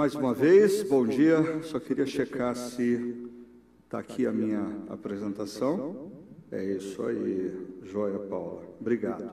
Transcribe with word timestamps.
Mais 0.00 0.14
uma 0.14 0.32
vez, 0.32 0.82
bom 0.82 1.06
dia. 1.06 1.60
Só 1.62 1.78
queria 1.78 2.06
checar 2.06 2.56
se 2.56 3.28
está 3.84 3.98
aqui 3.98 4.26
a 4.26 4.32
minha 4.32 4.66
apresentação. 4.88 6.10
É 6.50 6.64
isso 6.64 7.02
aí, 7.02 7.54
joia 7.82 8.18
Paula. 8.18 8.62
Obrigado. 8.80 9.30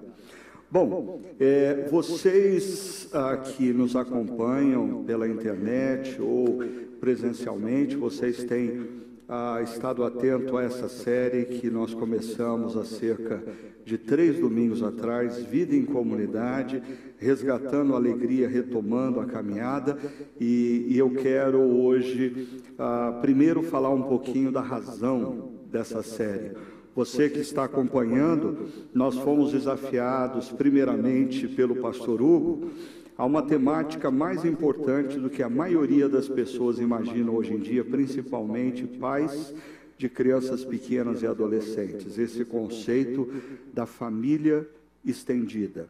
Bom, 0.70 1.22
é, 1.40 1.88
vocês 1.90 3.10
que 3.56 3.72
nos 3.72 3.96
acompanham 3.96 5.05
pela 5.05 5.25
internet 5.25 6.21
ou 6.21 6.59
presencialmente, 6.99 7.95
vocês 7.95 8.43
têm 8.43 8.89
ah, 9.28 9.62
estado 9.62 10.04
atento 10.04 10.57
a 10.57 10.64
essa 10.64 10.88
série 10.88 11.46
que 11.46 11.70
nós 11.70 11.94
começamos 11.94 12.77
há 12.77 12.86
cerca 12.86 13.44
de 13.84 13.98
três 13.98 14.39
domingos 14.39 14.82
atrás, 14.82 15.44
Vida 15.44 15.76
em 15.76 15.86
Comunidade, 15.86 16.82
resgatando 17.18 17.94
a 17.94 17.98
alegria, 17.98 18.48
retomando 18.48 19.20
a 19.20 19.26
caminhada. 19.26 19.98
E, 20.40 20.88
e 20.90 20.98
eu 20.98 21.09
quero 21.12 21.59
hoje, 21.59 22.62
ah, 22.77 23.17
primeiro, 23.22 23.63
falar 23.63 23.90
um 23.90 24.03
pouquinho 24.03 24.52
da 24.52 24.62
razão 24.62 25.52
dessa 25.70 26.02
série. 26.02 26.52
Você 26.95 27.30
que 27.30 27.39
está 27.39 27.66
acompanhando, 27.66 28.67
nós 28.94 29.16
fomos 29.16 29.52
desafiados, 29.52 30.50
primeiramente, 30.50 31.48
pelo 31.48 31.75
pastor 31.75 32.22
Hugo 32.22 32.72
Há 33.17 33.26
uma 33.26 33.41
temática 33.41 34.12
mais 34.12 34.45
importante 34.45 35.17
do 35.17 35.27
que 35.27 35.41
a 35.41 35.49
maioria 35.49 36.08
das 36.08 36.30
pessoas 36.30 36.77
imaginam 36.77 37.35
hoje 37.35 37.53
em 37.53 37.58
dia, 37.58 37.84
principalmente 37.84 38.85
pais 38.85 39.55
de 39.98 40.08
crianças 40.08 40.63
pequenas 40.63 41.23
e 41.23 41.27
adolescentes. 41.27 42.20
Esse 42.20 42.45
conceito 42.45 43.27
da 43.73 43.88
família 43.88 44.70
estendida. 45.03 45.89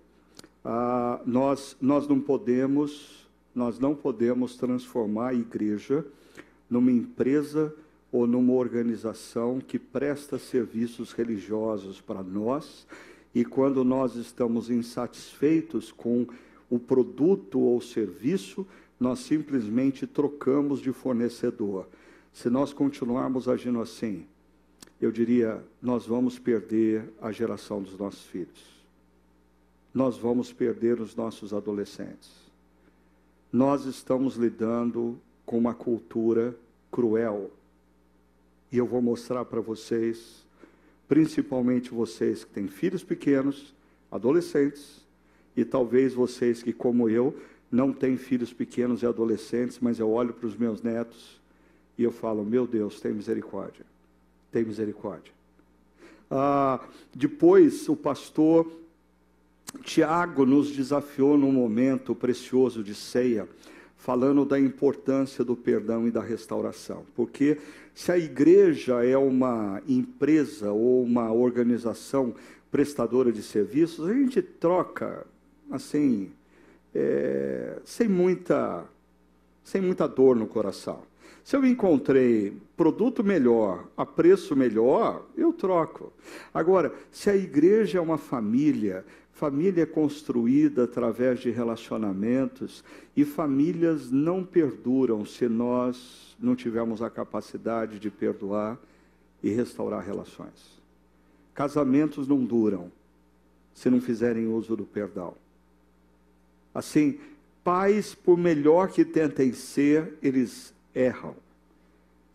Ah, 0.63 1.20
nós, 1.26 1.76
nós 1.82 2.08
não 2.08 2.18
podemos, 2.18 3.27
nós 3.54 3.77
não 3.77 3.94
podemos 3.94 4.55
transformar 4.55 5.30
a 5.30 5.34
igreja 5.34 6.05
numa 6.70 6.91
empresa 6.91 7.76
ou 8.09 8.26
numa 8.26 8.54
organização 8.54 9.59
que 9.59 9.77
presta 9.77 10.40
serviços 10.40 11.12
religiosos 11.12 11.99
para 11.99 12.24
nós 12.24 12.87
e 13.35 13.43
quando 13.43 13.84
nós 13.84 14.15
estamos 14.15 14.70
insatisfeitos 14.70 15.91
com 15.91 16.26
o 16.70 16.77
produto 16.77 17.60
ou 17.60 17.79
serviço, 17.82 18.65
nós 18.99 19.20
simplesmente 19.20 20.05
trocamos 20.05 20.79
de 20.79 20.91
fornecedor. 20.91 21.87
Se 22.34 22.49
nós 22.49 22.74
continuarmos 22.74 23.48
agindo 23.48 23.82
assim, 23.82 24.26
eu 24.99 25.12
diria, 25.12 25.63
nós 25.82 26.05
vamos 26.05 26.40
perder 26.40 27.09
a 27.21 27.32
geração 27.32 27.82
dos 27.82 27.98
nossos 27.98 28.26
filhos. 28.26 28.77
Nós 29.93 30.18
vamos 30.18 30.51
perder 30.51 30.99
os 30.99 31.15
nossos 31.15 31.54
adolescentes. 31.54 32.32
Nós 33.52 33.85
estamos 33.85 34.35
lidando 34.35 35.20
com 35.46 35.57
uma 35.57 35.74
cultura 35.74 36.55
cruel. 36.91 37.52
E 38.71 38.77
eu 38.77 38.85
vou 38.85 39.02
mostrar 39.02 39.46
para 39.46 39.62
vocês, 39.62 40.46
principalmente 41.07 41.91
vocês 41.91 42.43
que 42.43 42.52
têm 42.52 42.68
filhos 42.68 43.04
pequenos, 43.04 43.74
adolescentes, 44.12 45.07
e 45.58 45.66
talvez 45.66 46.13
vocês 46.13 46.62
que, 46.62 46.72
como 46.72 47.10
eu, 47.10 47.36
não 47.72 47.91
têm 47.91 48.16
filhos 48.16 48.54
pequenos 48.54 49.02
e 49.02 49.08
adolescentes, 49.08 49.80
mas 49.82 49.99
eu 49.99 50.10
olho 50.12 50.32
para 50.32 50.46
os 50.46 50.55
meus 50.55 50.84
netos 50.84 51.41
e 51.98 52.04
eu 52.04 52.12
falo: 52.12 52.46
Meu 52.46 52.68
Deus, 52.68 53.02
tem 53.02 53.12
misericórdia, 53.12 53.84
tem 54.52 54.64
misericórdia. 54.64 55.34
Ah, 56.30 56.80
depois, 57.14 57.90
o 57.90 57.96
pastor 57.96 58.72
Tiago 59.82 60.46
nos 60.46 60.72
desafiou 60.72 61.38
num 61.38 61.52
momento 61.52 62.14
precioso 62.14 62.84
de 62.84 62.94
ceia, 62.94 63.49
falando 63.98 64.46
da 64.46 64.59
importância 64.59 65.44
do 65.44 65.56
perdão 65.56 66.08
e 66.08 66.12
da 66.12 66.22
restauração. 66.22 67.03
Porque 67.16 67.58
se 67.96 68.12
a 68.12 68.18
igreja 68.18 69.03
é 69.03 69.18
uma 69.18 69.81
empresa 69.88 70.72
ou 70.72 71.04
uma 71.04 71.31
organização 71.31 72.36
prestadora 72.70 73.31
de 73.31 73.42
serviços, 73.42 74.08
a 74.08 74.14
gente 74.14 74.42
troca 74.42 75.26
assim, 75.72 76.32
é, 76.94 77.80
sem 77.84 78.08
muita, 78.08 78.86
sem 79.64 79.82
muita 79.82 80.08
dor 80.08 80.36
no 80.36 80.48
coração. 80.48 81.02
Se 81.44 81.56
eu 81.56 81.66
encontrei 81.66 82.58
produto 82.76 83.24
melhor, 83.24 83.88
a 83.96 84.06
preço 84.06 84.56
melhor, 84.56 85.26
eu 85.38 85.54
troco. 85.54 86.12
Agora, 86.54 86.94
se 87.10 87.30
a 87.30 87.36
igreja 87.38 88.00
é 88.00 88.02
uma 88.02 88.18
família, 88.18 89.06
família 89.32 89.84
é 89.84 89.86
construída 89.86 90.84
através 90.84 91.40
de 91.40 91.50
relacionamentos 91.50 92.84
e 93.16 93.24
famílias 93.24 94.12
não 94.12 94.44
perduram 94.44 95.24
se 95.24 95.48
nós 95.48 96.36
não 96.38 96.54
tivermos 96.56 97.02
a 97.02 97.10
capacidade 97.10 97.98
de 97.98 98.12
perdoar 98.12 98.78
e 99.42 99.50
restaurar 99.50 100.04
relações. 100.04 100.82
Casamentos 101.54 102.28
não 102.28 102.44
duram 102.44 102.92
se 103.74 103.90
não 103.90 104.02
fizerem 104.02 104.48
uso 104.48 104.76
do 104.76 104.84
perdão. 104.84 105.34
Assim, 106.78 107.18
pais, 107.64 108.14
por 108.14 108.38
melhor 108.38 108.90
que 108.90 109.04
tentem 109.04 109.52
ser, 109.52 110.14
eles 110.22 110.72
erram. 110.94 111.36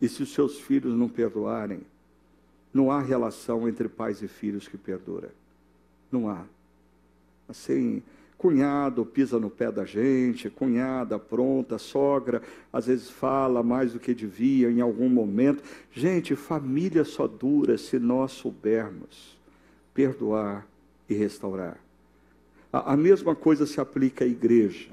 E 0.01 0.09
se 0.09 0.21
os 0.21 0.33
seus 0.33 0.59
filhos 0.59 0.93
não 0.93 1.07
perdoarem, 1.07 1.79
não 2.73 2.91
há 2.91 2.99
relação 2.99 3.69
entre 3.69 3.87
pais 3.87 4.21
e 4.21 4.27
filhos 4.27 4.67
que 4.67 4.77
perdura. 4.77 5.31
Não 6.11 6.27
há. 6.29 6.43
Assim, 7.47 8.03
cunhado 8.37 9.05
pisa 9.05 9.39
no 9.39 9.49
pé 9.49 9.71
da 9.71 9.85
gente, 9.85 10.49
cunhada 10.49 11.17
pronta, 11.17 11.77
sogra, 11.77 12.41
às 12.73 12.87
vezes 12.87 13.09
fala 13.09 13.63
mais 13.63 13.93
do 13.93 13.99
que 13.99 14.13
devia 14.13 14.69
em 14.69 14.81
algum 14.81 15.07
momento. 15.07 15.63
Gente, 15.89 16.35
família 16.35 17.05
só 17.05 17.29
dura 17.29 17.77
se 17.77 17.97
nós 17.97 18.33
soubermos 18.33 19.37
perdoar 19.93 20.67
e 21.07 21.13
restaurar. 21.13 21.79
A, 22.73 22.93
a 22.93 22.97
mesma 22.97 23.35
coisa 23.35 23.67
se 23.67 23.79
aplica 23.79 24.25
à 24.25 24.27
igreja. 24.27 24.89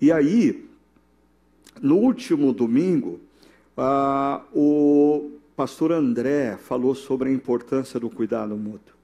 E 0.00 0.10
aí, 0.10 0.68
no 1.80 1.96
último 1.96 2.52
domingo, 2.52 3.20
ah, 3.76 4.42
o 4.52 5.30
pastor 5.54 5.92
André 5.92 6.56
falou 6.56 6.94
sobre 6.94 7.30
a 7.30 7.32
importância 7.32 8.00
do 8.00 8.10
cuidado 8.10 8.56
mútuo. 8.56 8.96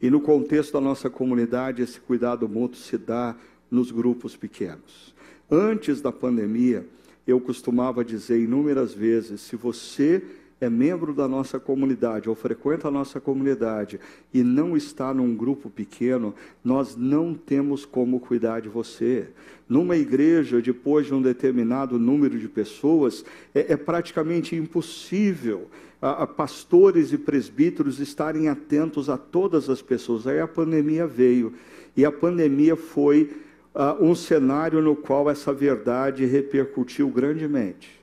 E 0.00 0.08
no 0.08 0.20
contexto 0.20 0.72
da 0.72 0.80
nossa 0.80 1.10
comunidade, 1.10 1.82
esse 1.82 2.00
cuidado 2.00 2.48
mútuo 2.48 2.80
se 2.80 2.96
dá 2.96 3.36
nos 3.70 3.90
grupos 3.90 4.34
pequenos. 4.34 5.14
Antes 5.50 6.00
da 6.00 6.10
pandemia, 6.10 6.86
eu 7.26 7.38
costumava 7.38 8.02
dizer 8.02 8.40
inúmeras 8.42 8.94
vezes: 8.94 9.42
se 9.42 9.56
você 9.56 10.24
é 10.60 10.68
membro 10.68 11.14
da 11.14 11.26
nossa 11.26 11.58
comunidade 11.58 12.28
ou 12.28 12.34
frequenta 12.34 12.88
a 12.88 12.90
nossa 12.90 13.18
comunidade 13.18 13.98
e 14.32 14.42
não 14.42 14.76
está 14.76 15.14
num 15.14 15.34
grupo 15.34 15.70
pequeno, 15.70 16.34
nós 16.62 16.94
não 16.94 17.34
temos 17.34 17.86
como 17.86 18.20
cuidar 18.20 18.60
de 18.60 18.68
você. 18.68 19.28
Numa 19.66 19.96
igreja, 19.96 20.60
depois 20.60 21.06
de 21.06 21.14
um 21.14 21.22
determinado 21.22 21.98
número 21.98 22.38
de 22.38 22.48
pessoas, 22.48 23.24
é, 23.54 23.72
é 23.72 23.76
praticamente 23.76 24.54
impossível 24.54 25.68
a, 26.02 26.24
a 26.24 26.26
pastores 26.26 27.12
e 27.12 27.18
presbíteros 27.18 27.98
estarem 27.98 28.48
atentos 28.48 29.08
a 29.08 29.16
todas 29.16 29.70
as 29.70 29.80
pessoas. 29.80 30.26
Aí 30.26 30.40
a 30.40 30.48
pandemia 30.48 31.06
veio 31.06 31.54
e 31.96 32.04
a 32.04 32.12
pandemia 32.12 32.76
foi 32.76 33.30
uh, 33.74 34.04
um 34.04 34.14
cenário 34.14 34.82
no 34.82 34.94
qual 34.94 35.30
essa 35.30 35.52
verdade 35.52 36.26
repercutiu 36.26 37.08
grandemente. 37.08 37.98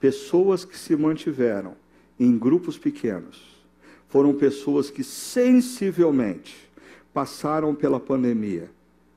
Pessoas 0.00 0.64
que 0.64 0.78
se 0.78 0.96
mantiveram 0.96 1.74
em 2.20 2.36
grupos 2.36 2.76
pequenos. 2.76 3.40
Foram 4.10 4.34
pessoas 4.34 4.90
que 4.90 5.02
sensivelmente 5.02 6.54
passaram 7.14 7.74
pela 7.74 7.98
pandemia 7.98 8.68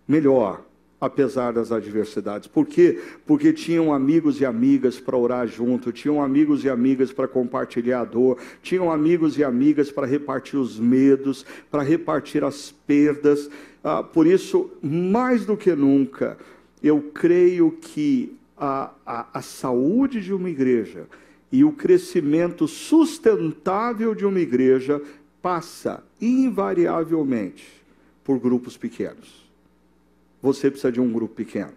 melhor, 0.07 0.63
apesar 1.01 1.51
das 1.51 1.71
adversidades. 1.71 2.47
Por 2.47 2.65
quê? 2.65 3.01
Porque 3.25 3.51
tinham 3.51 3.93
amigos 3.93 4.39
e 4.39 4.45
amigas 4.45 4.99
para 5.01 5.17
orar 5.17 5.47
junto, 5.47 5.91
tinham 5.91 6.21
amigos 6.21 6.63
e 6.63 6.69
amigas 6.69 7.11
para 7.11 7.27
compartilhar 7.27 8.01
a 8.01 8.05
dor, 8.05 8.37
tinham 8.61 8.89
amigos 8.89 9.37
e 9.37 9.43
amigas 9.43 9.91
para 9.91 10.07
repartir 10.07 10.57
os 10.57 10.79
medos, 10.79 11.45
para 11.69 11.83
repartir 11.83 12.43
as 12.43 12.71
perdas. 12.71 13.49
Ah, 13.83 14.01
por 14.01 14.25
isso, 14.25 14.71
mais 14.81 15.45
do 15.45 15.57
que 15.57 15.75
nunca, 15.75 16.37
eu 16.81 17.01
creio 17.13 17.71
que 17.71 18.37
a, 18.57 18.91
a, 19.05 19.39
a 19.39 19.41
saúde 19.41 20.21
de 20.21 20.33
uma 20.33 20.49
igreja 20.49 21.07
e 21.53 21.63
o 21.63 21.71
crescimento 21.71 22.67
sustentável 22.67 24.15
de 24.15 24.25
uma 24.25 24.39
igreja 24.39 24.99
passa 25.39 26.03
invariavelmente 26.19 27.63
por 28.23 28.39
grupos 28.39 28.75
pequenos. 28.75 29.47
Você 30.41 30.71
precisa 30.71 30.91
de 30.91 30.99
um 30.99 31.13
grupo 31.13 31.35
pequeno. 31.35 31.73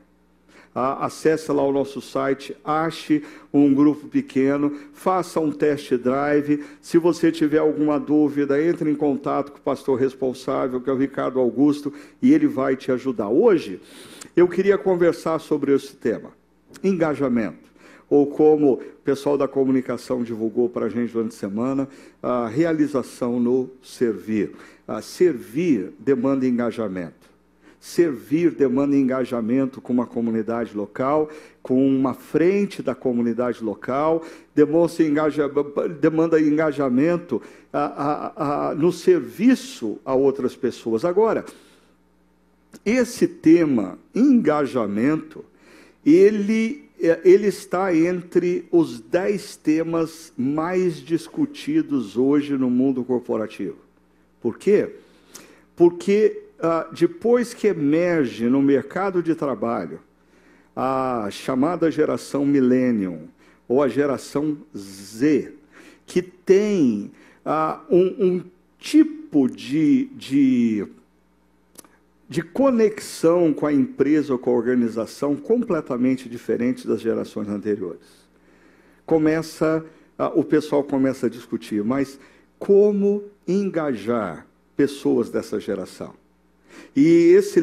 Ah, 0.75 1.05
acesse 1.05 1.53
lá 1.53 1.63
o 1.63 1.73
nosso 1.73 2.01
site, 2.01 2.57
ache 2.65 3.23
um 3.53 3.75
grupo 3.75 4.09
pequeno, 4.09 4.75
faça 4.95 5.41
um 5.41 5.53
test 5.53 5.93
drive. 5.93 6.65
Se 6.81 6.97
você 6.97 7.31
tiver 7.31 7.59
alguma 7.59 8.01
dúvida, 8.01 8.63
entre 8.63 8.91
em 8.91 8.95
contato 8.95 9.53
com 9.53 9.59
o 9.59 9.63
pastor 9.63 10.01
responsável, 10.01 10.81
que 10.81 10.89
é 10.89 10.93
o 10.93 10.97
Ricardo 10.97 11.39
Augusto, 11.39 11.93
e 12.23 12.33
ele 12.33 12.47
vai 12.47 12.77
te 12.77 12.91
ajudar. 12.93 13.29
Hoje, 13.29 13.79
eu 14.35 14.49
queria 14.49 14.79
conversar 14.79 15.39
sobre 15.39 15.75
esse 15.75 15.95
tema. 15.97 16.31
engajamento. 16.83 17.66
Ou 18.09 18.27
como 18.27 18.75
o 18.75 18.77
pessoal 19.05 19.37
da 19.37 19.49
comunicação 19.49 20.23
divulgou 20.23 20.69
para 20.69 20.87
a 20.87 20.89
gente 20.89 21.13
durante 21.13 21.35
a 21.35 21.39
semana, 21.39 21.89
a 22.23 22.47
realização 22.47 23.41
no 23.41 23.71
servir. 23.83 24.53
A 24.87 25.03
servir 25.03 25.93
demanda 25.99 26.47
engajamento. 26.47 27.27
Servir 27.81 28.51
demanda 28.51 28.97
engajamento 28.97 29.81
com 29.81 29.93
uma 29.93 30.07
comunidade 30.07 30.77
local, 30.77 31.29
com 31.63 31.87
uma 31.87 32.15
frente 32.15 32.83
da 32.83 32.95
comunidade 32.95 33.63
local, 33.63 34.25
engaja, 35.01 35.51
demanda 36.01 36.41
engajamento 36.41 37.41
a, 37.73 37.85
a, 37.85 38.71
a, 38.71 38.75
no 38.75 38.91
serviço 38.91 39.99
a 40.05 40.15
outras 40.15 40.57
pessoas. 40.57 41.05
Agora, 41.05 41.45
esse 42.85 43.27
tema, 43.27 43.99
engajamento, 44.15 45.45
ele, 46.05 46.86
ele 46.99 47.49
está 47.49 47.95
entre 47.95 48.67
os 48.71 49.01
dez 49.01 49.57
temas 49.57 50.33
mais 50.37 50.97
discutidos 50.97 52.17
hoje 52.17 52.57
no 52.57 52.71
mundo 52.71 53.05
corporativo. 53.05 53.77
Por 54.41 54.59
quê? 54.59 54.91
Porque 55.75 56.43
ah, 56.61 56.89
depois 56.93 57.53
que 57.53 57.67
emerge 57.67 58.49
no 58.49 58.63
mercado 58.63 59.23
de 59.23 59.35
trabalho 59.35 60.01
a 60.75 61.29
chamada 61.31 61.91
geração 61.91 62.45
Millennium, 62.45 63.29
ou 63.69 63.83
a 63.83 63.89
geração 63.89 64.57
Z, 64.77 65.53
que 66.07 66.23
tem 66.23 67.11
ah, 67.45 67.81
um, 67.91 68.27
um, 68.27 68.45
tipo 68.79 69.49
de, 69.49 70.07
de, 70.15 70.87
de 72.29 72.43
conexão 72.43 73.53
com 73.53 73.67
a 73.67 73.73
empresa 73.73 74.33
ou 74.33 74.39
com 74.39 74.51
a 74.51 74.55
organização 74.55 75.37
completamente 75.37 76.29
diferente 76.29 76.87
das 76.87 77.01
gerações 77.01 77.49
anteriores. 77.49 78.27
Começa, 79.05 79.85
o 80.35 80.43
pessoal 80.43 80.83
começa 80.83 81.27
a 81.27 81.31
discutir, 81.31 81.85
mas 81.85 82.19
como 82.59 83.25
engajar 83.47 84.47
pessoas 84.77 85.31
dessa 85.31 85.61
geração? 85.61 86.15
E 86.95 87.33
esse, 87.35 87.61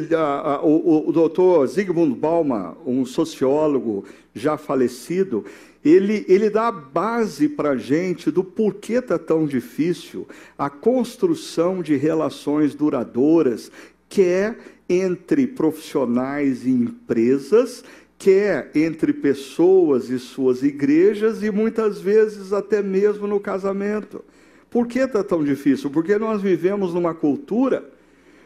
o, 0.63 1.10
o 1.10 1.12
doutor 1.12 1.68
Zygmunt 1.68 2.15
Bauman, 2.15 2.75
um 2.86 3.06
sociólogo 3.06 4.06
já 4.33 4.57
falecido, 4.57 5.44
ele, 5.83 6.25
ele 6.30 6.50
dá 6.50 6.68
a 6.68 6.71
base 6.71 7.50
para 7.50 7.71
a 7.71 7.77
gente 7.77 8.31
do 8.31 8.44
porquê 8.44 8.94
está 8.94 9.19
tão 9.19 9.45
difícil 9.45 10.27
a 10.57 10.69
construção 10.69 11.81
de 11.81 11.95
relações 11.95 12.74
duradouras, 12.74 13.71
quer 14.13 14.60
entre 14.88 15.48
profissionais 15.48 16.68
e 16.68 16.69
empresas, 16.69 17.83
quer 18.15 18.69
entre 18.75 19.12
pessoas 19.12 20.07
e 20.12 20.19
suas 20.19 20.62
igrejas 20.62 21.42
e 21.42 21.50
muitas 21.50 22.00
vezes 22.00 22.54
até 22.54 22.80
mesmo 22.80 23.25
no 23.25 23.39
casamento. 23.39 24.24
Por 24.69 24.86
que 24.86 25.00
está 25.00 25.24
tão 25.24 25.44
difícil? 25.44 25.89
Porque 25.89 26.15
nós 26.19 26.44
vivemos 26.44 26.94
numa 26.94 27.15
cultura 27.15 27.89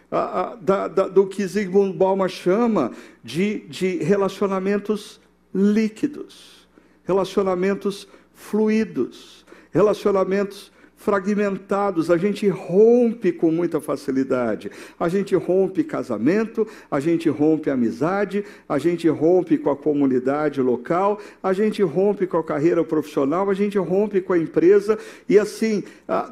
da, 0.10 0.88
da, 0.88 1.08
do 1.10 1.28
que 1.28 1.46
Zygmunt 1.46 1.98
Bauman 1.98 2.30
chama 2.30 2.94
de, 3.22 3.60
de 3.68 3.98
relacionamentos 3.98 5.20
líquidos, 5.54 6.66
relacionamentos 7.04 8.08
fluidos, 8.34 9.46
relacionamentos 9.72 10.72
fragmentados, 10.98 12.12
a 12.12 12.18
gente 12.18 12.48
rompe 12.50 13.32
com 13.32 13.52
muita 13.52 13.80
facilidade. 13.80 14.70
A 15.00 15.08
gente 15.08 15.36
rompe 15.36 15.84
casamento, 15.84 16.68
a 16.92 17.00
gente 17.00 17.30
rompe 17.30 17.70
amizade, 17.70 18.44
a 18.68 18.78
gente 18.78 19.08
rompe 19.08 19.58
com 19.58 19.70
a 19.70 19.78
comunidade 19.78 20.62
local, 20.62 21.20
a 21.42 21.54
gente 21.54 21.82
rompe 21.84 22.26
com 22.26 22.38
a 22.38 22.44
carreira 22.44 22.84
profissional, 22.84 23.50
a 23.50 23.54
gente 23.54 23.78
rompe 23.78 24.20
com 24.20 24.34
a 24.34 24.38
empresa, 24.38 24.98
e 25.30 25.38
assim, 25.38 25.84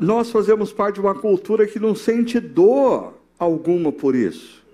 nós 0.01 0.31
fazemos 0.31 0.73
parte 0.73 0.95
de 0.95 1.01
uma 1.01 1.15
cultura 1.15 1.67
que 1.67 1.79
não 1.79 1.93
sente 1.93 2.39
dor 2.39 3.13
alguma 3.37 3.91
por 3.91 4.15
isso. 4.15 4.64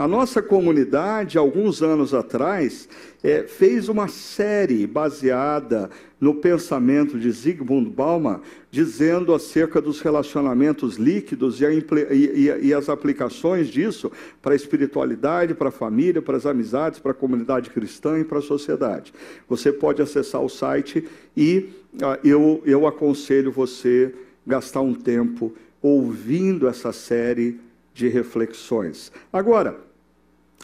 A 0.00 0.08
nossa 0.08 0.40
comunidade, 0.40 1.36
alguns 1.36 1.82
anos 1.82 2.14
atrás, 2.14 2.88
é, 3.22 3.42
fez 3.42 3.86
uma 3.86 4.08
série 4.08 4.86
baseada 4.86 5.90
no 6.18 6.36
pensamento 6.36 7.18
de 7.18 7.30
Zygmunt 7.30 7.90
Bauman, 7.90 8.40
dizendo 8.70 9.34
acerca 9.34 9.78
dos 9.78 10.00
relacionamentos 10.00 10.96
líquidos 10.96 11.60
e, 11.60 11.66
a, 11.66 11.70
e, 11.70 12.50
e 12.62 12.72
as 12.72 12.88
aplicações 12.88 13.68
disso 13.68 14.10
para 14.40 14.54
a 14.54 14.56
espiritualidade, 14.56 15.52
para 15.52 15.68
a 15.68 15.70
família, 15.70 16.22
para 16.22 16.38
as 16.38 16.46
amizades, 16.46 16.98
para 16.98 17.10
a 17.10 17.14
comunidade 17.14 17.68
cristã 17.68 18.18
e 18.18 18.24
para 18.24 18.38
a 18.38 18.42
sociedade. 18.42 19.12
Você 19.50 19.70
pode 19.70 20.00
acessar 20.00 20.40
o 20.40 20.48
site 20.48 21.06
e 21.36 21.68
uh, 21.96 22.26
eu, 22.26 22.62
eu 22.64 22.86
aconselho 22.86 23.52
você 23.52 24.14
gastar 24.46 24.80
um 24.80 24.94
tempo 24.94 25.52
ouvindo 25.82 26.66
essa 26.66 26.90
série 26.90 27.60
de 27.92 28.08
reflexões. 28.08 29.12
Agora, 29.30 29.89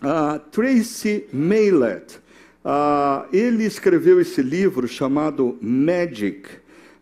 uh, 0.02 0.38
Tracy 0.50 1.26
Maylett, 1.32 2.19
uh, 2.64 3.26
ele 3.32 3.64
escreveu 3.64 4.20
esse 4.20 4.43
livro 4.43 4.87
chamado 4.87 5.56
Magic, 5.60 6.48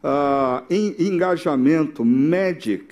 uh, 0.03 0.65
Engajamento, 0.71 2.05
Magic, 2.05 2.87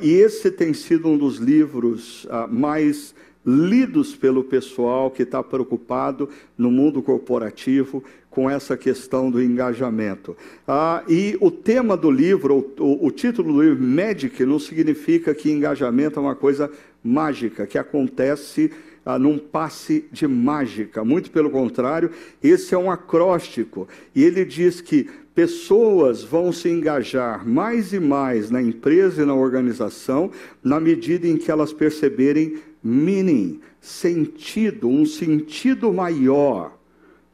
e 0.00 0.12
esse 0.12 0.50
tem 0.50 0.72
sido 0.72 1.08
um 1.08 1.18
dos 1.18 1.36
livros 1.36 2.26
mais 2.48 3.14
lidos 3.44 4.16
pelo 4.16 4.42
pessoal 4.42 5.10
que 5.10 5.24
está 5.24 5.42
preocupado 5.42 6.28
no 6.56 6.70
mundo 6.70 7.02
corporativo 7.02 8.02
com 8.30 8.48
essa 8.48 8.76
questão 8.76 9.30
do 9.30 9.42
engajamento. 9.42 10.36
Ah, 10.66 11.02
e 11.08 11.36
o 11.40 11.50
tema 11.50 11.96
do 11.96 12.10
livro, 12.10 12.72
o, 12.78 13.06
o, 13.06 13.10
título 13.10 13.52
do 13.52 13.62
livro, 13.62 13.82
Magic, 13.82 14.44
não 14.44 14.58
significa 14.58 15.34
que 15.34 15.50
engajamento 15.50 16.18
é 16.18 16.22
uma 16.22 16.34
coisa 16.34 16.70
mágica, 17.02 17.66
que 17.66 17.76
acontece 17.76 18.70
ah, 19.08 19.18
num 19.18 19.38
passe 19.38 20.04
de 20.12 20.28
mágica. 20.28 21.02
Muito 21.02 21.30
pelo 21.30 21.48
contrário, 21.48 22.10
esse 22.42 22.74
é 22.74 22.78
um 22.78 22.90
acróstico. 22.90 23.88
E 24.14 24.22
ele 24.22 24.44
diz 24.44 24.82
que 24.82 25.08
pessoas 25.34 26.22
vão 26.22 26.52
se 26.52 26.68
engajar 26.68 27.48
mais 27.48 27.94
e 27.94 28.00
mais 28.00 28.50
na 28.50 28.60
empresa 28.60 29.22
e 29.22 29.24
na 29.24 29.34
organização 29.34 30.30
na 30.62 30.78
medida 30.78 31.26
em 31.26 31.38
que 31.38 31.50
elas 31.50 31.72
perceberem 31.72 32.58
meaning, 32.84 33.62
sentido, 33.80 34.90
um 34.90 35.06
sentido 35.06 35.90
maior 35.90 36.77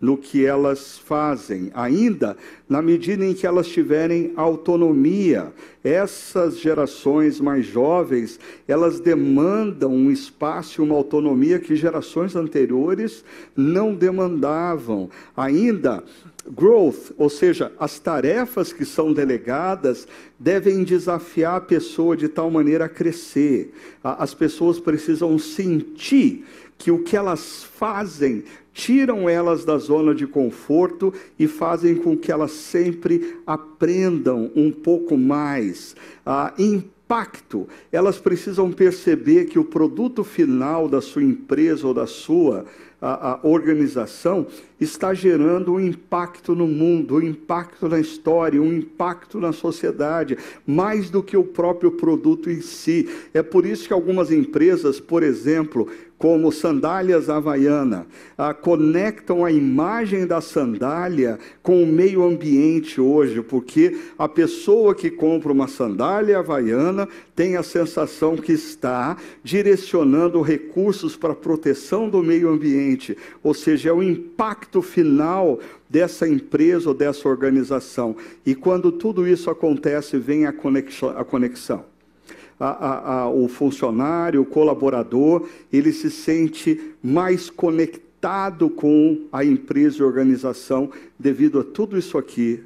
no 0.05 0.19
que 0.19 0.45
elas 0.45 0.99
fazem, 0.99 1.71
ainda 1.73 2.37
na 2.69 2.83
medida 2.83 3.25
em 3.25 3.33
que 3.33 3.47
elas 3.47 3.67
tiverem 3.67 4.35
autonomia. 4.37 5.51
Essas 5.83 6.59
gerações 6.59 7.41
mais 7.41 7.65
jovens, 7.65 8.39
elas 8.69 9.01
demandam 9.01 9.91
um 9.91 10.11
espaço 10.11 10.81
e 10.81 10.85
uma 10.85 10.95
autonomia 10.95 11.59
que 11.59 11.75
gerações 11.75 12.37
anteriores 12.37 13.25
não 13.57 13.95
demandavam. 13.95 15.09
Ainda 15.35 16.05
growth, 16.47 17.13
ou 17.17 17.31
seja, 17.31 17.73
as 17.79 17.99
tarefas 17.99 18.75
que 18.75 18.85
são 18.85 19.11
delegadas 19.11 20.07
devem 20.39 20.85
desafiar 20.85 21.57
a 21.57 21.61
pessoa 21.63 22.15
de 22.15 22.29
tal 22.29 22.51
maneira 22.51 22.85
a 22.85 22.91
crescer. 22.91 23.73
As 24.03 24.35
pessoas 24.35 24.79
precisam 24.79 25.39
sentir 25.39 26.45
que 26.77 26.91
o 26.91 27.03
que 27.03 27.17
elas 27.17 27.65
fazem 27.65 28.45
tiram 28.75 29.29
elas 29.29 29.65
da 29.65 29.79
zona 29.79 30.13
de 30.15 30.27
conforto 30.27 31.15
e 31.39 31.47
fazem 31.47 31.95
com 31.95 32.17
que 32.17 32.31
elas 32.31 32.51
sempre 32.51 33.39
aprendam 33.47 34.51
um 34.55 34.71
pouco 34.71 35.17
mais. 35.17 35.95
Ah, 36.27 36.53
impacto, 36.59 37.69
elas 37.93 38.19
precisam 38.19 38.73
perceber 38.73 39.45
que 39.45 39.59
o 39.59 39.65
produto 39.65 40.25
final 40.25 40.89
da 40.89 41.01
sua 41.01 41.23
empresa 41.23 41.87
ou 41.87 41.95
da 41.95 42.07
sua 42.07 42.67
a, 43.05 43.33
a 43.33 43.47
organização 43.47 44.47
está 44.81 45.13
gerando 45.13 45.75
um 45.75 45.81
impacto 45.81 46.55
no 46.55 46.67
mundo, 46.67 47.17
um 47.17 47.23
impacto 47.23 47.87
na 47.87 48.01
história, 48.01 48.61
um 48.61 48.73
impacto 48.73 49.39
na 49.39 49.53
sociedade, 49.53 50.39
mais 50.67 51.11
do 51.11 51.23
que 51.23 51.37
o 51.37 51.45
próprio 51.45 51.91
produto 51.91 52.51
em 52.51 52.63
si. 52.63 53.07
É 53.35 53.43
por 53.43 53.67
isso 53.67 53.87
que 53.87 53.93
algumas 53.93 54.31
empresas, 54.31 55.01
por 55.01 55.23
exemplo, 55.23 55.87
como 56.25 56.51
sandálias 56.51 57.29
havaiana, 57.29 58.07
ah, 58.39 58.55
conectam 58.55 59.45
a 59.45 59.53
imagem 59.53 60.27
da 60.27 60.41
sandália 60.41 61.39
com 61.63 61.83
o 61.83 61.87
meio 61.87 62.25
ambiente 62.25 62.99
hoje, 62.99 63.43
porque 63.43 63.95
a 64.17 64.27
pessoa 64.27 64.95
que 64.95 65.11
compra 65.11 65.53
uma 65.53 65.69
sandália 65.69 66.39
havaiana 66.39 67.07
tem 67.37 67.59
a 67.59 67.63
sensação 67.63 68.39
que 68.39 68.53
está 68.53 69.19
direcionando 69.43 70.41
recursos 70.41 71.15
para 71.15 71.33
a 71.33 71.37
proteção 71.37 72.09
do 72.09 72.23
meio 72.23 72.49
ambiente, 72.49 73.15
ou 73.43 73.53
seja, 73.53 73.91
é 73.91 73.93
o 73.93 74.03
impacto 74.03 74.81
final 74.81 75.61
dessa 75.91 76.27
empresa 76.27 76.89
ou 76.89 76.95
dessa 76.95 77.29
organização. 77.29 78.17
E 78.47 78.55
quando 78.55 78.91
tudo 78.91 79.29
isso 79.29 79.51
acontece, 79.51 80.17
vem 80.17 80.47
a 80.47 80.55
conexão. 80.55 81.11
A 81.11 81.23
conexão 81.23 81.94
a, 82.71 83.13
a, 83.13 83.29
o 83.29 83.49
funcionário, 83.49 84.43
o 84.43 84.47
colaborador, 84.47 85.47
ele 85.73 85.93
se 85.93 86.11
sente 86.11 86.95
mais 87.03 87.51
conectado 87.51 88.71
com 88.71 89.27
a 89.33 89.45
empresa 89.45 89.99
e 89.99 90.03
organização 90.03 90.91
devido 91.19 91.61
a 91.61 91.65
tudo 91.65 91.99
isso 91.99 92.17
aqui 92.17 92.63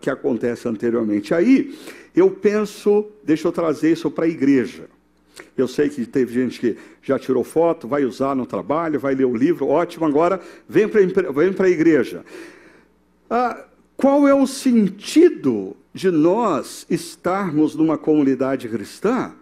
que 0.00 0.10
acontece 0.10 0.68
anteriormente. 0.68 1.34
Aí 1.34 1.74
eu 2.14 2.30
penso, 2.30 3.06
deixa 3.24 3.48
eu 3.48 3.52
trazer 3.52 3.92
isso 3.92 4.10
para 4.10 4.24
a 4.24 4.28
igreja. 4.28 4.84
Eu 5.56 5.66
sei 5.66 5.88
que 5.88 6.04
teve 6.06 6.32
gente 6.32 6.60
que 6.60 6.76
já 7.02 7.18
tirou 7.18 7.42
foto, 7.42 7.88
vai 7.88 8.04
usar 8.04 8.34
no 8.34 8.46
trabalho, 8.46 9.00
vai 9.00 9.14
ler 9.14 9.24
o 9.24 9.34
livro, 9.34 9.66
ótimo, 9.66 10.04
agora 10.04 10.40
vem 10.68 10.86
para 10.88 11.66
a 11.66 11.70
igreja. 11.70 12.24
Ah, 13.30 13.64
qual 13.96 14.28
é 14.28 14.34
o 14.34 14.46
sentido 14.46 15.76
de 15.92 16.10
nós 16.10 16.86
estarmos 16.88 17.74
numa 17.74 17.96
comunidade 17.96 18.68
cristã? 18.68 19.32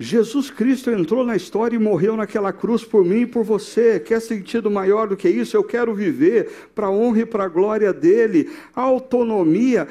Jesus 0.00 0.48
Cristo 0.48 0.90
entrou 0.90 1.24
na 1.24 1.34
história 1.34 1.74
e 1.74 1.78
morreu 1.78 2.16
naquela 2.16 2.52
cruz 2.52 2.84
por 2.84 3.04
mim 3.04 3.22
e 3.22 3.26
por 3.26 3.42
você. 3.42 3.98
Quer 3.98 4.20
sentido 4.20 4.70
maior 4.70 5.08
do 5.08 5.16
que 5.16 5.28
isso? 5.28 5.56
Eu 5.56 5.64
quero 5.64 5.92
viver 5.92 6.70
para 6.72 6.86
a 6.86 6.90
honra 6.90 7.20
e 7.20 7.26
para 7.26 7.44
a 7.44 7.48
glória 7.48 7.92
dele. 7.92 8.48
A 8.76 8.82
autonomia. 8.82 9.88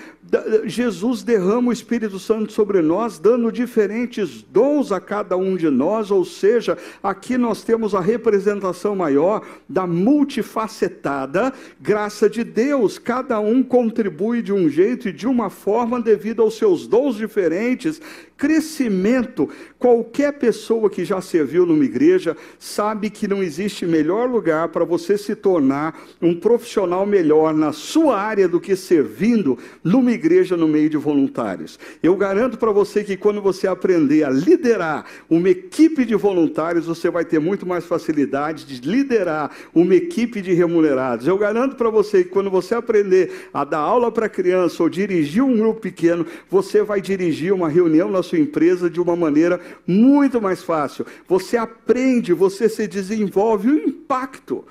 Jesus 0.65 1.23
derrama 1.23 1.69
o 1.69 1.73
Espírito 1.73 2.19
Santo 2.19 2.51
sobre 2.51 2.81
nós, 2.81 3.17
dando 3.17 3.49
diferentes 3.49 4.41
dons 4.41 4.91
a 4.91 4.99
cada 4.99 5.37
um 5.37 5.55
de 5.55 5.69
nós, 5.69 6.11
ou 6.11 6.25
seja, 6.25 6.77
aqui 7.01 7.37
nós 7.37 7.63
temos 7.63 7.95
a 7.95 8.01
representação 8.01 8.93
maior 8.93 9.41
da 9.69 9.87
multifacetada 9.87 11.53
graça 11.79 12.29
de 12.29 12.43
Deus. 12.43 12.99
Cada 12.99 13.39
um 13.39 13.63
contribui 13.63 14.41
de 14.41 14.51
um 14.51 14.67
jeito 14.67 15.07
e 15.07 15.13
de 15.13 15.27
uma 15.27 15.49
forma 15.49 16.01
devido 16.01 16.41
aos 16.41 16.57
seus 16.57 16.87
dons 16.87 17.15
diferentes. 17.15 18.01
Crescimento. 18.37 19.49
Qualquer 19.79 20.33
pessoa 20.33 20.91
que 20.91 21.03
já 21.03 21.19
serviu 21.19 21.65
numa 21.65 21.83
igreja 21.83 22.37
sabe 22.59 23.09
que 23.09 23.27
não 23.27 23.41
existe 23.41 23.85
melhor 23.85 24.29
lugar 24.29 24.69
para 24.69 24.85
você 24.85 25.17
se 25.17 25.35
tornar 25.35 25.99
um 26.21 26.35
profissional 26.35 27.05
melhor 27.05 27.51
na 27.53 27.71
sua 27.71 28.19
área 28.19 28.47
do 28.47 28.61
que 28.61 28.75
servindo 28.75 29.57
numa 29.83 30.11
igreja 30.11 30.55
no 30.55 30.67
meio 30.67 30.89
de 30.89 30.97
voluntários. 30.97 31.79
Eu 32.03 32.15
garanto 32.15 32.59
para 32.59 32.71
você 32.71 33.03
que 33.03 33.17
quando 33.17 33.41
você 33.41 33.67
aprender 33.67 34.23
a 34.23 34.29
liderar 34.29 35.05
uma 35.27 35.49
equipe 35.49 36.05
de 36.05 36.13
voluntários, 36.13 36.85
você 36.85 37.09
vai 37.09 37.25
ter 37.25 37.39
muito 37.39 37.65
mais 37.65 37.85
facilidade 37.85 38.65
de 38.65 38.87
liderar 38.87 39.49
uma 39.73 39.95
equipe 39.95 40.41
de 40.41 40.53
remunerados. 40.53 41.27
Eu 41.27 41.37
garanto 41.37 41.75
para 41.75 41.89
você 41.89 42.23
que 42.23 42.29
quando 42.29 42.51
você 42.51 42.75
aprender 42.75 43.49
a 43.51 43.63
dar 43.63 43.79
aula 43.79 44.11
para 44.11 44.29
criança 44.29 44.83
ou 44.83 44.89
dirigir 44.89 45.43
um 45.43 45.57
grupo 45.57 45.81
pequeno, 45.81 46.25
você 46.49 46.83
vai 46.83 47.01
dirigir 47.01 47.51
uma 47.51 47.67
reunião 47.67 48.11
na 48.11 48.26
sua 48.27 48.39
empresa 48.39 48.89
de 48.89 48.99
uma 48.99 49.15
maneira 49.15 49.59
muito 49.85 50.41
mais 50.41 50.61
fácil. 50.61 51.05
Você 51.27 51.57
aprende, 51.57 52.33
você 52.33 52.69
se 52.69 52.87
desenvolve 52.87 53.69
o 53.69 53.87
impacto 53.87 54.65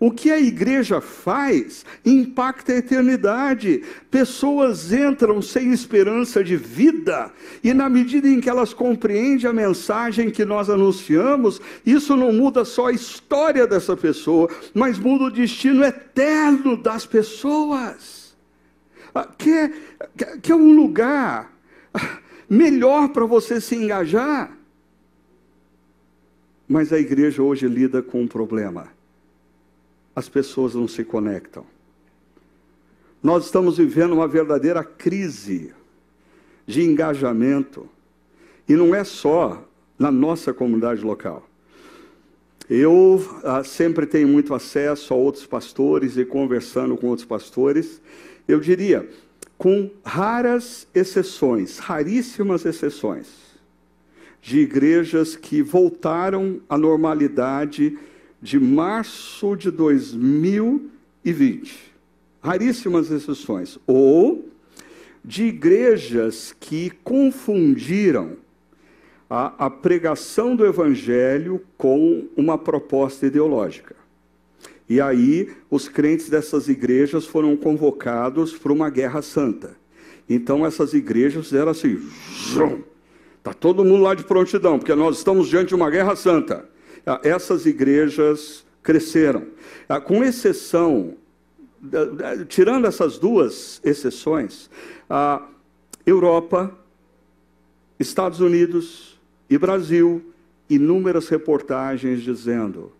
o 0.00 0.10
que 0.10 0.30
a 0.30 0.40
igreja 0.40 0.98
faz 0.98 1.84
impacta 2.04 2.72
a 2.72 2.76
eternidade. 2.76 3.82
Pessoas 4.10 4.90
entram 4.90 5.42
sem 5.42 5.72
esperança 5.72 6.42
de 6.42 6.56
vida, 6.56 7.30
e 7.62 7.74
na 7.74 7.88
medida 7.88 8.26
em 8.26 8.40
que 8.40 8.48
elas 8.48 8.72
compreendem 8.72 9.48
a 9.48 9.52
mensagem 9.52 10.30
que 10.30 10.44
nós 10.44 10.70
anunciamos, 10.70 11.60
isso 11.84 12.16
não 12.16 12.32
muda 12.32 12.64
só 12.64 12.86
a 12.86 12.92
história 12.92 13.66
dessa 13.66 13.94
pessoa, 13.94 14.48
mas 14.72 14.98
muda 14.98 15.24
o 15.24 15.30
destino 15.30 15.84
eterno 15.84 16.78
das 16.78 17.04
pessoas. 17.04 18.34
Ah, 19.14 19.28
quer, 19.36 19.72
quer 20.40 20.54
um 20.54 20.74
lugar 20.74 21.52
melhor 22.50 23.08
para 23.10 23.24
você 23.24 23.60
se 23.60 23.76
engajar? 23.76 24.58
Mas 26.68 26.92
a 26.92 26.98
igreja 26.98 27.42
hoje 27.42 27.66
lida 27.66 28.02
com 28.02 28.20
um 28.22 28.28
problema 28.28 29.00
as 30.14 30.28
pessoas 30.28 30.74
não 30.74 30.88
se 30.88 31.04
conectam. 31.04 31.64
Nós 33.22 33.46
estamos 33.46 33.78
vivendo 33.78 34.12
uma 34.12 34.28
verdadeira 34.28 34.82
crise 34.82 35.72
de 36.66 36.82
engajamento, 36.82 37.88
e 38.68 38.74
não 38.74 38.94
é 38.94 39.02
só 39.02 39.66
na 39.98 40.10
nossa 40.10 40.52
comunidade 40.52 41.02
local. 41.02 41.46
Eu 42.68 43.20
ah, 43.42 43.64
sempre 43.64 44.06
tenho 44.06 44.28
muito 44.28 44.54
acesso 44.54 45.12
a 45.12 45.16
outros 45.16 45.44
pastores 45.44 46.16
e 46.16 46.24
conversando 46.24 46.96
com 46.96 47.08
outros 47.08 47.26
pastores, 47.26 48.00
eu 48.46 48.60
diria, 48.60 49.08
com 49.60 49.88
raras 50.02 50.88
exceções, 50.94 51.76
raríssimas 51.76 52.64
exceções, 52.64 53.28
de 54.40 54.60
igrejas 54.60 55.36
que 55.36 55.60
voltaram 55.60 56.62
à 56.66 56.78
normalidade 56.78 57.98
de 58.40 58.58
março 58.58 59.54
de 59.56 59.70
2020. 59.70 61.92
Raríssimas 62.42 63.10
exceções. 63.10 63.78
Ou 63.86 64.48
de 65.22 65.48
igrejas 65.48 66.56
que 66.58 66.88
confundiram 67.04 68.38
a, 69.28 69.66
a 69.66 69.70
pregação 69.70 70.56
do 70.56 70.64
evangelho 70.64 71.62
com 71.76 72.26
uma 72.34 72.56
proposta 72.56 73.26
ideológica. 73.26 73.99
E 74.90 75.00
aí, 75.00 75.48
os 75.70 75.88
crentes 75.88 76.28
dessas 76.28 76.68
igrejas 76.68 77.24
foram 77.24 77.56
convocados 77.56 78.58
para 78.58 78.72
uma 78.72 78.90
guerra 78.90 79.22
santa. 79.22 79.76
Então, 80.28 80.66
essas 80.66 80.92
igrejas 80.92 81.46
fizeram 81.46 81.70
assim: 81.70 82.02
está 83.38 83.54
todo 83.54 83.84
mundo 83.84 84.02
lá 84.02 84.16
de 84.16 84.24
prontidão, 84.24 84.80
porque 84.80 84.92
nós 84.96 85.18
estamos 85.18 85.46
diante 85.46 85.68
de 85.68 85.76
uma 85.76 85.88
guerra 85.88 86.16
santa. 86.16 86.68
Ah, 87.06 87.20
essas 87.22 87.66
igrejas 87.66 88.66
cresceram. 88.82 89.46
Ah, 89.88 90.00
com 90.00 90.24
exceção, 90.24 91.14
tirando 92.48 92.84
essas 92.88 93.16
duas 93.16 93.80
exceções, 93.84 94.68
a 95.08 95.46
Europa, 96.04 96.76
Estados 97.96 98.40
Unidos 98.40 99.20
e 99.48 99.56
Brasil, 99.56 100.32
inúmeras 100.68 101.28
reportagens 101.28 102.22
dizendo 102.22 102.92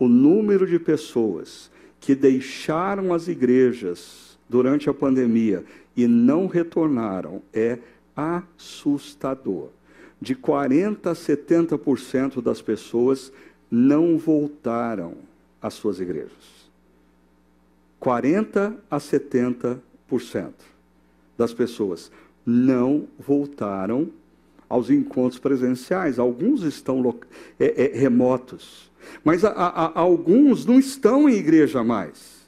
o 0.00 0.08
número 0.08 0.66
de 0.66 0.78
pessoas 0.80 1.70
que 2.00 2.14
deixaram 2.14 3.12
as 3.12 3.28
igrejas 3.28 4.38
durante 4.48 4.90
a 4.90 4.94
pandemia 4.94 5.62
e 5.94 6.08
não 6.08 6.46
retornaram 6.46 7.42
é 7.52 7.78
assustador 8.16 9.68
de 10.20 10.34
40% 10.34 11.06
a 11.06 11.12
70% 11.12 12.42
das 12.42 12.60
pessoas 12.60 13.32
não 13.70 14.18
voltaram 14.18 15.14
às 15.62 15.74
suas 15.74 16.00
igrejas. 16.00 16.70
40% 18.00 18.76
a 18.90 18.96
70% 18.98 20.52
das 21.36 21.52
pessoas 21.52 22.10
não 22.44 23.06
voltaram 23.18 24.10
aos 24.68 24.90
encontros 24.90 25.38
presenciais. 25.38 26.18
Alguns 26.18 26.62
estão 26.62 27.02
é, 27.58 27.84
é, 27.84 27.98
remotos, 27.98 28.89
mas 29.24 29.44
a, 29.44 29.50
a, 29.50 29.86
a, 29.86 30.00
alguns 30.00 30.64
não 30.64 30.78
estão 30.78 31.28
em 31.28 31.34
igreja 31.34 31.82
mais. 31.82 32.40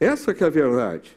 Essa 0.00 0.32
que 0.32 0.44
é 0.44 0.46
a 0.46 0.50
verdade. 0.50 1.16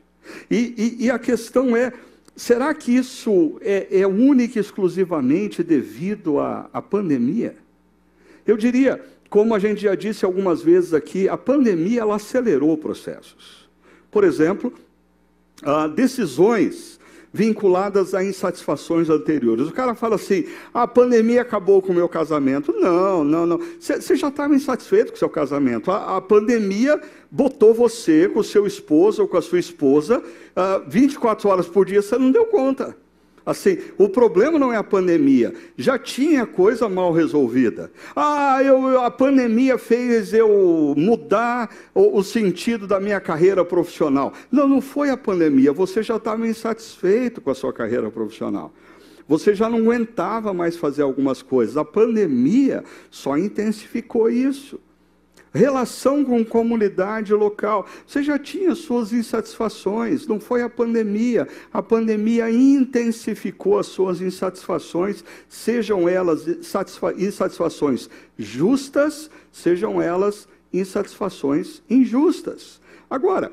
E, 0.49 0.97
e, 0.99 1.05
e 1.05 1.11
a 1.11 1.19
questão 1.19 1.75
é, 1.75 1.91
Será 2.35 2.73
que 2.73 2.95
isso 2.95 3.57
é, 3.61 3.99
é 3.99 4.07
única 4.07 4.57
e 4.57 4.61
exclusivamente 4.61 5.61
devido 5.61 6.39
à, 6.39 6.69
à 6.71 6.81
pandemia? 6.81 7.55
Eu 8.47 8.57
diria, 8.57 9.03
como 9.29 9.53
a 9.53 9.59
gente 9.59 9.81
já 9.81 9.95
disse 9.95 10.25
algumas 10.25 10.61
vezes 10.61 10.93
aqui, 10.93 11.27
a 11.27 11.37
pandemia 11.37 12.01
ela 12.01 12.15
acelerou 12.15 12.77
processos. 12.77 13.69
Por 14.09 14.23
exemplo, 14.23 14.73
ah, 15.61 15.87
decisões 15.87 16.99
vinculadas 17.33 18.13
a 18.13 18.23
insatisfações 18.23 19.09
anteriores. 19.09 19.67
O 19.67 19.71
cara 19.71 19.95
fala 19.95 20.15
assim: 20.15 20.45
a 20.73 20.87
pandemia 20.87 21.41
acabou 21.41 21.81
com 21.81 21.91
o 21.91 21.95
meu 21.95 22.09
casamento. 22.09 22.73
Não, 22.73 23.23
não, 23.23 23.45
não. 23.45 23.59
Você 23.79 24.15
já 24.15 24.27
estava 24.27 24.53
insatisfeito 24.53 25.11
com 25.11 25.15
o 25.15 25.19
seu 25.19 25.29
casamento. 25.29 25.91
A, 25.91 26.17
a, 26.17 26.21
pandemia 26.21 26.99
botou 27.29 27.73
você 27.73 28.27
com 28.27 28.39
o 28.39 28.43
seu 28.43 28.67
esposo 28.67 29.21
ou 29.21 29.27
com 29.27 29.37
a 29.37 29.41
sua 29.41 29.59
esposa 29.59 30.19
uh, 30.19 30.23
ah, 30.55 30.83
24 30.87 31.47
horas 31.49 31.67
por 31.67 31.85
dia, 31.85 32.01
você 32.01 32.17
não 32.17 32.31
deu 32.31 32.45
conta. 32.45 32.95
Assim, 33.45 33.77
o 33.97 34.07
problema 34.07 34.59
não 34.59 34.71
é 34.71 34.77
a 34.77 34.83
pandemia, 34.83 35.53
já 35.75 35.97
tinha 35.97 36.45
coisa 36.45 36.87
mal 36.87 37.11
resolvida. 37.11 37.91
Ah, 38.15 38.59
eu, 38.63 39.01
a 39.01 39.09
pandemia 39.09 39.77
fez 39.77 40.31
eu 40.33 40.93
mudar 40.95 41.73
o, 41.93 42.19
o 42.19 42.23
sentido 42.23 42.85
da 42.85 42.99
minha 42.99 43.19
carreira 43.19 43.65
profissional. 43.65 44.31
Não, 44.51 44.67
não 44.67 44.79
foi 44.79 45.09
a 45.09 45.17
pandemia, 45.17 45.73
você 45.73 46.03
já 46.03 46.17
estava 46.17 46.47
insatisfeito 46.47 47.41
com 47.41 47.49
a 47.49 47.55
sua 47.55 47.73
carreira 47.73 48.11
profissional. 48.11 48.71
Você 49.27 49.55
já 49.55 49.69
não 49.69 49.79
aguentava 49.79 50.53
mais 50.53 50.75
fazer 50.75 51.01
algumas 51.01 51.41
coisas. 51.41 51.77
A 51.77 51.85
pandemia 51.85 52.83
só 53.09 53.37
intensificou 53.37 54.29
isso 54.29 54.79
relação 55.53 56.23
com 56.23 56.43
comunidade 56.45 57.33
local. 57.33 57.85
Você 58.07 58.23
já 58.23 58.39
tinha 58.39 58.73
suas 58.73 59.11
insatisfações, 59.11 60.25
não 60.25 60.39
foi 60.39 60.61
a 60.61 60.69
pandemia. 60.69 61.47
A 61.71 61.81
pandemia 61.81 62.49
intensificou 62.49 63.77
as 63.77 63.87
suas 63.87 64.21
insatisfações, 64.21 65.23
sejam 65.49 66.07
elas 66.07 66.45
insatisfações 67.17 68.09
justas, 68.37 69.29
sejam 69.51 70.01
elas 70.01 70.47
insatisfações 70.73 71.81
injustas. 71.89 72.79
Agora, 73.09 73.51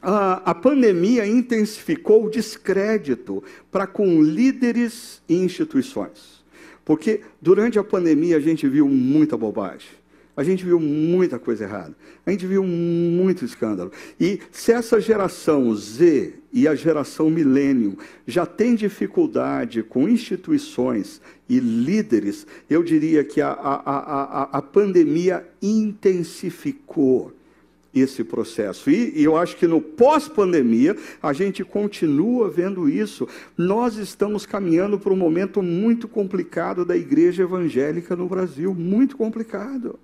a, 0.00 0.50
a 0.50 0.54
pandemia 0.54 1.26
intensificou 1.26 2.24
o 2.24 2.30
descrédito 2.30 3.42
para 3.70 3.86
com 3.86 4.22
líderes 4.22 5.20
e 5.28 5.34
instituições. 5.34 6.40
Porque 6.84 7.20
durante 7.40 7.78
a 7.78 7.84
pandemia 7.84 8.36
a 8.36 8.40
gente 8.40 8.66
viu 8.68 8.88
muita 8.88 9.36
bobagem. 9.36 9.99
A 10.36 10.42
gente 10.42 10.64
viu 10.64 10.78
muita 10.78 11.38
coisa 11.38 11.64
errada. 11.64 11.94
A 12.24 12.30
gente 12.30 12.46
viu 12.46 12.64
muito 12.64 13.44
escândalo. 13.44 13.90
E 14.18 14.40
se 14.50 14.72
essa 14.72 15.00
geração 15.00 15.74
Z 15.74 16.34
e 16.52 16.66
a 16.66 16.74
geração 16.74 17.28
milênio 17.28 17.98
já 18.26 18.46
tem 18.46 18.74
dificuldade 18.74 19.82
com 19.82 20.08
instituições 20.08 21.20
e 21.48 21.58
líderes, 21.58 22.46
eu 22.68 22.82
diria 22.82 23.24
que 23.24 23.40
a, 23.40 23.50
a, 23.50 23.74
a, 23.74 24.42
a 24.58 24.62
pandemia 24.62 25.46
intensificou 25.60 27.32
esse 27.92 28.22
processo. 28.22 28.88
E, 28.88 29.18
e 29.18 29.24
eu 29.24 29.36
acho 29.36 29.56
que 29.56 29.66
no 29.66 29.80
pós-pandemia, 29.80 30.96
a 31.20 31.32
gente 31.32 31.64
continua 31.64 32.48
vendo 32.48 32.88
isso. 32.88 33.26
Nós 33.58 33.96
estamos 33.96 34.46
caminhando 34.46 34.96
para 34.98 35.12
um 35.12 35.16
momento 35.16 35.60
muito 35.60 36.06
complicado 36.06 36.84
da 36.84 36.96
igreja 36.96 37.42
evangélica 37.42 38.14
no 38.14 38.28
Brasil 38.28 38.72
muito 38.72 39.16
complicado 39.16 39.98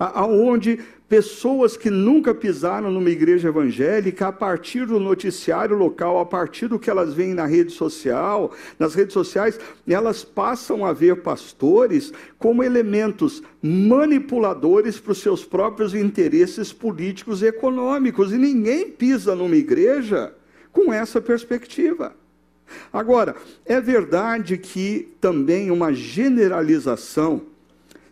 aonde 0.00 0.80
pessoas 1.06 1.76
que 1.76 1.90
nunca 1.90 2.32
pisaram 2.32 2.90
numa 2.90 3.10
igreja 3.10 3.48
evangélica, 3.48 4.28
a 4.28 4.32
partir 4.32 4.86
do 4.86 4.98
noticiário 4.98 5.76
local, 5.76 6.18
a 6.20 6.24
partir 6.24 6.68
do 6.68 6.78
que 6.78 6.88
elas 6.88 7.12
veem 7.12 7.34
na 7.34 7.44
rede 7.44 7.72
social, 7.72 8.52
nas 8.78 8.94
redes 8.94 9.12
sociais, 9.12 9.58
elas 9.86 10.24
passam 10.24 10.86
a 10.86 10.92
ver 10.92 11.16
pastores 11.16 12.12
como 12.38 12.62
elementos 12.62 13.42
manipuladores 13.60 14.98
para 14.98 15.12
os 15.12 15.18
seus 15.18 15.44
próprios 15.44 15.94
interesses 15.94 16.72
políticos 16.72 17.42
e 17.42 17.46
econômicos. 17.46 18.32
E 18.32 18.38
ninguém 18.38 18.88
pisa 18.88 19.34
numa 19.34 19.56
igreja 19.56 20.32
com 20.72 20.92
essa 20.92 21.20
perspectiva. 21.20 22.14
Agora, 22.92 23.34
é 23.66 23.80
verdade 23.80 24.56
que 24.56 25.12
também 25.20 25.72
uma 25.72 25.92
generalização 25.92 27.49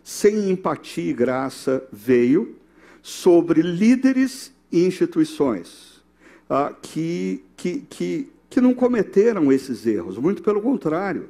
sem 0.09 0.49
empatia 0.49 1.11
e 1.11 1.13
graça, 1.13 1.87
veio 1.93 2.55
sobre 2.99 3.61
líderes 3.61 4.51
e 4.71 4.83
instituições 4.83 6.01
ah, 6.49 6.73
que, 6.81 7.43
que, 7.55 7.81
que, 7.87 8.29
que 8.49 8.59
não 8.59 8.73
cometeram 8.73 9.51
esses 9.51 9.85
erros, 9.85 10.17
muito 10.17 10.41
pelo 10.41 10.63
contrário. 10.63 11.29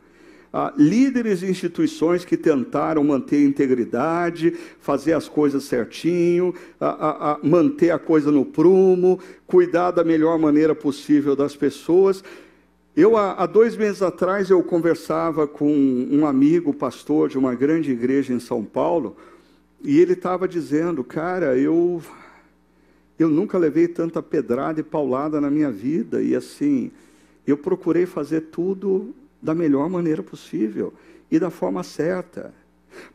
Ah, 0.51 0.73
líderes 0.77 1.41
e 1.41 1.47
instituições 1.47 2.23
que 2.23 2.37
tentaram 2.37 3.03
manter 3.03 3.35
a 3.35 3.49
integridade, 3.49 4.55
fazer 4.79 5.11
as 5.11 5.27
coisas 5.27 5.65
certinho, 5.65 6.55
ah, 6.79 7.33
ah, 7.33 7.39
manter 7.43 7.91
a 7.91 7.99
coisa 7.99 8.31
no 8.31 8.45
prumo, 8.45 9.19
cuidar 9.45 9.91
da 9.91 10.05
melhor 10.05 10.39
maneira 10.39 10.73
possível 10.73 11.35
das 11.35 11.53
pessoas 11.53 12.23
eu, 13.01 13.15
há, 13.15 13.45
dois 13.45 13.77
meses 13.77 14.01
atrás, 14.01 14.49
eu 14.49 14.61
conversava 14.61 15.47
com 15.47 15.71
um 15.71 16.25
amigo, 16.25 16.73
pastor 16.73 17.29
de 17.29 17.37
uma 17.37 17.55
grande 17.55 17.91
igreja 17.91 18.33
em 18.33 18.39
São 18.39 18.63
Paulo, 18.63 19.15
e 19.81 19.99
ele 19.99 20.13
estava 20.13 20.47
dizendo, 20.47 21.03
cara, 21.03 21.57
eu, 21.57 22.01
eu 23.17 23.29
nunca 23.29 23.57
levei 23.57 23.87
tanta 23.87 24.21
pedrada 24.21 24.79
e 24.79 24.83
paulada 24.83 25.39
na 25.39 25.49
minha 25.49 25.71
vida, 25.71 26.21
e 26.21 26.35
assim, 26.35 26.91
eu 27.47 27.57
procurei 27.57 28.05
fazer 28.05 28.41
tudo 28.41 29.15
da 29.41 29.55
melhor 29.55 29.89
maneira 29.89 30.21
possível 30.21 30.93
e 31.31 31.39
da 31.39 31.49
forma 31.49 31.83
certa. 31.83 32.53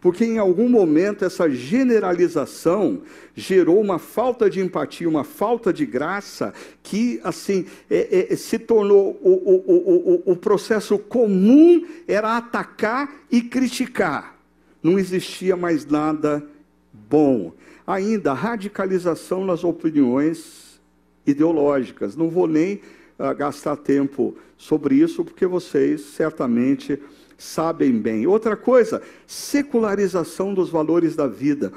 Porque 0.01 0.25
em 0.25 0.39
algum 0.39 0.69
momento 0.69 1.25
essa 1.25 1.49
generalização 1.49 3.03
gerou 3.35 3.81
uma 3.81 3.99
falta 3.99 4.49
de 4.49 4.61
empatia, 4.61 5.09
uma 5.09 5.25
falta 5.25 5.73
de 5.73 5.85
graça, 5.87 6.53
que 6.83 7.21
assim 7.25 7.67
é, 7.91 8.33
é, 8.33 8.37
se 8.37 8.59
tornou 8.59 9.19
o, 9.23 9.31
o, 9.31 10.23
o, 10.27 10.33
o 10.33 10.37
processo 10.37 10.99
comum 10.99 11.85
era 12.07 12.37
atacar 12.37 13.13
e 13.31 13.43
criticar. 13.43 14.39
Não 14.83 14.99
existia 14.99 15.57
mais 15.57 15.87
nada 15.87 16.47
bom. 16.93 17.53
Ainda 17.87 18.33
radicalização 18.33 19.45
nas 19.45 19.65
opiniões 19.65 20.81
ideológicas. 21.27 22.17
Não 22.17 22.29
vou 22.29 22.47
nem 22.47 22.81
uh, 23.19 23.35
gastar 23.37 23.77
tempo 23.77 24.37
sobre 24.57 24.97
isso, 24.97 25.25
porque 25.25 25.47
vocês 25.47 26.01
certamente 26.03 27.01
sabem 27.37 27.93
bem. 27.93 28.27
Outra 28.27 28.57
coisa, 28.57 29.03
secularização 29.27 30.55
dos 30.55 30.71
valores 30.71 31.15
da 31.17 31.27
vida. 31.27 31.73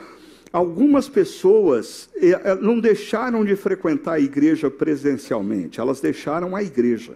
Algumas 0.52 1.10
pessoas 1.10 2.10
eh, 2.15 2.30
eh, 2.30 2.56
não 2.56 2.80
deixaram 2.80 3.43
de 3.43 3.56
frequentar 3.56 4.13
a 4.13 4.20
igreja 4.20 4.72
presencialmente, 4.72 5.80
elas 5.80 6.00
deixaram 6.00 6.56
a 6.56 6.63
igreja. 6.63 7.15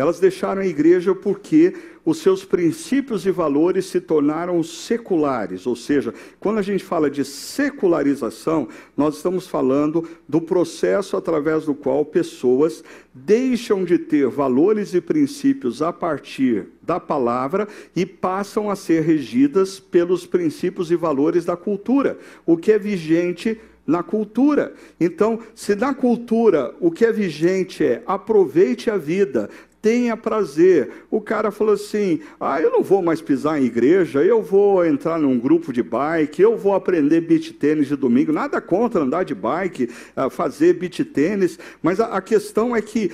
Elas 0.00 0.18
deixaram 0.18 0.62
a 0.62 0.66
igreja 0.66 1.14
porque 1.14 1.74
os 2.02 2.18
seus 2.18 2.42
princípios 2.42 3.26
e 3.26 3.30
valores 3.30 3.84
se 3.84 4.00
tornaram 4.00 4.62
seculares, 4.62 5.66
ou 5.66 5.76
seja, 5.76 6.14
quando 6.38 6.56
a 6.56 6.62
gente 6.62 6.82
fala 6.82 7.10
de 7.10 7.22
secularização, 7.22 8.66
nós 8.96 9.16
estamos 9.16 9.46
falando 9.46 10.08
do 10.26 10.40
processo 10.40 11.18
através 11.18 11.66
do 11.66 11.74
qual 11.74 12.02
pessoas 12.02 12.82
deixam 13.12 13.84
de 13.84 13.98
ter 13.98 14.26
valores 14.28 14.94
e 14.94 15.00
princípios 15.02 15.82
a 15.82 15.92
partir 15.92 16.68
da 16.80 16.98
palavra 16.98 17.68
e 17.94 18.06
passam 18.06 18.70
a 18.70 18.76
ser 18.76 19.02
regidas 19.02 19.78
pelos 19.78 20.24
princípios 20.24 20.90
e 20.90 20.96
valores 20.96 21.44
da 21.44 21.58
cultura, 21.58 22.18
o 22.46 22.56
que 22.56 22.72
é 22.72 22.78
vigente 22.78 23.60
na 23.86 24.02
cultura. 24.02 24.72
Então, 25.00 25.40
se 25.54 25.74
na 25.74 25.92
cultura 25.92 26.74
o 26.80 26.90
que 26.90 27.04
é 27.04 27.12
vigente 27.12 27.84
é 27.84 28.02
aproveite 28.06 28.88
a 28.88 28.96
vida, 28.96 29.50
tenha 29.82 30.16
prazer. 30.16 31.04
O 31.10 31.20
cara 31.20 31.50
falou 31.50 31.74
assim: 31.74 32.20
ah, 32.38 32.60
eu 32.60 32.70
não 32.70 32.82
vou 32.82 33.02
mais 33.02 33.20
pisar 33.20 33.60
em 33.60 33.64
igreja, 33.64 34.22
eu 34.22 34.42
vou 34.42 34.84
entrar 34.84 35.18
num 35.18 35.38
grupo 35.38 35.72
de 35.72 35.82
bike, 35.82 36.42
eu 36.42 36.56
vou 36.56 36.74
aprender 36.74 37.20
beat 37.22 37.52
tênis 37.52 37.88
de 37.88 37.96
domingo. 37.96 38.32
Nada 38.32 38.60
contra 38.60 39.02
andar 39.02 39.24
de 39.24 39.34
bike, 39.34 39.90
ah, 40.14 40.30
fazer 40.30 40.74
beat 40.74 41.04
tênis, 41.04 41.58
mas 41.82 42.00
a, 42.00 42.20
questão 42.20 42.76
é 42.76 42.82
que, 42.82 43.10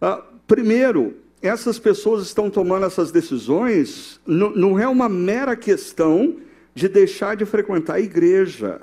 ah, 0.00 0.22
primeiro, 0.46 1.14
essas 1.40 1.78
pessoas 1.78 2.24
estão 2.24 2.48
tomando 2.48 2.86
essas 2.86 3.10
decisões, 3.10 4.20
não 4.26 4.78
é 4.78 4.88
uma 4.88 5.08
mera 5.08 5.54
questão 5.54 6.36
de 6.74 6.88
deixar 6.88 7.36
de 7.36 7.44
frequentar 7.44 7.94
a 7.94 8.00
igreja, 8.00 8.80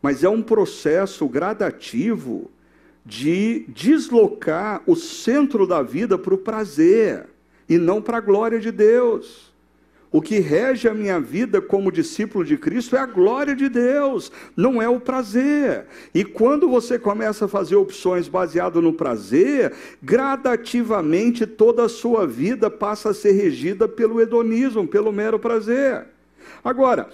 mas 0.00 0.22
é 0.22 0.28
um 0.28 0.40
processo 0.40 1.28
gradativo 1.28 2.50
de 3.06 3.64
deslocar 3.68 4.82
o 4.84 4.96
centro 4.96 5.64
da 5.64 5.80
vida 5.80 6.18
para 6.18 6.34
o 6.34 6.38
prazer 6.38 7.26
e 7.68 7.78
não 7.78 8.02
para 8.02 8.18
a 8.18 8.20
glória 8.20 8.58
de 8.58 8.72
Deus. 8.72 9.54
O 10.10 10.20
que 10.20 10.40
rege 10.40 10.88
a 10.88 10.94
minha 10.94 11.20
vida 11.20 11.60
como 11.60 11.92
discípulo 11.92 12.44
de 12.44 12.56
Cristo 12.56 12.96
é 12.96 12.98
a 12.98 13.06
glória 13.06 13.54
de 13.54 13.68
Deus, 13.68 14.32
não 14.56 14.80
é 14.82 14.88
o 14.88 14.98
prazer. 14.98 15.86
E 16.12 16.24
quando 16.24 16.68
você 16.68 16.98
começa 16.98 17.44
a 17.44 17.48
fazer 17.48 17.76
opções 17.76 18.26
baseadas 18.26 18.82
no 18.82 18.92
prazer, 18.92 19.72
gradativamente 20.02 21.46
toda 21.46 21.84
a 21.84 21.88
sua 21.88 22.26
vida 22.26 22.68
passa 22.68 23.10
a 23.10 23.14
ser 23.14 23.32
regida 23.32 23.86
pelo 23.86 24.20
hedonismo, 24.20 24.86
pelo 24.86 25.12
mero 25.12 25.38
prazer. 25.38 26.06
Agora, 26.64 27.08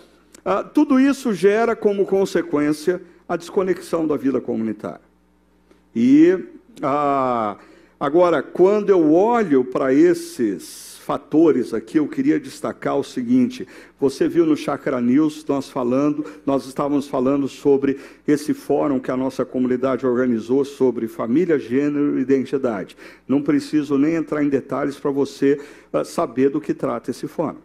ah, 0.44 0.62
tudo 0.62 0.98
isso 0.98 1.34
gera 1.34 1.76
como 1.76 2.06
consequência 2.06 3.02
a 3.28 3.36
desconexão 3.36 4.06
da 4.06 4.16
vida 4.16 4.40
comunitária. 4.40 5.11
E 5.94 6.38
ah, 6.80 7.56
agora, 8.00 8.42
quando 8.42 8.90
eu 8.90 9.12
olho 9.12 9.64
para 9.64 9.92
esses 9.92 10.98
fatores 11.02 11.74
aqui, 11.74 11.98
eu 11.98 12.08
queria 12.08 12.40
destacar 12.40 12.96
o 12.96 13.04
seguinte: 13.04 13.66
você 14.00 14.28
viu 14.28 14.46
no 14.46 14.56
Chakra 14.56 15.00
News 15.00 15.44
nós 15.46 15.68
falando, 15.68 16.24
nós 16.46 16.66
estávamos 16.66 17.08
falando 17.08 17.48
sobre 17.48 17.98
esse 18.26 18.54
fórum 18.54 18.98
que 18.98 19.10
a 19.10 19.16
nossa 19.16 19.44
comunidade 19.44 20.06
organizou 20.06 20.64
sobre 20.64 21.08
família, 21.08 21.58
gênero 21.58 22.18
e 22.18 22.22
identidade. 22.22 22.96
Não 23.28 23.42
preciso 23.42 23.98
nem 23.98 24.14
entrar 24.14 24.42
em 24.42 24.48
detalhes 24.48 24.96
para 24.96 25.10
você 25.10 25.60
uh, 25.92 26.04
saber 26.04 26.48
do 26.48 26.60
que 26.60 26.72
trata 26.72 27.10
esse 27.10 27.26
fórum. 27.26 27.58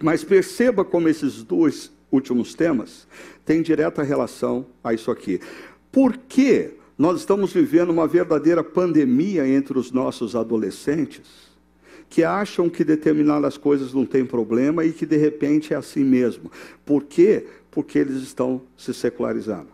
Mas 0.00 0.24
perceba 0.24 0.84
como 0.84 1.08
esses 1.08 1.42
dois 1.42 1.92
últimos 2.10 2.54
temas 2.54 3.06
têm 3.44 3.62
direta 3.62 4.02
relação 4.02 4.66
a 4.82 4.94
isso 4.94 5.10
aqui. 5.10 5.40
Por 5.90 6.16
que 6.16 6.77
nós 6.98 7.20
estamos 7.20 7.52
vivendo 7.52 7.90
uma 7.90 8.08
verdadeira 8.08 8.64
pandemia 8.64 9.46
entre 9.46 9.78
os 9.78 9.92
nossos 9.92 10.34
adolescentes 10.34 11.48
que 12.10 12.24
acham 12.24 12.68
que 12.68 12.82
determinadas 12.84 13.56
coisas 13.56 13.92
não 13.92 14.04
têm 14.04 14.24
problema 14.24 14.84
e 14.84 14.92
que 14.92 15.06
de 15.06 15.16
repente 15.16 15.74
é 15.74 15.76
assim 15.76 16.02
mesmo. 16.02 16.50
Por 16.84 17.04
quê? 17.04 17.46
Porque 17.70 17.98
eles 17.98 18.22
estão 18.22 18.62
se 18.76 18.92
secularizando. 18.94 19.68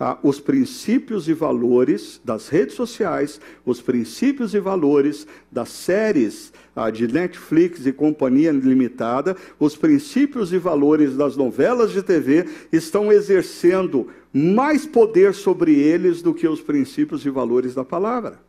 ah, 0.00 0.16
os 0.22 0.38
princípios 0.38 1.28
e 1.28 1.32
valores 1.32 2.20
das 2.24 2.48
redes 2.48 2.74
sociais, 2.74 3.40
os 3.64 3.80
princípios 3.80 4.54
e 4.54 4.60
valores 4.60 5.26
das 5.50 5.70
séries 5.70 6.52
ah, 6.76 6.90
de 6.90 7.08
Netflix 7.08 7.84
e 7.84 7.92
Companhia 7.92 8.52
Limitada, 8.52 9.36
os 9.58 9.76
princípios 9.76 10.52
e 10.52 10.58
valores 10.58 11.16
das 11.16 11.36
novelas 11.36 11.90
de 11.90 12.02
TV 12.02 12.46
estão 12.72 13.12
exercendo 13.12 14.08
mais 14.32 14.86
poder 14.86 15.34
sobre 15.34 15.74
eles 15.74 16.22
do 16.22 16.34
que 16.34 16.46
os 16.46 16.60
princípios 16.60 17.24
e 17.24 17.30
valores 17.30 17.74
da 17.74 17.84
palavra. 17.84 18.40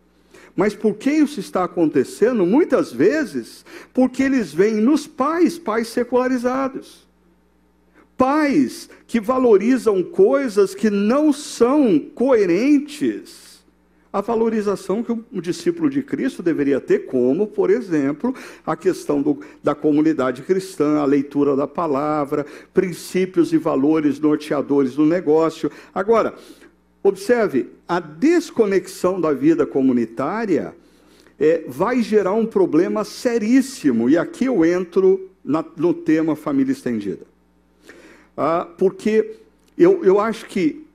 Mas 0.56 0.76
por 0.76 0.96
que 0.96 1.12
isso 1.12 1.40
está 1.40 1.64
acontecendo? 1.64 2.46
Muitas 2.46 2.92
vezes 2.92 3.64
porque 3.94 4.24
eles 4.24 4.54
veem 4.54 4.76
nos 4.76 5.08
pais, 5.08 5.58
pais 5.58 5.88
secularizados. 5.88 7.08
Pais 8.18 8.90
que 9.08 9.22
valorizam 9.22 10.04
coisas 10.04 10.76
que 10.76 10.90
não 10.90 11.32
são 11.32 11.98
coerentes 12.00 13.49
à 14.12 14.22
valorização 14.22 15.04
que 15.04 15.12
um 15.12 15.42
discípulo 15.42 15.90
de 15.90 16.02
Cristo 16.02 16.42
deveria 16.42 16.80
ter, 16.80 17.06
como, 17.06 17.48
por 17.48 17.70
exemplo, 17.70 18.34
a 18.66 18.76
questão 18.76 19.22
do, 19.22 19.40
da 19.64 19.76
comunidade 19.76 20.42
cristã, 20.42 21.00
a 21.00 21.06
leitura 21.06 21.56
da 21.56 21.68
palavra, 21.68 22.46
princípios 22.74 23.54
e 23.54 23.58
valores 23.58 24.20
norteadores 24.20 24.96
do 24.96 25.06
negócio. 25.06 25.72
Agora, 25.94 26.36
Observe, 27.02 27.70
a 27.88 28.00
desconexão 28.00 29.22
da 29.22 29.32
vida 29.32 29.66
comunitária 29.66 30.76
é, 31.40 31.64
vai 31.66 32.02
gerar 32.02 32.34
um 32.34 32.46
problema 32.46 33.06
seríssimo, 33.06 34.10
e 34.10 34.18
aqui 34.18 34.46
eu 34.46 34.66
entro 34.66 35.30
na, 35.44 35.64
no 35.78 35.94
tema 35.94 36.36
família 36.36 36.74
estendida. 36.74 37.26
Ah, 38.36 38.68
porque 38.78 39.38
eu, 39.78 40.04
eu 40.04 40.20
acho 40.20 40.46
que 40.46 40.86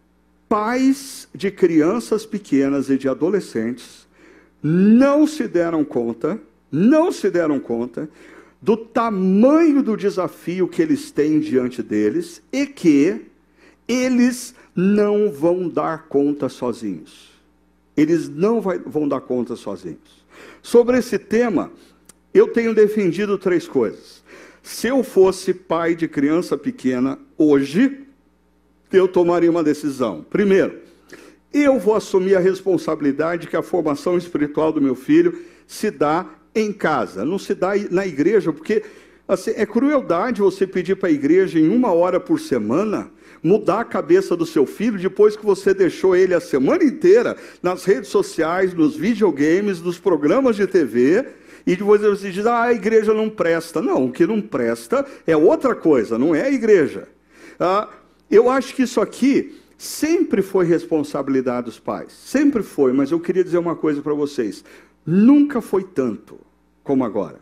pais 0.49 1.29
de 1.35 1.51
crianças 1.51 2.25
pequenas 2.25 2.89
e 2.91 2.97
de 2.97 3.09
adolescentes 3.09 4.07
não 4.63 5.27
se 5.27 5.47
deram 5.47 5.85
conta, 5.85 6.41
não 6.71 7.13
se 7.13 7.31
deram 7.31 7.61
conta 7.61 8.09
do 8.61 8.77
tamanho 8.77 9.83
do 9.83 9.95
desafio 9.95 10.67
que 10.67 10.81
eles 10.81 11.11
têm 11.11 11.39
diante 11.39 11.83
deles 11.83 12.43
e 12.51 12.67
que 12.67 13.27
eles 13.87 14.55
não 14.75 15.31
vão 15.31 15.69
dar 15.69 16.09
conta 16.09 16.49
sozinhos. 16.49 17.31
Eles 17.95 18.29
não 18.29 18.61
vai, 18.61 18.79
vão 18.79 19.07
dar 19.07 19.21
conta 19.21 19.55
sozinhos. 19.55 20.25
Sobre 20.63 20.99
esse 20.99 21.19
tema, 21.19 21.71
eu 22.33 22.49
tenho 22.49 22.75
defendido 22.75 23.37
três 23.37 23.69
coisas. 23.69 24.25
Se 24.63 24.87
eu 24.87 25.05
fosse 25.05 25.53
pai 25.53 25.95
de 25.95 26.09
criança 26.09 26.57
pequena 26.57 27.19
hoje, 27.37 28.04
eu 28.97 29.09
tomaria 29.09 29.51
uma 29.51 29.63
decisão. 29.63 30.25
Primeiro, 30.29 30.79
eu 31.53 31.79
vou 31.79 31.95
assumir 31.95 32.35
a 32.35 32.41
responsabilidade 32.41 33.47
que 33.47 33.57
a 33.57 33.63
formação 33.63 34.19
espiritual 34.19 34.73
do 34.73 34.81
meu 34.81 34.95
filho 34.95 35.39
se 35.67 35.91
dá 35.91 36.27
em 36.55 36.73
casa, 36.73 37.25
não 37.25 37.39
se 37.39 37.55
dá 37.55 37.73
na 37.91 38.07
igreja, 38.07 38.53
porque 38.53 38.83
assim, 39.27 39.53
é 39.57 39.65
crueldade 39.65 40.41
você 40.41 40.67
pedir 40.67 40.97
para 40.97 41.09
a 41.09 41.13
igreja 41.13 41.59
em 41.59 41.69
uma 41.69 41.93
hora 41.93 42.21
por 42.21 42.39
semana 42.39 43.11
mudar 43.43 43.81
a 43.81 43.85
cabeça 43.85 44.35
do 44.35 44.47
seu 44.47 44.65
filho 44.65 44.99
depois 44.99 45.37
que 45.37 45.45
você 45.45 45.75
deixou 45.75 46.17
ele 46.17 46.33
a 46.35 46.41
semana 46.41 46.83
inteira 46.83 47.37
nas 47.63 47.85
redes 47.85 48.09
sociais, 48.09 48.73
nos 48.73 48.97
videogames, 48.97 49.83
nos 49.83 49.99
programas 49.99 50.57
de 50.57 50.67
TV, 50.67 51.27
e 51.67 51.77
depois 51.77 52.01
você 52.01 52.31
diz, 52.31 52.47
ah, 52.47 52.65
a 52.65 52.73
igreja 52.73 53.13
não 53.15 53.29
presta. 53.29 53.81
Não, 53.81 54.07
o 54.07 54.13
que 54.13 54.27
não 54.27 54.41
presta 54.41 55.05
é 55.27 55.37
outra 55.37 55.75
coisa, 55.75 56.19
não 56.19 56.35
é 56.35 56.43
a 56.43 56.51
igreja. 56.51 57.09
Ah, 57.59 57.89
eu 58.35 58.51
acho 58.51 58.75
que 58.75 58.83
isso 58.83 59.01
aqui 59.01 59.61
sempre 59.77 60.43
foi 60.43 60.65
responsabilidade 60.65 61.67
dos 61.67 61.79
pais, 61.79 62.13
sempre 62.13 62.63
foi, 62.63 62.93
mas 62.93 63.11
eu 63.11 63.21
queria 63.21 63.45
dizer 63.45 63.59
uma 63.59 63.77
coisa 63.77 64.03
para 64.03 64.15
vocês: 64.15 64.65
nunca 65.05 65.61
foi 65.61 65.85
tanto 65.85 66.39
como 66.83 67.05
agora. 67.05 67.41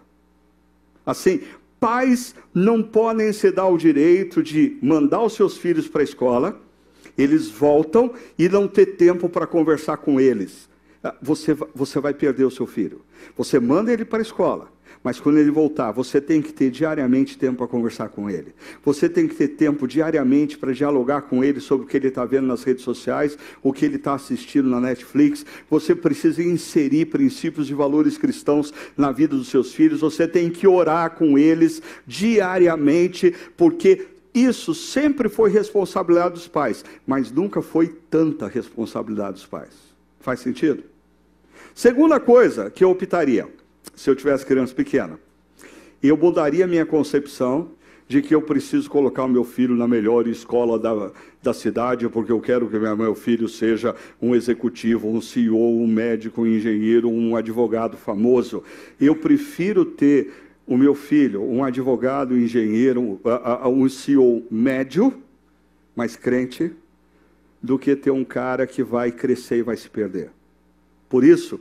Assim, 1.05 1.40
Pais 1.83 2.33
não 2.55 2.81
podem 2.81 3.33
se 3.33 3.50
dar 3.50 3.66
o 3.66 3.76
direito 3.76 4.40
de 4.40 4.78
mandar 4.81 5.20
os 5.20 5.33
seus 5.33 5.57
filhos 5.57 5.88
para 5.88 6.00
a 6.00 6.05
escola, 6.05 6.61
eles 7.18 7.48
voltam 7.48 8.12
e 8.38 8.48
não 8.48 8.68
ter 8.68 8.94
tempo 8.94 9.28
para 9.28 9.48
conversar 9.48 9.96
com 9.96 10.20
eles. 10.20 10.70
Ah, 11.02 11.12
você, 11.20 11.55
você 11.74 11.98
vai 11.98 12.14
perder 12.14 12.44
o 12.44 12.52
seu 12.52 12.68
filho. 12.68 13.00
Você 13.37 13.59
manda 13.59 13.92
ele 13.92 14.05
para 14.05 14.20
a 14.20 14.22
escola. 14.22 14.68
Mas 15.02 15.18
quando 15.18 15.38
ele 15.38 15.50
voltar, 15.50 15.92
você 15.92 16.20
tem 16.20 16.40
que 16.40 16.52
ter 16.52 16.70
diariamente 16.70 17.37
tempo 17.37 17.59
para 17.59 17.66
conversar 17.66 18.09
com 18.09 18.31
ele. 18.31 18.55
Você 18.85 19.09
tem 19.09 19.26
que 19.26 19.35
ter 19.35 19.48
tempo 19.48 19.87
diariamente 19.87 20.57
para 20.57 20.72
dialogar 20.72 21.22
com 21.22 21.42
ele 21.42 21.61
sobre 21.61 21.87
o 21.87 21.88
que 21.88 21.96
ele 21.96 22.09
está 22.09 22.24
vendo 22.24 22.46
nas 22.46 22.62
redes 22.62 22.85
sociais, 22.85 23.37
o 23.62 23.72
que 23.72 23.85
ele 23.85 23.96
está 23.96 24.14
assistindo 24.14 24.68
na 24.68 24.81
Netflix. 24.81 25.44
Você 25.68 25.94
precisa 25.94 26.42
inserir 26.42 27.07
princípios 27.07 27.70
e 27.70 27.74
valores 27.74 28.16
cristãos 28.18 28.72
na 28.96 29.11
vida 29.11 29.37
dos 29.37 29.48
seus 29.48 29.74
filhos. 29.74 30.00
Você 30.00 30.26
tem 30.28 30.50
que 30.50 30.66
orar 30.66 31.11
com 31.12 31.38
eles 31.38 31.83
diariamente, 32.07 33.35
porque 33.57 34.07
isso 34.35 34.74
sempre 34.74 35.28
foi 35.28 35.50
responsabilidade 35.50 36.35
dos 36.35 36.48
pais, 36.48 36.85
mas 37.07 37.31
nunca 37.31 37.61
foi 37.61 37.88
tanta 37.88 38.46
responsabilidade 38.46 39.35
dos 39.35 39.46
pais. 39.46 39.74
Faz 40.20 40.40
sentido? 40.40 40.85
Segunda 41.74 42.20
coisa 42.20 42.70
que 42.70 42.85
eu 42.85 42.90
optaria 42.90 43.48
se 43.95 44.09
eu 44.09 44.16
tivesse 44.16 44.45
criança 44.45 44.75
pequena. 44.75 45.18
Eu 46.03 46.16
mudaria 46.16 46.66
minha 46.66 46.85
concepção 46.85 47.71
de 48.09 48.21
que 48.21 48.35
eu 48.35 48.42
preciso 48.42 48.90
colocar 48.90 49.25
o 49.25 49.29
meu 49.29 49.45
filho 49.45 49.75
na 49.75 49.88
melhor 49.88 50.27
escola 50.27 50.79
da, 50.79 51.11
da 51.42 51.55
cidade, 51.55 52.09
porque 52.09 52.31
eu 52.31 52.40
quero 52.40 52.68
que 52.68 52.79
meu 52.79 53.14
filho 53.14 53.49
seja 53.49 53.95
um 54.21 54.35
executivo, 54.35 55.09
um 55.09 55.21
CEO, 55.21 55.81
um 55.81 55.87
médico, 55.87 56.42
um 56.42 56.47
engenheiro, 56.47 57.09
um 57.09 57.37
advogado 57.37 57.97
famoso. 57.97 58.62
Eu 59.01 59.16
prefiro 59.16 59.85
ter 59.85 60.31
o 60.66 60.77
meu 60.77 60.95
filho 60.95 61.42
um 61.42 61.64
advogado, 61.64 62.35
um 62.35 62.38
engenheiro, 62.38 63.21
um 63.64 63.88
CEO 63.88 64.45
médio, 64.51 65.14
mas 65.95 66.16
crente, 66.16 66.73
do 67.62 67.79
que 67.79 67.95
ter 67.95 68.11
um 68.11 68.25
cara 68.25 68.66
que 68.66 68.83
vai 68.83 69.12
crescer 69.12 69.59
e 69.59 69.62
vai 69.62 69.77
se 69.77 69.88
perder. 69.88 70.31
Por 71.09 71.25
isso, 71.25 71.61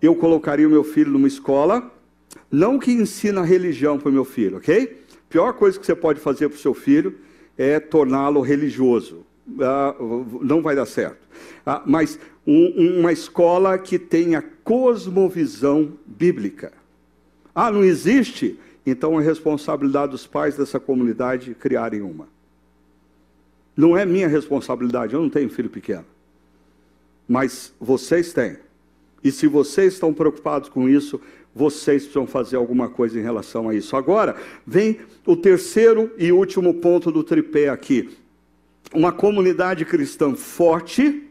eu 0.00 0.14
colocaria 0.14 0.66
o 0.66 0.70
meu 0.70 0.84
filho 0.84 1.10
numa 1.10 1.28
escola, 1.28 1.92
não 2.50 2.78
que 2.78 2.90
ensina 2.90 3.42
religião 3.42 3.98
para 3.98 4.08
o 4.08 4.12
meu 4.12 4.24
filho, 4.24 4.56
ok? 4.56 5.04
Pior 5.28 5.52
coisa 5.52 5.78
que 5.78 5.84
você 5.84 5.94
pode 5.94 6.20
fazer 6.20 6.48
para 6.48 6.56
o 6.56 6.60
seu 6.60 6.74
filho 6.74 7.18
é 7.56 7.78
torná-lo 7.78 8.40
religioso. 8.40 9.26
Ah, 9.60 9.94
não 10.40 10.62
vai 10.62 10.76
dar 10.76 10.86
certo. 10.86 11.26
Ah, 11.64 11.82
mas 11.84 12.18
um, 12.46 12.98
uma 13.00 13.12
escola 13.12 13.76
que 13.78 13.98
tenha 13.98 14.42
cosmovisão 14.64 15.92
bíblica. 16.06 16.72
Ah, 17.54 17.70
não 17.70 17.82
existe? 17.82 18.58
Então 18.86 19.20
é 19.20 19.24
responsabilidade 19.24 20.12
dos 20.12 20.26
pais 20.26 20.56
dessa 20.56 20.78
comunidade 20.80 21.54
criarem 21.54 22.00
uma. 22.00 22.28
Não 23.76 23.96
é 23.96 24.06
minha 24.06 24.28
responsabilidade, 24.28 25.14
eu 25.14 25.20
não 25.20 25.30
tenho 25.30 25.50
filho 25.50 25.70
pequeno. 25.70 26.04
Mas 27.28 27.72
vocês 27.78 28.32
têm. 28.32 28.56
E 29.22 29.32
se 29.32 29.46
vocês 29.46 29.94
estão 29.94 30.14
preocupados 30.14 30.68
com 30.68 30.88
isso, 30.88 31.20
vocês 31.54 32.02
precisam 32.02 32.26
fazer 32.26 32.56
alguma 32.56 32.88
coisa 32.88 33.18
em 33.18 33.22
relação 33.22 33.68
a 33.68 33.74
isso. 33.74 33.96
Agora, 33.96 34.36
vem 34.66 34.98
o 35.26 35.36
terceiro 35.36 36.10
e 36.16 36.30
último 36.30 36.74
ponto 36.74 37.10
do 37.10 37.24
tripé 37.24 37.68
aqui. 37.68 38.10
Uma 38.94 39.12
comunidade 39.12 39.84
cristã 39.84 40.34
forte, 40.34 41.24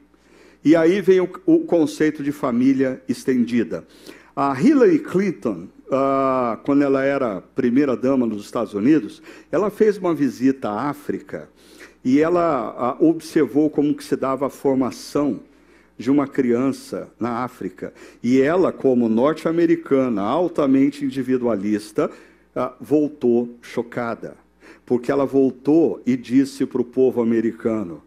e 0.64 0.76
aí 0.76 1.02
vem 1.02 1.22
o, 1.22 1.30
o 1.46 1.60
conceito 1.60 2.22
de 2.22 2.32
família 2.32 3.02
estendida. 3.08 3.88
A 4.36 4.60
Hillary 4.60 5.00
Clinton, 5.00 5.68
ah, 5.90 6.60
quando 6.64 6.84
ela 6.84 7.04
era 7.04 7.42
primeira-dama 7.56 8.26
nos 8.26 8.44
Estados 8.44 8.74
Unidos, 8.74 9.22
ela 9.52 9.72
fez 9.72 9.98
uma 9.98 10.14
visita 10.14 10.70
à 10.70 10.90
África 10.90 11.50
e 12.04 12.22
ela 12.22 12.76
ah, 12.78 12.98
observou 13.00 13.70
como 13.70 13.96
que 13.96 14.04
se 14.04 14.16
dava 14.16 14.48
a 14.48 14.50
formação 14.50 15.40
de 15.98 16.12
uma 16.12 16.28
criança 16.28 17.10
na 17.20 17.44
África. 17.44 17.94
E 18.22 18.40
ela, 18.40 18.72
como 18.72 19.10
norte-americana, 19.10 20.22
altamente 20.22 21.04
individualista, 21.04 22.12
ah, 22.56 22.74
voltou 22.80 23.56
chocada. 23.62 24.36
Porque 24.86 25.12
ela 25.12 25.26
voltou 25.26 26.02
e 26.06 26.16
disse 26.16 26.66
para 26.66 26.82
o 26.82 26.86
povo 26.86 27.22
americano: 27.22 28.02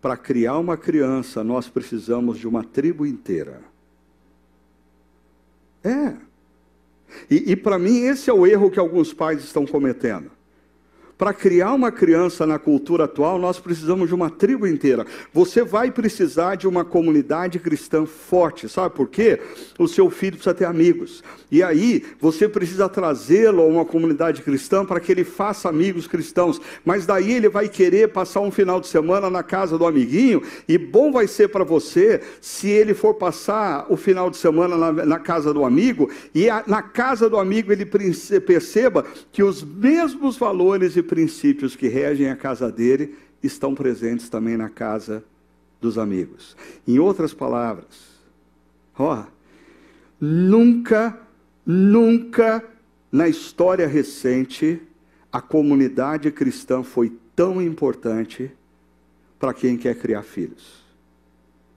para 0.00 0.16
criar 0.16 0.58
uma 0.58 0.76
criança, 0.76 1.42
nós 1.42 1.68
precisamos 1.68 2.38
de 2.38 2.46
uma 2.46 2.62
tribo 2.62 3.06
inteira. 3.06 3.60
É. 5.82 6.14
E, 7.30 7.52
e 7.52 7.56
para 7.56 7.78
mim, 7.78 8.00
esse 8.00 8.30
é 8.30 8.32
o 8.32 8.46
erro 8.46 8.70
que 8.70 8.78
alguns 8.78 9.12
pais 9.12 9.42
estão 9.42 9.66
cometendo. 9.66 10.30
Para 11.22 11.32
criar 11.32 11.72
uma 11.72 11.92
criança 11.92 12.44
na 12.44 12.58
cultura 12.58 13.04
atual, 13.04 13.38
nós 13.38 13.60
precisamos 13.60 14.08
de 14.08 14.14
uma 14.16 14.28
tribo 14.28 14.66
inteira. 14.66 15.06
Você 15.32 15.62
vai 15.62 15.88
precisar 15.88 16.56
de 16.56 16.66
uma 16.66 16.84
comunidade 16.84 17.60
cristã 17.60 18.04
forte, 18.04 18.68
sabe 18.68 18.92
por 18.96 19.08
quê? 19.08 19.40
O 19.78 19.86
seu 19.86 20.10
filho 20.10 20.32
precisa 20.32 20.52
ter 20.52 20.64
amigos. 20.64 21.22
E 21.48 21.62
aí, 21.62 22.04
você 22.20 22.48
precisa 22.48 22.88
trazê-lo 22.88 23.62
a 23.62 23.66
uma 23.66 23.84
comunidade 23.84 24.42
cristã 24.42 24.84
para 24.84 24.98
que 24.98 25.12
ele 25.12 25.22
faça 25.22 25.68
amigos 25.68 26.08
cristãos. 26.08 26.60
Mas 26.84 27.06
daí 27.06 27.34
ele 27.34 27.48
vai 27.48 27.68
querer 27.68 28.08
passar 28.08 28.40
um 28.40 28.50
final 28.50 28.80
de 28.80 28.88
semana 28.88 29.30
na 29.30 29.44
casa 29.44 29.78
do 29.78 29.86
amiguinho, 29.86 30.42
e 30.66 30.76
bom 30.76 31.12
vai 31.12 31.28
ser 31.28 31.50
para 31.50 31.62
você 31.62 32.20
se 32.40 32.68
ele 32.68 32.94
for 32.94 33.14
passar 33.14 33.86
o 33.88 33.96
final 33.96 34.28
de 34.28 34.38
semana 34.38 34.76
na, 34.76 34.92
na 35.06 35.18
casa 35.20 35.54
do 35.54 35.64
amigo, 35.64 36.10
e 36.34 36.50
a, 36.50 36.64
na 36.66 36.82
casa 36.82 37.30
do 37.30 37.38
amigo 37.38 37.70
ele 37.70 37.86
perceba 37.86 39.04
que 39.30 39.44
os 39.44 39.62
mesmos 39.62 40.36
valores 40.36 40.96
e 40.96 41.11
princípios 41.12 41.76
que 41.76 41.88
regem 41.88 42.30
a 42.30 42.34
casa 42.34 42.72
dele 42.72 43.14
estão 43.42 43.74
presentes 43.74 44.30
também 44.30 44.56
na 44.56 44.70
casa 44.70 45.22
dos 45.78 45.98
amigos. 45.98 46.56
Em 46.88 46.98
outras 46.98 47.34
palavras, 47.34 48.18
ó, 48.98 49.24
nunca, 50.18 51.20
nunca 51.66 52.64
na 53.12 53.28
história 53.28 53.86
recente 53.86 54.80
a 55.30 55.42
comunidade 55.42 56.30
cristã 56.30 56.82
foi 56.82 57.12
tão 57.36 57.60
importante 57.60 58.50
para 59.38 59.52
quem 59.52 59.76
quer 59.76 59.98
criar 59.98 60.22
filhos. 60.22 60.82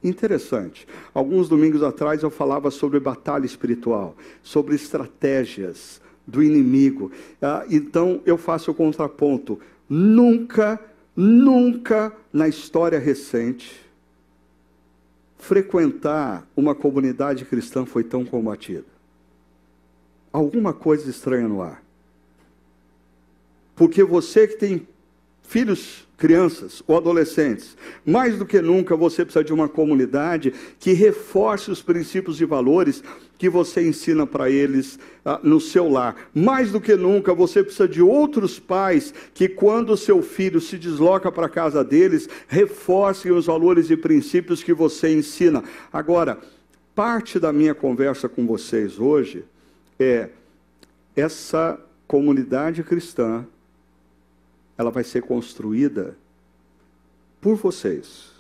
Interessante. 0.02 0.88
Alguns 1.14 1.50
domingos 1.50 1.84
atrás 1.84 2.24
eu 2.24 2.30
falava 2.30 2.72
sobre 2.72 3.02
batalha 3.02 3.46
espiritual, 3.46 4.16
sobre 4.42 4.76
estratégias 4.76 6.00
do 6.28 6.42
inimigo. 6.44 7.12
Ah, 7.42 7.66
então 7.70 8.22
eu 8.26 8.38
faço 8.38 8.72
o 8.72 8.76
contraponto. 8.76 9.60
Nunca, 9.88 10.80
nunca 11.16 12.14
na 12.34 12.48
história 12.48 13.00
recente 13.00 13.86
frequentar 15.38 16.48
uma 16.58 16.74
comunidade 16.74 17.46
cristã 17.46 17.86
foi 17.86 18.04
tão 18.04 18.26
combatida. 18.26 18.86
Alguma 20.34 20.74
coisa 20.74 21.10
estranha 21.10 21.48
no 21.48 21.62
ar. 21.62 21.84
Porque 23.76 24.04
você 24.04 24.48
que 24.48 24.56
tem 24.56 24.88
filhos, 25.48 26.06
crianças 26.18 26.82
ou 26.88 26.98
adolescentes, 26.98 27.76
mais 28.06 28.38
do 28.38 28.46
que 28.46 28.62
nunca 28.62 28.96
você 28.96 29.24
precisa 29.24 29.44
de 29.44 29.54
uma 29.54 29.68
comunidade 29.68 30.54
que 30.80 30.94
reforce 30.94 31.70
os 31.70 31.82
princípios 31.82 32.40
e 32.40 32.46
valores 32.46 33.04
que 33.38 33.50
você 33.50 33.86
ensina 33.86 34.26
para 34.26 34.50
eles 34.50 34.98
ah, 35.26 35.40
no 35.44 35.60
seu 35.60 35.90
lar. 35.90 36.16
Mais 36.34 36.72
do 36.72 36.80
que 36.80 36.96
nunca 36.96 37.34
você 37.34 37.62
precisa 37.62 37.88
de 37.88 38.02
outros 38.02 38.60
pais 38.60 39.14
que, 39.34 39.50
quando 39.50 39.92
o 39.92 39.98
seu 39.98 40.22
filho 40.22 40.62
se 40.62 40.78
desloca 40.78 41.32
para 41.32 41.48
a 41.48 41.50
casa 41.50 41.84
deles, 41.84 42.30
reforcem 42.48 43.32
os 43.32 43.46
valores 43.48 43.90
e 43.90 43.98
princípios 43.98 44.64
que 44.64 44.74
você 44.74 45.14
ensina. 45.14 45.64
Agora, 45.92 46.40
parte 46.94 47.40
da 47.40 47.52
minha 47.52 47.76
conversa 47.76 48.30
com 48.30 48.48
vocês 48.48 49.00
hoje 49.00 49.44
é 50.00 50.30
essa 51.16 51.80
comunidade 52.08 52.84
cristã 52.84 53.46
ela 54.78 54.92
vai 54.92 55.04
ser 55.04 55.22
construída 55.22 56.18
por 57.40 57.56
vocês. 57.56 58.32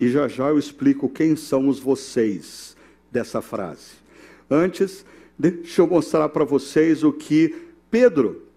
E 0.00 0.08
já 0.08 0.28
já 0.28 0.48
eu 0.48 0.58
explico 0.58 1.08
quem 1.08 1.36
são 1.36 1.68
os 1.68 1.78
vocês 1.78 2.76
dessa 3.10 3.42
frase. 3.42 3.92
Antes, 4.50 5.04
deixa 5.38 5.82
eu 5.82 5.86
mostrar 5.86 6.28
para 6.28 6.44
vocês 6.44 7.02
o 7.04 7.12
que 7.12 7.54
Pedro 7.90 8.47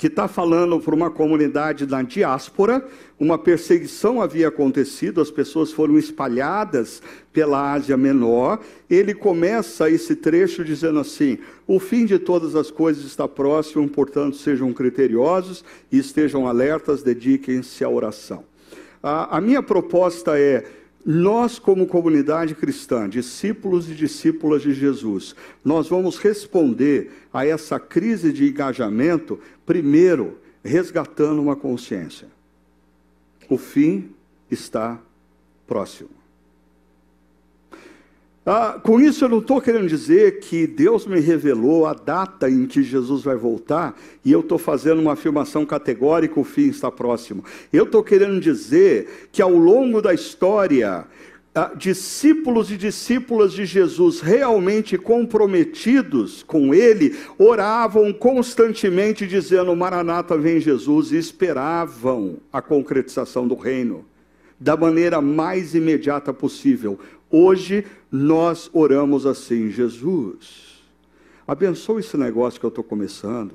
que 0.00 0.06
está 0.06 0.26
falando 0.26 0.80
para 0.80 0.94
uma 0.94 1.10
comunidade 1.10 1.84
da 1.84 2.00
diáspora, 2.00 2.82
uma 3.18 3.36
perseguição 3.36 4.22
havia 4.22 4.48
acontecido, 4.48 5.20
as 5.20 5.30
pessoas 5.30 5.72
foram 5.72 5.98
espalhadas 5.98 7.02
pela 7.34 7.74
Ásia 7.74 7.98
Menor. 7.98 8.60
Ele 8.88 9.12
começa 9.12 9.90
esse 9.90 10.16
trecho 10.16 10.64
dizendo 10.64 11.00
assim: 11.00 11.36
O 11.66 11.78
fim 11.78 12.06
de 12.06 12.18
todas 12.18 12.56
as 12.56 12.70
coisas 12.70 13.04
está 13.04 13.28
próximo, 13.28 13.86
portanto, 13.90 14.38
sejam 14.38 14.72
criteriosos 14.72 15.62
e 15.92 15.98
estejam 15.98 16.48
alertas, 16.48 17.02
dediquem-se 17.02 17.84
à 17.84 17.90
oração. 17.90 18.42
A, 19.02 19.36
a 19.36 19.38
minha 19.38 19.62
proposta 19.62 20.38
é 20.38 20.64
nós, 21.04 21.58
como 21.58 21.86
comunidade 21.86 22.54
cristã, 22.54 23.08
discípulos 23.08 23.88
e 23.88 23.94
discípulas 23.94 24.62
de 24.62 24.74
Jesus, 24.74 25.34
nós 25.64 25.88
vamos 25.88 26.18
responder 26.18 27.10
a 27.32 27.46
essa 27.46 27.80
crise 27.80 28.32
de 28.32 28.48
engajamento, 28.48 29.40
primeiro, 29.64 30.38
resgatando 30.62 31.40
uma 31.40 31.56
consciência. 31.56 32.28
O 33.48 33.56
fim 33.56 34.10
está 34.50 35.00
próximo. 35.66 36.19
Ah, 38.44 38.80
com 38.82 38.98
isso, 38.98 39.24
eu 39.24 39.28
não 39.28 39.38
estou 39.38 39.60
querendo 39.60 39.86
dizer 39.86 40.40
que 40.40 40.66
Deus 40.66 41.06
me 41.06 41.20
revelou 41.20 41.84
a 41.84 41.92
data 41.92 42.48
em 42.48 42.66
que 42.66 42.82
Jesus 42.82 43.22
vai 43.22 43.36
voltar 43.36 43.94
e 44.24 44.32
eu 44.32 44.40
estou 44.40 44.56
fazendo 44.56 45.00
uma 45.00 45.12
afirmação 45.12 45.66
categórica: 45.66 46.40
o 46.40 46.44
fim 46.44 46.68
está 46.68 46.90
próximo. 46.90 47.44
Eu 47.70 47.84
estou 47.84 48.02
querendo 48.02 48.40
dizer 48.40 49.28
que 49.30 49.42
ao 49.42 49.50
longo 49.50 50.00
da 50.00 50.14
história, 50.14 51.06
ah, 51.54 51.72
discípulos 51.76 52.70
e 52.70 52.78
discípulas 52.78 53.52
de 53.52 53.66
Jesus 53.66 54.22
realmente 54.22 54.96
comprometidos 54.96 56.42
com 56.42 56.74
Ele 56.74 57.14
oravam 57.36 58.10
constantemente 58.10 59.26
dizendo: 59.26 59.76
Maranata 59.76 60.38
vem 60.38 60.60
Jesus, 60.60 61.12
e 61.12 61.18
esperavam 61.18 62.38
a 62.50 62.62
concretização 62.62 63.46
do 63.46 63.54
reino 63.54 64.06
da 64.60 64.76
maneira 64.76 65.22
mais 65.22 65.74
imediata 65.74 66.34
possível. 66.34 66.98
Hoje 67.30 67.86
nós 68.10 68.68
oramos 68.72 69.24
assim: 69.24 69.70
Jesus, 69.70 70.82
abençoa 71.46 72.00
esse 72.00 72.16
negócio 72.16 72.58
que 72.58 72.66
eu 72.66 72.70
estou 72.70 72.82
começando, 72.82 73.54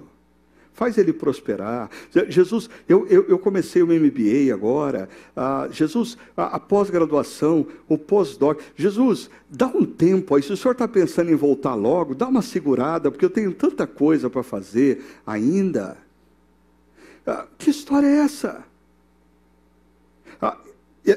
faz 0.74 0.98
ele 0.98 1.12
prosperar. 1.12 1.90
Jesus, 2.30 2.70
eu, 2.88 3.06
eu, 3.08 3.26
eu 3.28 3.38
comecei 3.38 3.84
o 3.84 3.88
MBA 3.88 4.54
agora, 4.54 5.10
ah, 5.36 5.68
Jesus, 5.72 6.18
a, 6.38 6.56
a 6.56 6.60
pós-graduação, 6.60 7.68
o 7.90 7.98
pós-doc. 7.98 8.62
Jesus, 8.76 9.30
dá 9.50 9.68
um 9.68 9.86
tempo 9.86 10.36
aí, 10.36 10.42
se 10.42 10.54
o 10.54 10.58
senhor 10.58 10.74
está 10.74 10.88
pensando 10.88 11.30
em 11.30 11.36
voltar 11.36 11.76
logo, 11.76 12.16
dá 12.16 12.28
uma 12.28 12.42
segurada, 12.42 13.12
porque 13.12 13.26
eu 13.26 13.30
tenho 13.30 13.54
tanta 13.54 13.86
coisa 13.86 14.30
para 14.30 14.44
fazer 14.44 15.04
ainda. 15.26 15.98
Ah, 17.28 17.46
que 17.58 17.70
história 17.70 18.08
é 18.08 18.18
essa? 18.20 18.64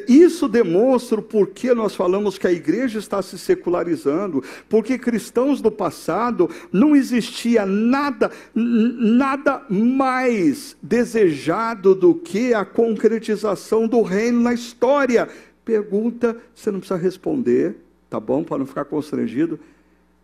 Isso 0.06 0.46
demonstra 0.46 1.18
o 1.18 1.22
porquê 1.22 1.72
nós 1.72 1.94
falamos 1.94 2.36
que 2.36 2.46
a 2.46 2.52
igreja 2.52 2.98
está 2.98 3.22
se 3.22 3.38
secularizando, 3.38 4.44
porque 4.68 4.98
cristãos 4.98 5.62
do 5.62 5.70
passado 5.70 6.50
não 6.70 6.94
existia 6.94 7.64
nada, 7.64 8.30
nada 8.54 9.64
mais 9.70 10.76
desejado 10.82 11.94
do 11.94 12.14
que 12.14 12.52
a 12.52 12.66
concretização 12.66 13.88
do 13.88 14.02
reino 14.02 14.42
na 14.42 14.52
história. 14.52 15.26
Pergunta, 15.64 16.36
você 16.54 16.70
não 16.70 16.80
precisa 16.80 17.00
responder, 17.00 17.76
tá 18.10 18.20
bom, 18.20 18.44
para 18.44 18.58
não 18.58 18.66
ficar 18.66 18.84
constrangido, 18.84 19.58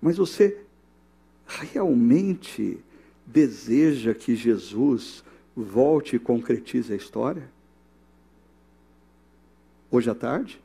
mas 0.01 0.19
você 0.19 0.59
realmente 1.47 2.79
deseja 3.25 4.13
que 4.13 4.37
Jesus 4.37 5.25
volte 5.57 6.17
e 6.17 6.19
concretize 6.19 6.93
a 6.93 6.97
história? 6.97 7.54
Hoje 9.95 10.11
à 10.11 10.15
tarde? 10.15 10.61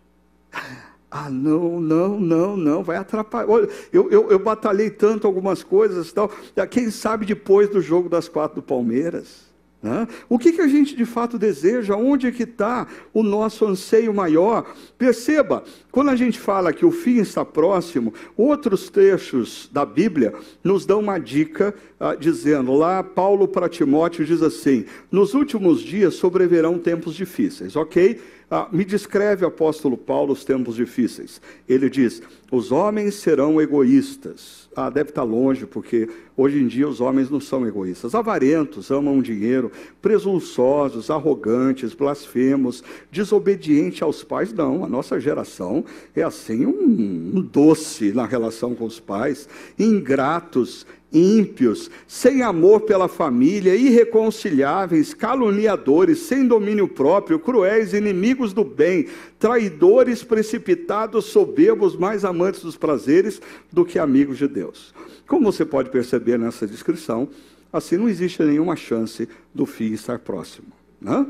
Ah, 1.11 1.29
não, 1.29 1.79
não, 1.79 2.19
não, 2.19 2.57
não, 2.57 2.83
vai 2.83 2.97
atrapalhar. 2.97 3.47
Eu, 3.47 4.09
eu, 4.11 4.31
eu 4.31 4.39
batalhei 4.39 4.89
tanto 4.89 5.27
algumas 5.27 5.61
coisas 5.63 6.11
tal. 6.11 6.31
Quem 6.69 6.89
sabe 6.89 7.27
depois 7.27 7.69
do 7.69 7.79
jogo 7.79 8.09
das 8.09 8.27
quatro 8.27 8.55
do 8.55 8.63
Palmeiras? 8.63 9.49
Né? 9.81 10.07
O 10.27 10.37
que, 10.37 10.51
que 10.51 10.61
a 10.61 10.67
gente 10.67 10.95
de 10.95 11.05
fato 11.05 11.37
deseja? 11.37 11.95
Onde 11.95 12.27
é 12.27 12.31
que 12.31 12.43
está 12.43 12.85
o 13.13 13.23
nosso 13.23 13.65
anseio 13.65 14.13
maior? 14.13 14.75
Perceba, 14.97 15.63
quando 15.91 16.09
a 16.09 16.15
gente 16.15 16.37
fala 16.37 16.73
que 16.73 16.85
o 16.85 16.91
fim 16.91 17.19
está 17.19 17.45
próximo, 17.45 18.13
outros 18.35 18.89
trechos 18.89 19.69
da 19.71 19.85
Bíblia 19.85 20.33
nos 20.63 20.85
dão 20.85 20.99
uma 20.99 21.17
dica, 21.17 21.73
ah, 21.99 22.13
dizendo 22.13 22.73
lá, 22.73 23.01
Paulo 23.03 23.47
para 23.47 23.69
Timóteo 23.69 24.25
diz 24.25 24.41
assim: 24.41 24.85
nos 25.09 25.33
últimos 25.33 25.81
dias 25.81 26.15
sobreverão 26.15 26.77
tempos 26.77 27.15
difíceis, 27.15 27.75
ok? 27.75 28.19
Ah, 28.51 28.67
me 28.71 28.83
descreve, 28.83 29.45
apóstolo 29.45 29.95
Paulo, 29.95 30.33
os 30.33 30.43
tempos 30.43 30.75
difíceis. 30.75 31.39
Ele 31.67 31.88
diz: 31.89 32.21
os 32.51 32.71
homens 32.71 33.15
serão 33.15 33.62
egoístas. 33.62 34.67
Ah, 34.75 34.89
deve 34.89 35.09
estar 35.09 35.21
longe, 35.21 35.67
porque 35.67 36.09
hoje 36.35 36.59
em 36.59 36.65
dia 36.65 36.88
os 36.88 36.99
homens 36.99 37.29
não 37.29 37.39
são 37.39 37.67
egoístas. 37.67 38.15
Avarentos, 38.15 38.89
amam 38.89 39.21
dinheiro, 39.21 39.71
presunçosos, 40.01 41.12
arrogantes, 41.12 41.93
blasfemos, 41.93 42.83
desobedientes 43.12 44.01
aos 44.01 44.23
pais. 44.23 44.51
Não, 44.51 44.83
a 44.83 44.88
nossa 44.88 45.19
geração 45.19 45.85
é 46.15 46.23
assim 46.23 46.65
um, 46.65 47.31
um 47.35 47.41
doce 47.41 48.12
na 48.13 48.25
relação 48.25 48.73
com 48.73 48.85
os 48.85 48.99
pais, 48.99 49.47
ingratos, 49.77 50.88
ímpios, 51.12 51.89
sem 52.08 52.43
amor 52.43 52.82
pela 52.82 53.08
família, 53.08 53.76
irreconciliáveis, 53.76 55.13
caluniadores, 55.13 56.19
sem 56.19 56.48
domínio 56.48 56.88
próprio, 56.88 57.39
cruéis, 57.39 57.93
inimigos 57.93 58.54
do 58.54 58.63
bem, 58.63 59.08
traidores, 59.39 60.24
precipitados, 60.24 61.26
soberbos, 61.26 61.95
mais 61.95 62.24
amantes 62.24 62.62
dos 62.62 62.78
prazeres 62.78 63.41
do 63.72 63.84
que 63.84 63.98
amigos 63.98 64.38
de 64.38 64.48
Deus. 64.48 64.93
Como 65.28 65.52
você 65.52 65.65
pode 65.65 65.89
perceber 65.89 66.38
nessa 66.38 66.67
descrição, 66.67 67.30
assim 67.74 67.98
não 67.98 68.08
existe 68.08 68.41
nenhuma 68.43 68.76
chance 68.76 69.28
do 69.54 69.65
fim 69.65 69.93
estar 69.93 70.19
próximo. 70.19 70.67
Né? 71.02 71.26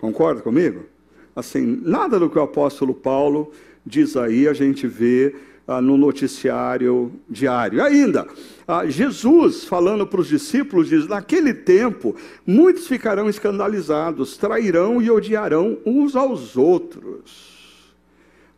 Concorda 0.00 0.40
comigo? 0.40 0.86
Assim, 1.34 1.80
nada 1.84 2.18
do 2.18 2.28
que 2.28 2.38
o 2.38 2.42
apóstolo 2.42 2.94
Paulo 2.94 3.52
diz 3.86 4.16
aí 4.16 4.48
a 4.48 4.52
gente 4.52 4.86
vê 4.86 5.34
ah, 5.68 5.82
no 5.82 5.98
noticiário 5.98 7.12
diário. 7.28 7.84
Ainda, 7.84 8.26
ah, 8.66 8.86
Jesus, 8.86 9.64
falando 9.64 10.06
para 10.06 10.22
os 10.22 10.26
discípulos, 10.26 10.88
diz: 10.88 11.06
Naquele 11.06 11.52
tempo, 11.52 12.16
muitos 12.46 12.88
ficarão 12.88 13.28
escandalizados, 13.28 14.38
trairão 14.38 15.02
e 15.02 15.10
odiarão 15.10 15.78
uns 15.84 16.16
aos 16.16 16.56
outros. 16.56 17.94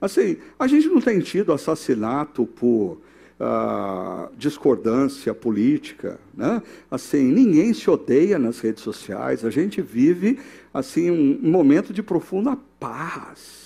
Assim, 0.01 0.37
a 0.57 0.69
gente 0.69 0.89
não 0.89 1.01
tem 1.01 1.19
tido 1.19 1.53
assassinato 1.53 2.47
por 2.47 2.99
ah, 3.41 4.29
discordância 4.39 5.35
política, 5.35 6.21
né? 6.33 6.63
Assim, 6.89 7.25
ninguém 7.25 7.75
se 7.75 7.91
odeia 7.91 8.39
nas 8.39 8.61
redes 8.61 8.85
sociais. 8.85 9.45
A 9.45 9.51
gente 9.51 9.83
vive 9.83 10.39
assim 10.73 11.11
um 11.11 11.51
momento 11.51 11.93
de 11.93 12.05
profunda 12.05 12.57
paz. 12.79 13.60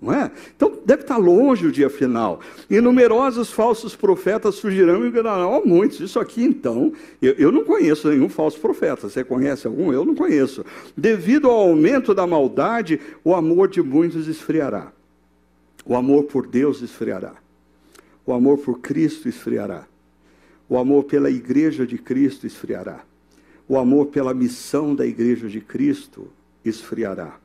Não 0.00 0.12
é? 0.12 0.30
Então 0.54 0.78
deve 0.84 1.02
estar 1.02 1.16
longe 1.16 1.66
o 1.66 1.72
dia 1.72 1.88
final. 1.88 2.40
E 2.68 2.80
numerosos 2.80 3.50
falsos 3.50 3.96
profetas 3.96 4.56
surgirão 4.56 5.04
e 5.04 5.08
enganarão 5.08 5.54
a 5.54 5.64
muitos. 5.64 6.00
Isso 6.00 6.20
aqui, 6.20 6.44
então, 6.44 6.92
eu, 7.20 7.32
eu, 7.34 7.50
não 7.50 7.64
conheço 7.64 8.08
nenhum 8.08 8.28
falso 8.28 8.60
profeta. 8.60 9.08
Você 9.08 9.24
conhece 9.24 9.66
algum? 9.66 9.92
Eu 9.92 10.04
não 10.04 10.14
conheço. 10.14 10.64
Devido 10.96 11.48
ao 11.48 11.56
aumento 11.56 12.14
da 12.14 12.26
maldade, 12.26 13.00
o 13.24 13.34
amor 13.34 13.68
de 13.68 13.82
muitos 13.82 14.28
esfriará. 14.28 14.92
O 15.84 15.96
amor 15.96 16.24
por 16.24 16.46
Deus 16.46 16.82
esfriará. 16.82 17.34
O 18.26 18.32
amor 18.32 18.58
por 18.58 18.80
Cristo 18.80 19.28
esfriará. 19.28 19.86
O 20.68 20.76
amor 20.76 21.04
pela 21.04 21.30
igreja 21.30 21.86
de 21.86 21.96
Cristo 21.96 22.46
esfriará. 22.46 23.04
O 23.68 23.78
amor 23.78 24.06
pela 24.06 24.34
missão 24.34 24.94
da 24.94 25.06
igreja 25.06 25.48
de 25.48 25.60
Cristo 25.60 26.28
esfriará. 26.64 27.38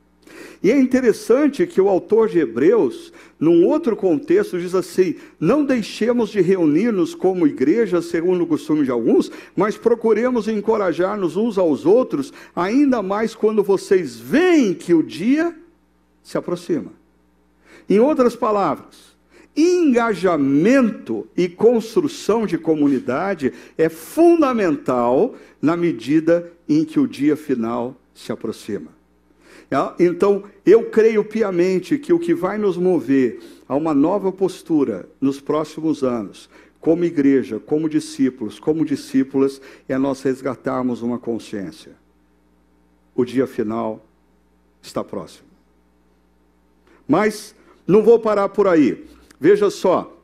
E 0.63 0.71
é 0.71 0.79
interessante 0.79 1.65
que 1.65 1.81
o 1.81 1.89
autor 1.89 2.29
de 2.29 2.39
Hebreus, 2.39 3.11
num 3.39 3.65
outro 3.65 3.95
contexto, 3.95 4.59
diz 4.59 4.75
assim: 4.75 5.15
Não 5.39 5.65
deixemos 5.65 6.29
de 6.29 6.39
reunir-nos 6.39 7.15
como 7.15 7.47
igreja, 7.47 8.01
segundo 8.01 8.43
o 8.43 8.47
costume 8.47 8.85
de 8.85 8.91
alguns, 8.91 9.31
mas 9.55 9.75
procuremos 9.75 10.47
encorajar-nos 10.47 11.35
uns 11.35 11.57
aos 11.57 11.85
outros, 11.85 12.31
ainda 12.55 13.01
mais 13.01 13.33
quando 13.33 13.63
vocês 13.63 14.19
veem 14.19 14.73
que 14.73 14.93
o 14.93 15.01
dia 15.01 15.55
se 16.21 16.37
aproxima. 16.37 16.91
Em 17.89 17.99
outras 17.99 18.35
palavras, 18.35 19.15
engajamento 19.57 21.27
e 21.35 21.49
construção 21.49 22.45
de 22.45 22.57
comunidade 22.57 23.51
é 23.77 23.89
fundamental 23.89 25.35
na 25.61 25.75
medida 25.75 26.51
em 26.69 26.85
que 26.85 26.99
o 26.99 27.07
dia 27.07 27.35
final 27.35 27.99
se 28.13 28.31
aproxima. 28.31 29.00
É, 29.71 30.03
então, 30.03 30.43
eu 30.65 30.89
creio 30.89 31.23
piamente 31.23 31.97
que 31.97 32.11
o 32.11 32.19
que 32.19 32.33
vai 32.33 32.57
nos 32.57 32.75
mover 32.75 33.39
a 33.69 33.75
uma 33.75 33.93
nova 33.93 34.29
postura 34.29 35.07
nos 35.21 35.39
próximos 35.39 36.03
anos, 36.03 36.49
como 36.81 37.05
igreja, 37.05 37.57
como 37.57 37.87
discípulos, 37.87 38.59
como 38.59 38.83
discípulas, 38.83 39.61
é 39.87 39.97
nós 39.97 40.21
resgatarmos 40.21 41.01
uma 41.01 41.17
consciência. 41.17 41.93
O 43.15 43.23
dia 43.23 43.47
final 43.47 44.05
está 44.81 45.03
próximo. 45.03 45.47
Mas 47.07 47.55
não 47.87 48.03
vou 48.03 48.19
parar 48.19 48.49
por 48.49 48.67
aí. 48.67 49.05
Veja 49.39 49.69
só, 49.69 50.17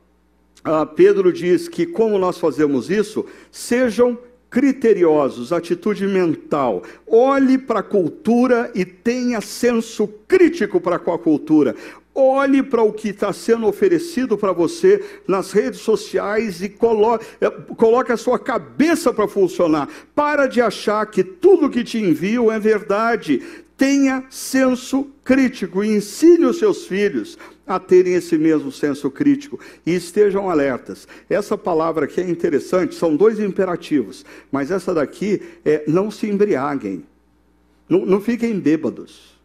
ah, 0.61 0.85
Pedro 0.85 1.31
diz 1.31 1.69
que 1.69 1.85
como 1.85 2.19
nós 2.19 2.37
fazemos 2.37 2.89
isso, 2.89 3.25
sejam 3.49 4.17
criteriosos, 4.49 5.51
atitude 5.51 6.05
mental. 6.07 6.83
Olhe 7.05 7.57
para 7.57 7.79
a 7.79 7.83
cultura 7.83 8.71
e 8.73 8.85
tenha 8.85 9.41
senso 9.41 10.07
crítico 10.27 10.79
para 10.79 10.99
com 10.99 11.13
a 11.13 11.19
cultura. 11.19 11.75
Olhe 12.19 12.63
para 12.63 12.81
o 12.81 12.91
que 12.91 13.09
está 13.09 13.31
sendo 13.31 13.67
oferecido 13.67 14.37
para 14.39 14.51
você 14.51 15.03
nas 15.27 15.51
redes 15.51 15.81
sociais 15.81 16.63
e 16.63 16.65
eh, 16.65 17.49
coloque 17.77 18.11
a 18.11 18.17
sua 18.17 18.39
cabeça 18.39 19.13
para 19.13 19.27
funcionar. 19.27 19.87
Para 20.15 20.47
de 20.47 20.59
achar 20.59 21.05
que 21.05 21.23
tudo 21.23 21.69
que 21.69 21.83
te 21.83 21.99
envio 21.99 22.51
é 22.51 22.59
verdade. 22.59 23.43
Tenha 23.77 24.25
senso 24.31 25.07
crítico 25.23 25.83
e 25.83 25.95
ensine 25.95 26.45
os 26.45 26.57
seus 26.57 26.87
filhos 26.87 27.37
a 27.65 27.79
terem 27.79 28.15
esse 28.15 28.37
mesmo 28.37 28.71
senso 28.71 29.11
crítico 29.11 29.59
e 29.85 29.93
estejam 29.93 30.49
alertas. 30.49 31.07
Essa 31.29 31.57
palavra 31.57 32.05
aqui 32.05 32.19
é 32.19 32.29
interessante, 32.29 32.95
são 32.95 33.15
dois 33.15 33.39
imperativos, 33.39 34.25
mas 34.51 34.71
essa 34.71 34.93
daqui 34.93 35.41
é 35.63 35.83
não 35.87 36.09
se 36.09 36.27
embriaguem, 36.27 37.05
não, 37.87 38.05
não 38.05 38.21
fiquem 38.21 38.59
bêbados. 38.59 39.37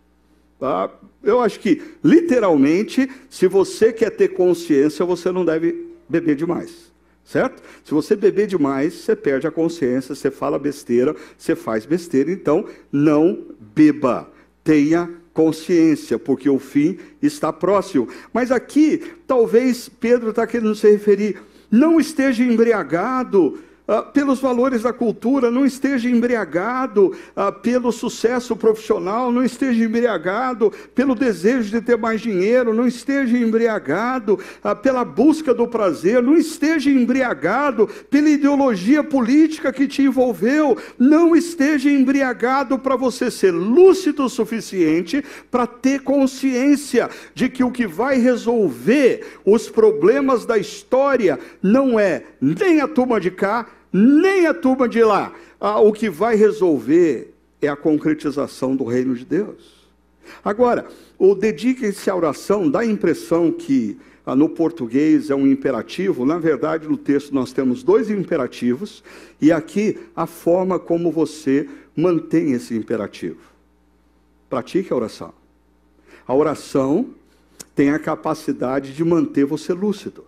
Tá? 0.58 0.90
Eu 1.22 1.40
acho 1.40 1.58
que, 1.58 1.82
literalmente, 2.02 3.10
se 3.28 3.48
você 3.48 3.92
quer 3.92 4.10
ter 4.10 4.28
consciência, 4.28 5.04
você 5.04 5.32
não 5.32 5.44
deve 5.44 5.88
beber 6.08 6.36
demais. 6.36 6.91
Certo? 7.24 7.62
Se 7.84 7.92
você 7.92 8.16
beber 8.16 8.46
demais, 8.46 8.94
você 8.94 9.14
perde 9.14 9.46
a 9.46 9.50
consciência, 9.50 10.14
você 10.14 10.30
fala 10.30 10.58
besteira, 10.58 11.14
você 11.38 11.54
faz 11.54 11.86
besteira, 11.86 12.30
então 12.30 12.66
não 12.90 13.46
beba. 13.74 14.28
Tenha 14.64 15.08
consciência, 15.32 16.18
porque 16.18 16.48
o 16.48 16.58
fim 16.58 16.98
está 17.22 17.52
próximo. 17.52 18.08
Mas 18.32 18.50
aqui, 18.50 19.12
talvez 19.26 19.88
Pedro 19.88 20.30
está 20.30 20.46
querendo 20.46 20.74
se 20.74 20.90
referir, 20.90 21.40
não 21.70 21.98
esteja 21.98 22.42
embriagado 22.44 23.58
ah, 23.92 24.02
pelos 24.02 24.40
valores 24.40 24.82
da 24.82 24.92
cultura, 24.92 25.50
não 25.50 25.66
esteja 25.66 26.08
embriagado 26.08 27.14
ah, 27.36 27.52
pelo 27.52 27.92
sucesso 27.92 28.56
profissional, 28.56 29.30
não 29.30 29.44
esteja 29.44 29.84
embriagado 29.84 30.72
pelo 30.94 31.14
desejo 31.14 31.70
de 31.70 31.82
ter 31.82 31.98
mais 31.98 32.22
dinheiro, 32.22 32.72
não 32.72 32.86
esteja 32.86 33.36
embriagado 33.36 34.38
ah, 34.64 34.74
pela 34.74 35.04
busca 35.04 35.52
do 35.52 35.68
prazer, 35.68 36.22
não 36.22 36.34
esteja 36.34 36.88
embriagado 36.88 37.86
pela 38.08 38.30
ideologia 38.30 39.04
política 39.04 39.70
que 39.70 39.86
te 39.86 40.00
envolveu, 40.00 40.78
não 40.98 41.36
esteja 41.36 41.90
embriagado 41.90 42.78
para 42.78 42.96
você 42.96 43.30
ser 43.30 43.50
lúcido 43.50 44.24
o 44.24 44.30
suficiente 44.30 45.22
para 45.50 45.66
ter 45.66 46.00
consciência 46.00 47.10
de 47.34 47.46
que 47.50 47.62
o 47.62 47.70
que 47.70 47.86
vai 47.86 48.16
resolver 48.18 49.38
os 49.44 49.68
problemas 49.68 50.46
da 50.46 50.56
história 50.56 51.38
não 51.62 52.00
é 52.00 52.22
nem 52.40 52.80
a 52.80 52.88
turma 52.88 53.20
de 53.20 53.30
cá, 53.30 53.66
nem 53.92 54.46
a 54.46 54.54
turma 54.54 54.88
de 54.88 55.02
lá. 55.02 55.32
Ah, 55.60 55.80
o 55.80 55.92
que 55.92 56.08
vai 56.08 56.34
resolver 56.34 57.34
é 57.60 57.68
a 57.68 57.76
concretização 57.76 58.74
do 58.74 58.84
reino 58.84 59.14
de 59.14 59.24
Deus. 59.24 59.82
Agora, 60.44 60.86
o 61.18 61.34
dedique-se 61.34 62.08
à 62.08 62.16
oração 62.16 62.70
dá 62.70 62.80
a 62.80 62.86
impressão 62.86 63.52
que 63.52 63.98
ah, 64.24 64.34
no 64.34 64.48
português 64.48 65.30
é 65.30 65.34
um 65.34 65.46
imperativo, 65.46 66.24
na 66.24 66.38
verdade, 66.38 66.88
no 66.88 66.96
texto 66.96 67.34
nós 67.34 67.52
temos 67.52 67.82
dois 67.82 68.10
imperativos, 68.10 69.02
e 69.40 69.52
aqui 69.52 69.98
a 70.14 70.26
forma 70.26 70.78
como 70.78 71.10
você 71.10 71.68
mantém 71.94 72.52
esse 72.52 72.74
imperativo. 72.74 73.40
Pratique 74.48 74.92
a 74.92 74.96
oração. 74.96 75.32
A 76.26 76.34
oração 76.34 77.10
tem 77.74 77.90
a 77.90 77.98
capacidade 77.98 78.94
de 78.94 79.04
manter 79.04 79.44
você 79.44 79.72
lúcido. 79.72 80.24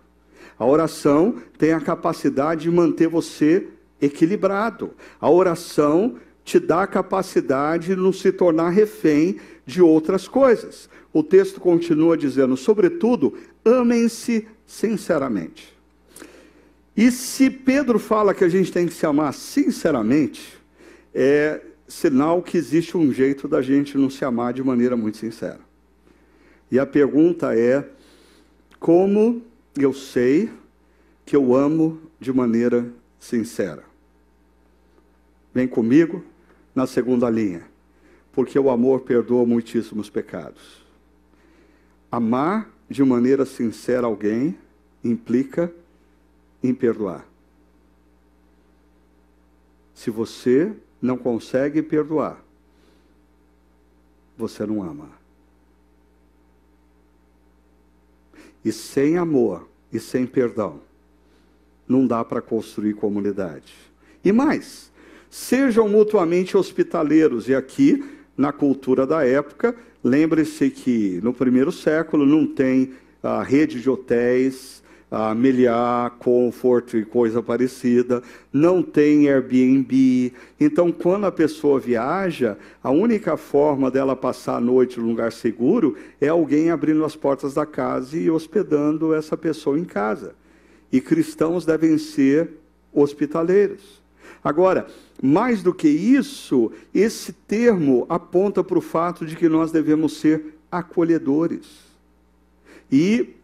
A 0.57 0.65
oração 0.65 1.35
tem 1.57 1.73
a 1.73 1.81
capacidade 1.81 2.63
de 2.63 2.71
manter 2.71 3.07
você 3.07 3.67
equilibrado. 4.01 4.91
A 5.19 5.29
oração 5.29 6.15
te 6.43 6.59
dá 6.59 6.83
a 6.83 6.87
capacidade 6.87 7.87
de 7.87 7.95
não 7.95 8.13
se 8.13 8.31
tornar 8.31 8.69
refém 8.69 9.37
de 9.65 9.81
outras 9.81 10.27
coisas. 10.27 10.89
O 11.11 11.23
texto 11.23 11.59
continua 11.59 12.15
dizendo, 12.15 12.55
sobretudo, 12.55 13.33
amem-se 13.63 14.47
sinceramente. 14.65 15.75
E 16.95 17.11
se 17.11 17.49
Pedro 17.49 17.99
fala 17.99 18.33
que 18.33 18.43
a 18.43 18.49
gente 18.49 18.71
tem 18.71 18.87
que 18.87 18.93
se 18.93 19.05
amar 19.05 19.33
sinceramente, 19.33 20.57
é 21.13 21.61
sinal 21.87 22.41
que 22.41 22.57
existe 22.57 22.95
um 22.95 23.11
jeito 23.11 23.47
da 23.47 23.61
gente 23.61 23.97
não 23.97 24.09
se 24.09 24.23
amar 24.23 24.53
de 24.53 24.63
maneira 24.63 24.95
muito 24.95 25.17
sincera. 25.17 25.59
E 26.71 26.79
a 26.79 26.85
pergunta 26.85 27.57
é: 27.57 27.85
como 28.79 29.41
eu 29.77 29.93
sei 29.93 30.51
que 31.25 31.35
eu 31.35 31.55
amo 31.55 32.01
de 32.19 32.31
maneira 32.31 32.91
sincera. 33.19 33.83
Vem 35.53 35.67
comigo 35.67 36.23
na 36.73 36.85
segunda 36.85 37.29
linha, 37.29 37.65
porque 38.31 38.59
o 38.59 38.69
amor 38.69 39.01
perdoa 39.01 39.45
muitíssimos 39.45 40.09
pecados. 40.09 40.85
Amar 42.11 42.69
de 42.89 43.03
maneira 43.03 43.45
sincera 43.45 44.05
alguém 44.05 44.57
implica 45.03 45.73
em 46.61 46.73
perdoar. 46.73 47.25
Se 49.93 50.09
você 50.09 50.73
não 51.01 51.17
consegue 51.17 51.81
perdoar, 51.81 52.43
você 54.37 54.65
não 54.65 54.83
ama. 54.83 55.09
E 58.65 58.71
sem 58.71 59.15
amor 59.15 59.69
e 59.93 59.99
sem 59.99 60.25
perdão, 60.25 60.81
não 61.87 62.07
dá 62.07 62.25
para 62.25 62.41
construir 62.41 62.95
comunidade. 62.95 63.73
E 64.23 64.31
mais, 64.31 64.91
sejam 65.29 65.87
mutuamente 65.87 66.57
hospitaleiros. 66.57 67.47
E 67.47 67.53
aqui, 67.53 68.03
na 68.35 68.51
cultura 68.51 69.05
da 69.05 69.23
época, 69.23 69.75
lembre-se 70.03 70.71
que 70.71 71.19
no 71.21 71.31
primeiro 71.31 71.71
século 71.71 72.25
não 72.25 72.47
tem 72.47 72.93
a 73.21 73.43
rede 73.43 73.79
de 73.79 73.89
hotéis, 73.89 74.83
a 75.11 76.11
Comfort 76.19 76.93
e 76.95 77.05
coisa 77.05 77.41
parecida, 77.41 78.21
não 78.51 78.81
tem 78.81 79.29
Airbnb. 79.29 80.33
Então, 80.59 80.91
quando 80.91 81.25
a 81.25 81.31
pessoa 81.31 81.79
viaja, 81.79 82.57
a 82.83 82.91
única 82.91 83.37
forma 83.37 83.89
dela 83.89 84.15
passar 84.15 84.57
a 84.57 84.61
noite 84.61 84.99
num 84.99 85.09
lugar 85.09 85.31
seguro 85.31 85.95
é 86.19 86.27
alguém 86.27 86.69
abrindo 86.69 87.05
as 87.05 87.15
portas 87.15 87.53
da 87.53 87.65
casa 87.65 88.17
e 88.17 88.29
hospedando 88.29 89.13
essa 89.13 89.37
pessoa 89.37 89.79
em 89.79 89.85
casa. 89.85 90.33
E 90.91 90.99
cristãos 90.99 91.65
devem 91.65 91.97
ser 91.97 92.49
hospitaleiros. 92.93 94.01
Agora, 94.43 94.87
mais 95.21 95.63
do 95.63 95.73
que 95.73 95.87
isso, 95.87 96.71
esse 96.93 97.33
termo 97.33 98.05
aponta 98.09 98.63
para 98.63 98.77
o 98.77 98.81
fato 98.81 99.25
de 99.25 99.35
que 99.35 99.49
nós 99.49 99.71
devemos 99.71 100.17
ser 100.17 100.55
acolhedores. 100.71 101.65
E 102.91 103.35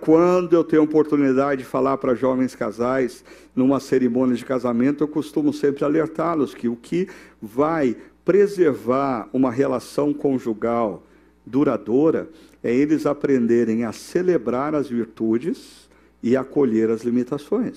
quando 0.00 0.54
eu 0.54 0.64
tenho 0.64 0.82
oportunidade 0.82 1.62
de 1.62 1.68
falar 1.68 1.98
para 1.98 2.14
jovens 2.14 2.54
casais 2.54 3.22
numa 3.54 3.78
cerimônia 3.78 4.34
de 4.34 4.44
casamento, 4.44 5.04
eu 5.04 5.08
costumo 5.08 5.52
sempre 5.52 5.84
alertá-los 5.84 6.54
que 6.54 6.66
o 6.66 6.76
que 6.76 7.08
vai 7.40 7.94
preservar 8.24 9.28
uma 9.32 9.50
relação 9.50 10.14
conjugal 10.14 11.02
duradoura 11.44 12.28
é 12.62 12.74
eles 12.74 13.04
aprenderem 13.04 13.84
a 13.84 13.92
celebrar 13.92 14.74
as 14.74 14.88
virtudes 14.88 15.88
e 16.22 16.36
acolher 16.36 16.90
as 16.90 17.02
limitações. 17.02 17.76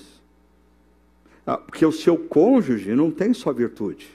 Ah, 1.46 1.58
porque 1.58 1.84
o 1.84 1.92
seu 1.92 2.16
cônjuge 2.16 2.94
não 2.94 3.10
tem 3.10 3.34
só 3.34 3.52
virtude. 3.52 4.08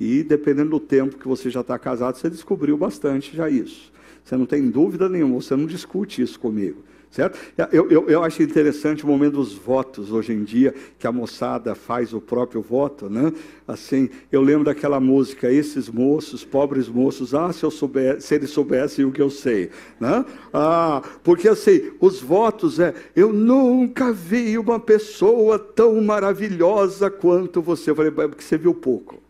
E 0.00 0.22
dependendo 0.22 0.70
do 0.70 0.80
tempo 0.80 1.16
que 1.16 1.28
você 1.28 1.50
já 1.50 1.60
está 1.60 1.78
casado, 1.78 2.16
você 2.16 2.28
descobriu 2.28 2.76
bastante 2.76 3.36
já 3.36 3.48
isso. 3.48 3.92
Você 4.26 4.36
não 4.36 4.44
tem 4.44 4.68
dúvida 4.68 5.08
nenhuma, 5.08 5.40
você 5.40 5.54
não 5.54 5.66
discute 5.66 6.20
isso 6.20 6.40
comigo. 6.40 6.82
Certo? 7.12 7.38
Eu, 7.72 7.88
eu, 7.88 8.08
eu 8.08 8.24
acho 8.24 8.42
interessante 8.42 9.04
o 9.04 9.06
momento 9.06 9.34
dos 9.34 9.54
votos 9.54 10.10
hoje 10.10 10.32
em 10.32 10.42
dia, 10.42 10.74
que 10.98 11.06
a 11.06 11.12
moçada 11.12 11.76
faz 11.76 12.12
o 12.12 12.20
próprio 12.20 12.60
voto, 12.60 13.08
né? 13.08 13.32
Assim, 13.66 14.10
eu 14.30 14.42
lembro 14.42 14.64
daquela 14.64 14.98
música, 14.98 15.50
esses 15.50 15.88
moços, 15.88 16.44
pobres 16.44 16.88
moços, 16.88 17.34
ah, 17.34 17.52
se, 17.52 17.62
eu 17.62 17.70
souber, 17.70 18.20
se 18.20 18.34
eles 18.34 18.50
soubessem 18.50 19.04
o 19.04 19.12
que 19.12 19.22
eu 19.22 19.30
sei, 19.30 19.70
né? 20.00 20.24
Ah, 20.52 21.00
porque 21.22 21.48
assim, 21.48 21.92
os 22.00 22.20
votos 22.20 22.80
é, 22.80 22.92
eu 23.14 23.32
nunca 23.32 24.12
vi 24.12 24.58
uma 24.58 24.80
pessoa 24.80 25.56
tão 25.56 26.02
maravilhosa 26.02 27.08
quanto 27.08 27.62
você. 27.62 27.92
Eu 27.92 27.94
falei, 27.94 28.10
é 28.10 28.28
porque 28.28 28.42
você 28.42 28.58
viu 28.58 28.74
pouco. 28.74 29.25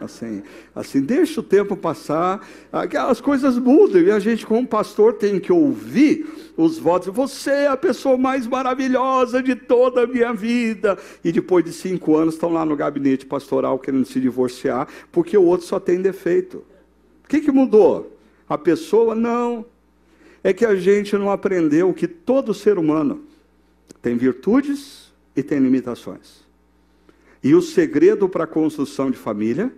Assim, 0.00 0.42
assim, 0.74 1.00
deixa 1.00 1.40
o 1.40 1.42
tempo 1.42 1.76
passar, 1.76 2.46
as 2.72 3.20
coisas 3.20 3.58
mudam 3.58 4.02
e 4.02 4.10
a 4.10 4.18
gente, 4.18 4.46
como 4.46 4.66
pastor, 4.66 5.14
tem 5.14 5.38
que 5.38 5.52
ouvir 5.52 6.26
os 6.56 6.78
votos. 6.78 7.14
Você 7.14 7.50
é 7.50 7.66
a 7.68 7.76
pessoa 7.76 8.16
mais 8.16 8.46
maravilhosa 8.46 9.42
de 9.42 9.54
toda 9.54 10.04
a 10.04 10.06
minha 10.06 10.32
vida. 10.32 10.98
E 11.22 11.32
depois 11.32 11.64
de 11.64 11.72
cinco 11.72 12.16
anos 12.16 12.34
estão 12.34 12.52
lá 12.52 12.64
no 12.64 12.76
gabinete 12.76 13.26
pastoral 13.26 13.78
querendo 13.78 14.06
se 14.06 14.20
divorciar, 14.20 14.88
porque 15.10 15.36
o 15.36 15.44
outro 15.44 15.66
só 15.66 15.80
tem 15.80 16.00
defeito. 16.00 16.64
O 17.24 17.28
que, 17.28 17.40
que 17.40 17.52
mudou? 17.52 18.18
A 18.48 18.58
pessoa 18.58 19.14
não. 19.14 19.64
É 20.42 20.52
que 20.52 20.66
a 20.66 20.76
gente 20.76 21.16
não 21.16 21.30
aprendeu 21.30 21.94
que 21.94 22.06
todo 22.06 22.52
ser 22.52 22.78
humano 22.78 23.24
tem 24.02 24.14
virtudes 24.14 25.10
e 25.34 25.42
tem 25.42 25.58
limitações. 25.58 26.44
E 27.42 27.54
o 27.54 27.62
segredo 27.62 28.28
para 28.28 28.44
a 28.44 28.46
construção 28.46 29.10
de 29.10 29.16
família 29.16 29.72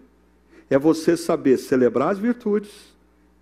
é 0.69 0.79
você 0.79 1.17
saber 1.17 1.59
celebrar 1.59 2.11
as 2.11 2.19
virtudes 2.19 2.71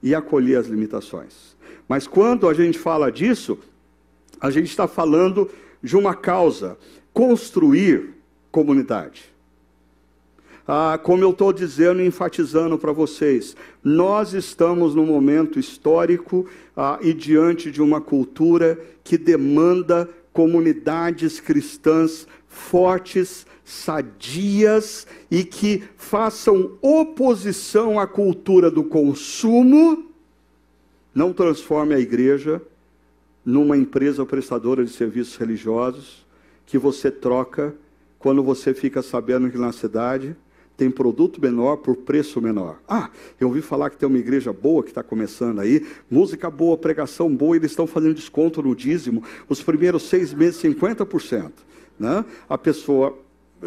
e 0.03 0.15
acolher 0.15 0.59
as 0.59 0.67
limitações. 0.67 1.57
Mas 1.89 2.07
quando 2.07 2.49
a 2.49 2.55
gente 2.55 2.79
fala 2.79 3.11
disso, 3.11 3.59
a 4.41 4.51
gente 4.51 4.69
está 4.69 4.87
falando 4.87 5.51
de 5.83 5.97
uma 5.97 6.15
causa: 6.15 6.79
construir 7.13 8.15
comunidade. 8.51 9.35
Ah, 10.67 10.99
como 11.03 11.23
eu 11.23 11.31
estou 11.31 11.53
dizendo 11.53 12.01
e 12.01 12.07
enfatizando 12.07 12.79
para 12.79 12.91
vocês, 12.91 13.55
nós 13.83 14.33
estamos 14.33 14.95
num 14.95 15.05
momento 15.05 15.59
histórico 15.59 16.49
ah, 16.75 16.99
e 17.03 17.13
diante 17.13 17.71
de 17.71 17.83
uma 17.83 18.01
cultura 18.01 18.81
que 19.03 19.19
demanda 19.19 20.09
comunidades 20.33 21.39
cristãs 21.39 22.27
fortes, 22.55 23.47
sadias 23.65 25.07
e 25.31 25.45
que 25.45 25.83
façam 25.97 26.73
oposição 26.81 27.99
à 27.99 28.07
cultura 28.07 28.71
do 28.71 28.85
consumo, 28.85 30.07
não 31.15 31.33
transforme 31.33 31.95
a 31.95 31.99
igreja 31.99 32.63
numa 33.45 33.77
empresa 33.77 34.25
prestadora 34.25 34.85
de 34.85 34.91
serviços 34.91 35.37
religiosos 35.37 36.25
que 36.65 36.79
você 36.79 37.11
troca 37.11 37.75
quando 38.19 38.43
você 38.43 38.73
fica 38.73 39.03
sabendo 39.03 39.51
que 39.51 39.59
na 39.59 39.73
cidade 39.73 40.35
tem 40.77 40.91
produto 40.91 41.41
menor 41.41 41.77
por 41.77 41.97
preço 41.97 42.41
menor. 42.41 42.81
Ah, 42.89 43.11
eu 43.39 43.49
ouvi 43.49 43.61
falar 43.61 43.91
que 43.91 43.97
tem 43.97 44.09
uma 44.09 44.19
igreja 44.19 44.53
boa 44.53 44.83
que 44.83 44.89
está 44.89 45.03
começando 45.03 45.61
aí, 45.61 45.87
música 46.11 46.51
boa, 46.51 46.77
pregação 46.77 47.35
boa, 47.35 47.55
eles 47.55 47.71
estão 47.71 47.87
fazendo 47.87 48.15
desconto 48.15 48.63
no 48.63 48.75
dízimo, 48.75 49.23
os 49.49 49.63
primeiros 49.63 50.05
seis 50.05 50.35
meses 50.35 50.61
50%. 50.61 51.53
Né? 51.99 52.25
A 52.49 52.59
pessoa 52.59 53.19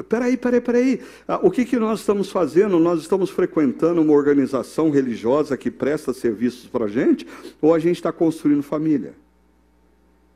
Peraí, 0.03 0.37
peraí, 0.37 0.61
peraí. 0.61 1.01
Ah, 1.27 1.39
o 1.41 1.49
que, 1.49 1.65
que 1.65 1.77
nós 1.77 2.01
estamos 2.01 2.29
fazendo? 2.29 2.79
Nós 2.79 3.01
estamos 3.01 3.29
frequentando 3.29 4.01
uma 4.01 4.13
organização 4.13 4.89
religiosa 4.91 5.57
que 5.57 5.71
presta 5.71 6.13
serviços 6.13 6.67
para 6.67 6.85
a 6.85 6.87
gente? 6.87 7.25
Ou 7.61 7.73
a 7.73 7.79
gente 7.79 7.95
está 7.95 8.11
construindo 8.11 8.61
família? 8.61 9.13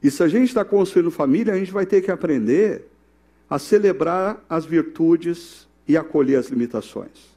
E 0.02 0.10
se 0.10 0.24
a 0.24 0.28
gente 0.28 0.48
está 0.48 0.66
construindo 0.66 1.12
família, 1.12 1.54
a 1.54 1.58
gente 1.58 1.72
vai 1.72 1.86
ter 1.86 2.02
que 2.02 2.10
aprender 2.10 2.88
a 3.50 3.60
celebrar 3.60 4.44
as 4.50 4.66
virtudes 4.66 5.68
e 5.88 5.96
acolher 5.96 6.38
as 6.38 6.48
limitações. 6.48 7.30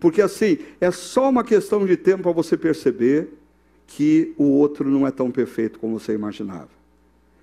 Porque 0.00 0.22
assim, 0.22 0.58
é 0.80 0.90
só 0.90 1.28
uma 1.28 1.44
questão 1.44 1.84
de 1.84 1.96
tempo 1.96 2.22
para 2.22 2.32
você 2.32 2.56
perceber 2.56 3.28
que 3.86 4.32
o 4.36 4.44
outro 4.44 4.88
não 4.88 5.06
é 5.06 5.10
tão 5.10 5.30
perfeito 5.30 5.78
como 5.78 5.98
você 5.98 6.12
imaginava. 6.14 6.75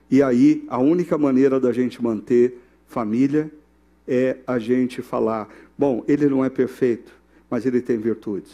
E 0.10 0.22
aí, 0.22 0.64
a 0.68 0.80
única 0.80 1.18
maneira 1.18 1.60
da 1.60 1.72
gente 1.72 2.02
manter 2.02 2.60
família 2.88 3.52
é 4.08 4.38
a 4.46 4.60
gente 4.60 5.02
falar: 5.02 5.50
bom, 5.78 6.04
ele 6.08 6.28
não 6.28 6.44
é 6.44 6.50
perfeito, 6.50 7.12
mas 7.50 7.66
ele 7.66 7.82
tem 7.82 7.98
virtudes. 7.98 8.52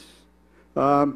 Ah, 0.76 1.08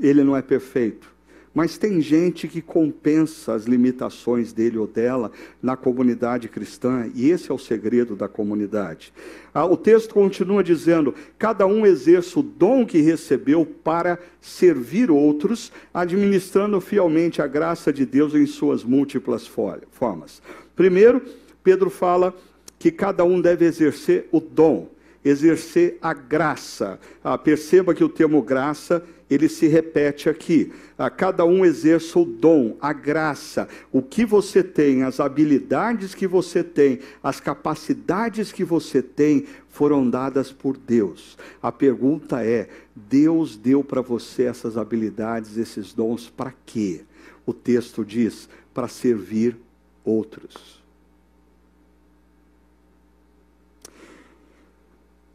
ele 0.00 0.24
não 0.24 0.36
é 0.36 0.42
perfeito, 0.42 1.13
mas 1.54 1.78
tem 1.78 2.00
gente 2.00 2.48
que 2.48 2.60
compensa 2.60 3.54
as 3.54 3.64
limitações 3.64 4.52
dele 4.52 4.76
ou 4.76 4.86
dela 4.86 5.30
na 5.62 5.76
comunidade 5.76 6.48
cristã, 6.48 7.08
e 7.14 7.30
esse 7.30 7.50
é 7.50 7.54
o 7.54 7.58
segredo 7.58 8.16
da 8.16 8.28
comunidade. 8.28 9.12
Ah, 9.54 9.64
o 9.64 9.76
texto 9.76 10.12
continua 10.12 10.64
dizendo: 10.64 11.14
cada 11.38 11.66
um 11.66 11.86
exerce 11.86 12.36
o 12.38 12.42
dom 12.42 12.84
que 12.84 13.00
recebeu 13.00 13.64
para 13.64 14.18
servir 14.40 15.10
outros, 15.10 15.70
administrando 15.92 16.80
fielmente 16.80 17.40
a 17.40 17.46
graça 17.46 17.92
de 17.92 18.04
Deus 18.04 18.34
em 18.34 18.46
suas 18.46 18.82
múltiplas 18.82 19.46
formas. 19.46 20.42
Primeiro, 20.74 21.22
Pedro 21.62 21.88
fala 21.88 22.34
que 22.78 22.90
cada 22.90 23.24
um 23.24 23.40
deve 23.40 23.64
exercer 23.64 24.28
o 24.32 24.40
dom, 24.40 24.88
exercer 25.24 25.98
a 26.02 26.12
graça. 26.12 27.00
Ah, 27.22 27.38
perceba 27.38 27.94
que 27.94 28.04
o 28.04 28.08
termo 28.08 28.42
graça 28.42 29.02
ele 29.30 29.48
se 29.48 29.66
repete 29.66 30.28
aqui. 30.28 30.72
Ah, 30.98 31.08
cada 31.08 31.44
um 31.44 31.64
exerça 31.64 32.18
o 32.18 32.24
dom, 32.24 32.76
a 32.80 32.92
graça, 32.92 33.68
o 33.90 34.02
que 34.02 34.24
você 34.24 34.62
tem, 34.62 35.02
as 35.02 35.18
habilidades 35.18 36.14
que 36.14 36.26
você 36.26 36.62
tem, 36.62 37.00
as 37.22 37.40
capacidades 37.40 38.52
que 38.52 38.64
você 38.64 39.02
tem, 39.02 39.46
foram 39.68 40.08
dadas 40.08 40.52
por 40.52 40.76
Deus. 40.76 41.36
A 41.62 41.72
pergunta 41.72 42.44
é: 42.44 42.68
Deus 42.94 43.56
deu 43.56 43.82
para 43.82 44.02
você 44.02 44.44
essas 44.44 44.76
habilidades, 44.76 45.56
esses 45.56 45.92
dons, 45.92 46.28
para 46.28 46.52
quê? 46.66 47.00
O 47.46 47.52
texto 47.52 48.04
diz: 48.04 48.48
para 48.72 48.88
servir 48.88 49.56
outros. 50.04 50.83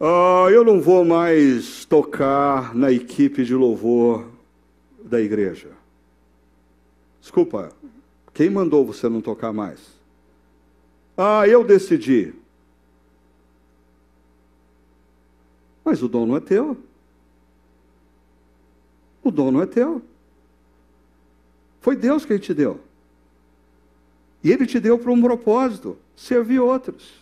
Ah, 0.02 0.46
eu 0.50 0.64
não 0.64 0.80
vou 0.80 1.04
mais 1.04 1.84
tocar 1.84 2.74
na 2.74 2.90
equipe 2.90 3.44
de 3.44 3.54
louvor 3.54 4.26
da 5.04 5.20
igreja. 5.20 5.68
Desculpa, 7.20 7.70
quem 8.32 8.48
mandou 8.48 8.82
você 8.86 9.10
não 9.10 9.20
tocar 9.20 9.52
mais? 9.52 9.78
Ah, 11.18 11.46
eu 11.46 11.62
decidi. 11.62 12.32
Mas 15.84 16.02
o 16.02 16.08
dom 16.08 16.24
não 16.24 16.36
é 16.36 16.40
teu. 16.40 16.78
O 19.22 19.30
dom 19.30 19.50
não 19.50 19.60
é 19.60 19.66
teu. 19.66 20.00
Foi 21.82 21.94
Deus 21.94 22.24
quem 22.24 22.38
te 22.38 22.54
deu. 22.54 22.80
E 24.42 24.50
Ele 24.50 24.66
te 24.66 24.80
deu 24.80 24.98
para 24.98 25.12
um 25.12 25.20
propósito: 25.20 25.98
servir 26.16 26.58
outros. 26.58 27.19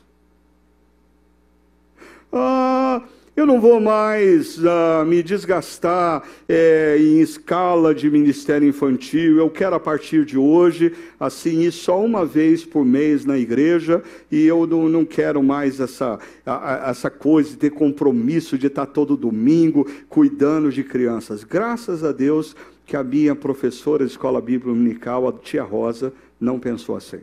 Ah, 2.32 3.02
eu 3.38 3.46
não 3.46 3.60
vou 3.60 3.80
mais 3.80 4.58
uh, 4.58 5.04
me 5.06 5.22
desgastar 5.22 6.24
é, 6.48 6.96
em 6.98 7.20
escala 7.20 7.94
de 7.94 8.10
ministério 8.10 8.68
infantil. 8.68 9.38
Eu 9.38 9.48
quero, 9.48 9.76
a 9.76 9.78
partir 9.78 10.24
de 10.24 10.36
hoje, 10.36 10.92
assim, 11.20 11.60
ir 11.60 11.70
só 11.70 12.04
uma 12.04 12.26
vez 12.26 12.64
por 12.64 12.84
mês 12.84 13.24
na 13.24 13.38
igreja. 13.38 14.02
E 14.28 14.44
eu 14.44 14.66
não, 14.66 14.88
não 14.88 15.04
quero 15.04 15.40
mais 15.40 15.78
essa, 15.78 16.18
a, 16.44 16.90
essa 16.90 17.08
coisa 17.10 17.50
de 17.50 17.58
ter 17.58 17.70
compromisso 17.70 18.58
de 18.58 18.66
estar 18.66 18.86
todo 18.86 19.16
domingo 19.16 19.86
cuidando 20.08 20.72
de 20.72 20.82
crianças. 20.82 21.44
Graças 21.44 22.02
a 22.02 22.10
Deus 22.10 22.56
que 22.84 22.96
a 22.96 23.04
minha 23.04 23.36
professora 23.36 24.04
de 24.04 24.10
escola 24.10 24.40
bíblica 24.40 24.74
dominical, 24.74 25.28
a 25.28 25.32
tia 25.32 25.62
Rosa, 25.62 26.12
não 26.40 26.58
pensou 26.58 26.96
assim. 26.96 27.20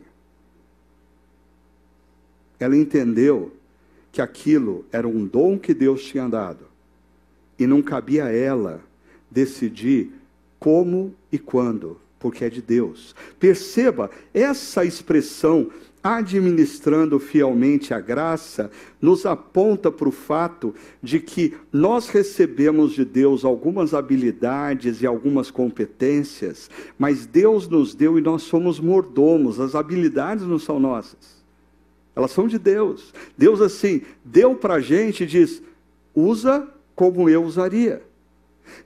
Ela 2.58 2.74
entendeu 2.74 3.52
que 4.16 4.22
aquilo 4.22 4.82
era 4.90 5.06
um 5.06 5.26
dom 5.26 5.58
que 5.58 5.74
Deus 5.74 6.02
tinha 6.02 6.26
dado. 6.26 6.64
E 7.58 7.66
não 7.66 7.82
cabia 7.82 8.24
a 8.24 8.32
ela 8.32 8.80
decidir 9.30 10.10
como 10.58 11.14
e 11.30 11.38
quando, 11.38 11.98
porque 12.18 12.42
é 12.42 12.48
de 12.48 12.62
Deus. 12.62 13.14
Perceba, 13.38 14.10
essa 14.32 14.86
expressão 14.86 15.70
administrando 16.02 17.18
fielmente 17.18 17.92
a 17.92 18.00
graça, 18.00 18.70
nos 19.02 19.26
aponta 19.26 19.90
para 19.90 20.08
o 20.08 20.12
fato 20.12 20.74
de 21.02 21.20
que 21.20 21.54
nós 21.70 22.08
recebemos 22.08 22.92
de 22.92 23.04
Deus 23.04 23.44
algumas 23.44 23.92
habilidades 23.92 25.02
e 25.02 25.06
algumas 25.06 25.50
competências, 25.50 26.70
mas 26.96 27.26
Deus 27.26 27.68
nos 27.68 27.94
deu 27.94 28.16
e 28.16 28.22
nós 28.22 28.44
somos 28.44 28.80
mordomos, 28.80 29.60
as 29.60 29.74
habilidades 29.74 30.46
não 30.46 30.60
são 30.60 30.80
nossas. 30.80 31.35
Elas 32.16 32.30
são 32.30 32.48
de 32.48 32.58
Deus. 32.58 33.12
Deus, 33.36 33.60
assim, 33.60 34.00
deu 34.24 34.56
para 34.56 34.74
a 34.74 34.80
gente 34.80 35.24
e 35.24 35.26
diz: 35.26 35.62
usa 36.14 36.66
como 36.94 37.28
eu 37.28 37.44
usaria. 37.44 38.02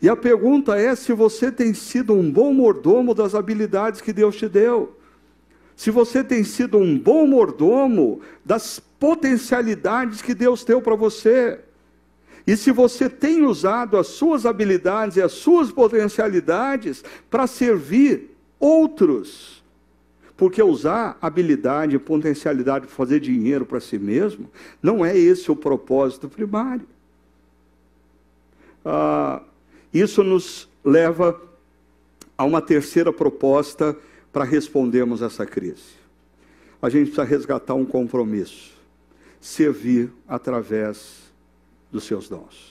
E 0.03 0.09
a 0.09 0.17
pergunta 0.17 0.77
é 0.77 0.95
se 0.97 1.13
você 1.13 1.51
tem 1.53 1.73
sido 1.73 2.13
um 2.13 2.31
bom 2.31 2.53
mordomo 2.53 3.15
das 3.15 3.35
habilidades 3.35 4.01
que 4.01 4.13
Deus 4.13 4.37
te 4.37 4.49
deu. 4.49 4.97
Se 5.77 5.91
você 5.91 6.23
tem 6.23 6.45
sido 6.45 6.77
um 6.77 6.99
bom 6.99 7.27
mordomo 7.27 8.21
das 8.45 8.81
potencialidades 8.99 10.21
que 10.21 10.35
Deus 10.35 10.65
deu 10.65 10.83
para 10.83 10.97
você. 10.97 11.61
E 12.47 12.57
se 12.57 12.71
você 12.73 13.09
tem 13.09 13.45
usado 13.45 13.97
as 13.97 14.09
suas 14.09 14.45
habilidades 14.45 15.17
e 15.17 15.23
as 15.23 15.33
suas 15.33 15.71
potencialidades 15.71 17.03
para 17.31 17.47
servir 17.47 18.37
outros 18.59 19.60
porque 20.41 20.63
usar 20.63 21.19
habilidade 21.21 21.97
e 21.97 21.99
potencialidade 21.99 22.87
para 22.87 22.97
fazer 22.97 23.21
dinheiro 23.21 23.67
para 23.67 23.79
si 23.79 23.99
mesmo, 23.99 24.51
não 24.83 25.05
é 25.05 25.15
esse 25.15 25.51
o 25.53 25.55
propósito 25.55 26.31
primário. 26.31 26.87
Ah, 28.83 29.43
isso 29.93 30.25
nos 30.25 30.67
leva 30.83 31.39
a 32.39 32.45
uma 32.45 32.63
terceira 32.63 33.13
proposta 33.13 33.95
para 34.33 34.43
respondermos 34.45 35.21
essa 35.21 35.45
crise. 35.45 36.01
A 36.81 36.89
gente 36.89 37.09
precisa 37.09 37.25
resgatar 37.25 37.75
um 37.75 37.85
compromisso: 37.85 38.73
servir 39.43 40.11
através 40.27 41.31
dos 41.93 42.05
seus 42.05 42.31
dons. 42.31 42.70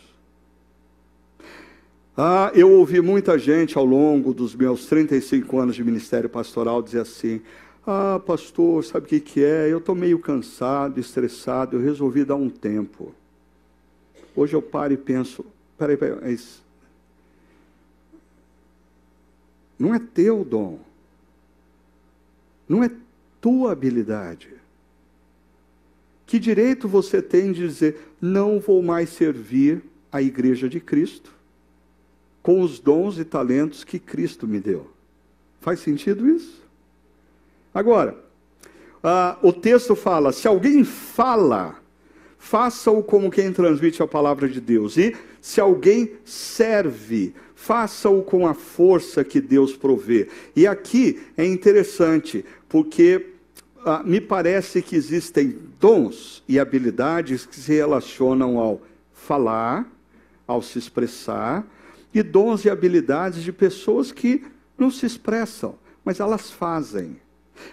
Ah, 2.22 2.51
eu 2.53 2.70
ouvi 2.74 2.99
muita 2.99 3.39
gente 3.39 3.78
ao 3.78 3.86
longo 3.86 4.34
dos 4.34 4.53
meus 4.53 4.86
35 4.88 5.57
anos 5.57 5.74
de 5.78 5.86
ministério 5.86 6.28
pastoral 6.28 6.82
dizer 6.82 6.99
assim: 6.99 7.41
Ah, 7.88 8.20
pastor, 8.20 8.84
sabe 8.84 9.05
o 9.05 9.07
que, 9.07 9.22
que 9.22 9.41
é? 9.41 9.72
Eu 9.72 9.78
estou 9.78 9.95
meio 9.95 10.20
cansado, 10.20 10.99
estressado, 10.99 11.78
eu 11.78 11.82
resolvi 11.82 12.26
dar 12.26 12.36
um 12.36 12.49
tempo. 12.49 13.15
Hoje 14.36 14.53
eu 14.53 14.61
paro 14.61 14.91
e 14.91 14.97
penso: 14.97 15.45
peraí, 15.78 15.95
peraí, 15.95 16.20
mas 16.22 16.61
não 19.80 19.95
é 19.95 19.99
teu 19.99 20.43
dom, 20.43 20.78
não 22.67 22.84
é 22.84 22.91
tua 23.39 23.72
habilidade. 23.72 24.49
Que 26.28 26.38
direito 26.38 26.86
você 26.86 27.22
tem 27.22 27.53
de 27.53 27.65
dizer: 27.65 28.11
não 28.20 28.59
vou 28.59 28.84
mais 28.84 29.07
servir 29.07 29.82
a 30.11 30.22
igreja 30.22 30.67
de 30.67 30.82
Cristo? 30.82 31.39
Com 32.50 32.62
os 32.62 32.80
dons 32.80 33.20
e 33.20 33.24
talentos 33.24 33.84
que 33.84 34.00
Cristo 34.00 34.47
me 34.47 34.60
deu. 34.60 34.89
Faz 35.62 35.82
sentido 35.82 36.28
isso? 36.28 36.64
Agora, 37.72 38.18
ah, 39.04 39.38
o 39.43 39.54
texto 39.54 39.95
fala: 39.95 40.32
se 40.32 40.47
alguém 40.47 40.84
fala, 40.84 41.76
faça-o 42.39 43.04
como 43.04 43.30
quem 43.30 43.54
transmite 43.54 44.02
a 44.02 44.08
palavra 44.08 44.50
de 44.50 44.60
Deus. 44.60 44.97
E 44.97 45.16
se 45.39 45.62
alguém 45.62 46.14
serve, 46.26 47.36
faça-o 47.54 48.24
com 48.24 48.47
a 48.47 48.56
força 48.56 49.24
que 49.24 49.39
Deus 49.39 49.78
provê. 49.78 50.28
E 50.56 50.66
aqui 50.66 51.22
é 51.38 51.45
interessante, 51.45 52.43
porque 52.68 53.28
ah, 53.86 54.02
me 54.04 54.20
parece 54.20 54.82
que 54.82 54.95
existem 54.95 55.56
dons 55.80 56.43
e 56.47 56.60
habilidades 56.60 57.45
que 57.45 57.60
se 57.60 57.74
relacionam 57.74 58.58
ao 58.58 58.82
falar, 59.14 59.88
ao 60.47 60.64
se 60.64 60.80
expressar 60.80 61.64
e 62.14 62.24
dons 62.24 62.66
e 62.66 62.70
habilidades 62.70 63.43
de 63.43 63.51
pessoas 63.51 64.12
que 64.12 64.43
não 64.78 64.89
se 64.89 65.05
expressam, 65.05 65.76
mas 66.03 66.20
elas 66.20 66.49
fazem. 66.49 67.18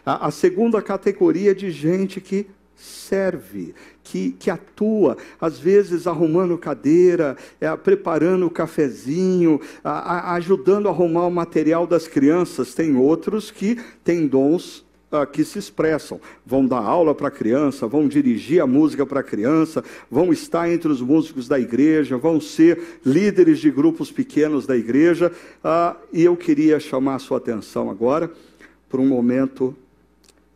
A, 0.04 0.26
a 0.26 0.30
segunda 0.30 0.82
categoria 0.82 1.54
de 1.54 1.70
gente 1.70 2.20
que 2.20 2.46
serve, 2.74 3.74
que, 4.04 4.32
que 4.32 4.50
atua, 4.50 5.16
às 5.40 5.58
vezes 5.58 6.06
arrumando 6.06 6.58
cadeira, 6.58 7.36
é, 7.60 7.74
preparando 7.76 8.46
o 8.46 8.50
cafezinho, 8.50 9.60
a, 9.82 9.90
a, 9.90 10.34
ajudando 10.34 10.86
a 10.88 10.90
arrumar 10.90 11.26
o 11.26 11.30
material 11.30 11.86
das 11.86 12.06
crianças. 12.06 12.74
Tem 12.74 12.94
outros 12.96 13.50
que 13.50 13.80
têm 14.04 14.26
dons 14.26 14.85
que 15.24 15.44
se 15.44 15.58
expressam. 15.58 16.20
Vão 16.44 16.66
dar 16.66 16.80
aula 16.80 17.14
para 17.14 17.28
a 17.28 17.30
criança, 17.30 17.86
vão 17.86 18.08
dirigir 18.08 18.60
a 18.60 18.66
música 18.66 19.06
para 19.06 19.20
a 19.20 19.22
criança, 19.22 19.84
vão 20.10 20.32
estar 20.32 20.68
entre 20.68 20.90
os 20.90 21.00
músicos 21.00 21.46
da 21.46 21.58
igreja, 21.60 22.18
vão 22.18 22.40
ser 22.40 23.00
líderes 23.04 23.60
de 23.60 23.70
grupos 23.70 24.10
pequenos 24.10 24.66
da 24.66 24.76
igreja. 24.76 25.32
Uh, 25.64 25.96
e 26.12 26.24
eu 26.24 26.36
queria 26.36 26.80
chamar 26.80 27.14
a 27.14 27.20
sua 27.20 27.38
atenção 27.38 27.88
agora 27.88 28.30
para 28.88 29.00
um 29.00 29.06
momento, 29.06 29.74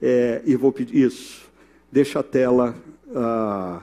é, 0.03 0.43
e 0.45 0.57
vou 0.57 0.73
pedir 0.73 1.07
isso. 1.07 1.49
Deixa 1.93 2.21
a 2.21 2.23
tela 2.23 2.75
uh, 3.09 3.83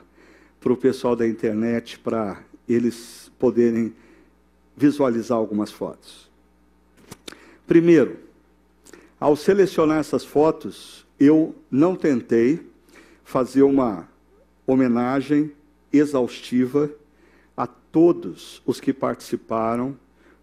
para 0.59 0.73
o 0.73 0.77
pessoal 0.77 1.15
da 1.15 1.27
internet 1.27 1.99
para 1.99 2.39
eles 2.67 3.31
poderem 3.39 3.93
visualizar 4.75 5.37
algumas 5.37 5.71
fotos. 5.71 6.29
Primeiro, 7.65 8.17
ao 9.19 9.35
selecionar 9.35 9.99
essas 9.99 10.23
fotos, 10.23 11.05
eu 11.19 11.55
não 11.71 11.95
tentei 11.95 12.59
fazer 13.23 13.63
uma 13.63 14.07
homenagem 14.65 15.51
exaustiva 15.91 16.89
a 17.55 17.65
todos 17.65 18.61
os 18.65 18.79
que 18.79 18.93
participaram 18.93 19.97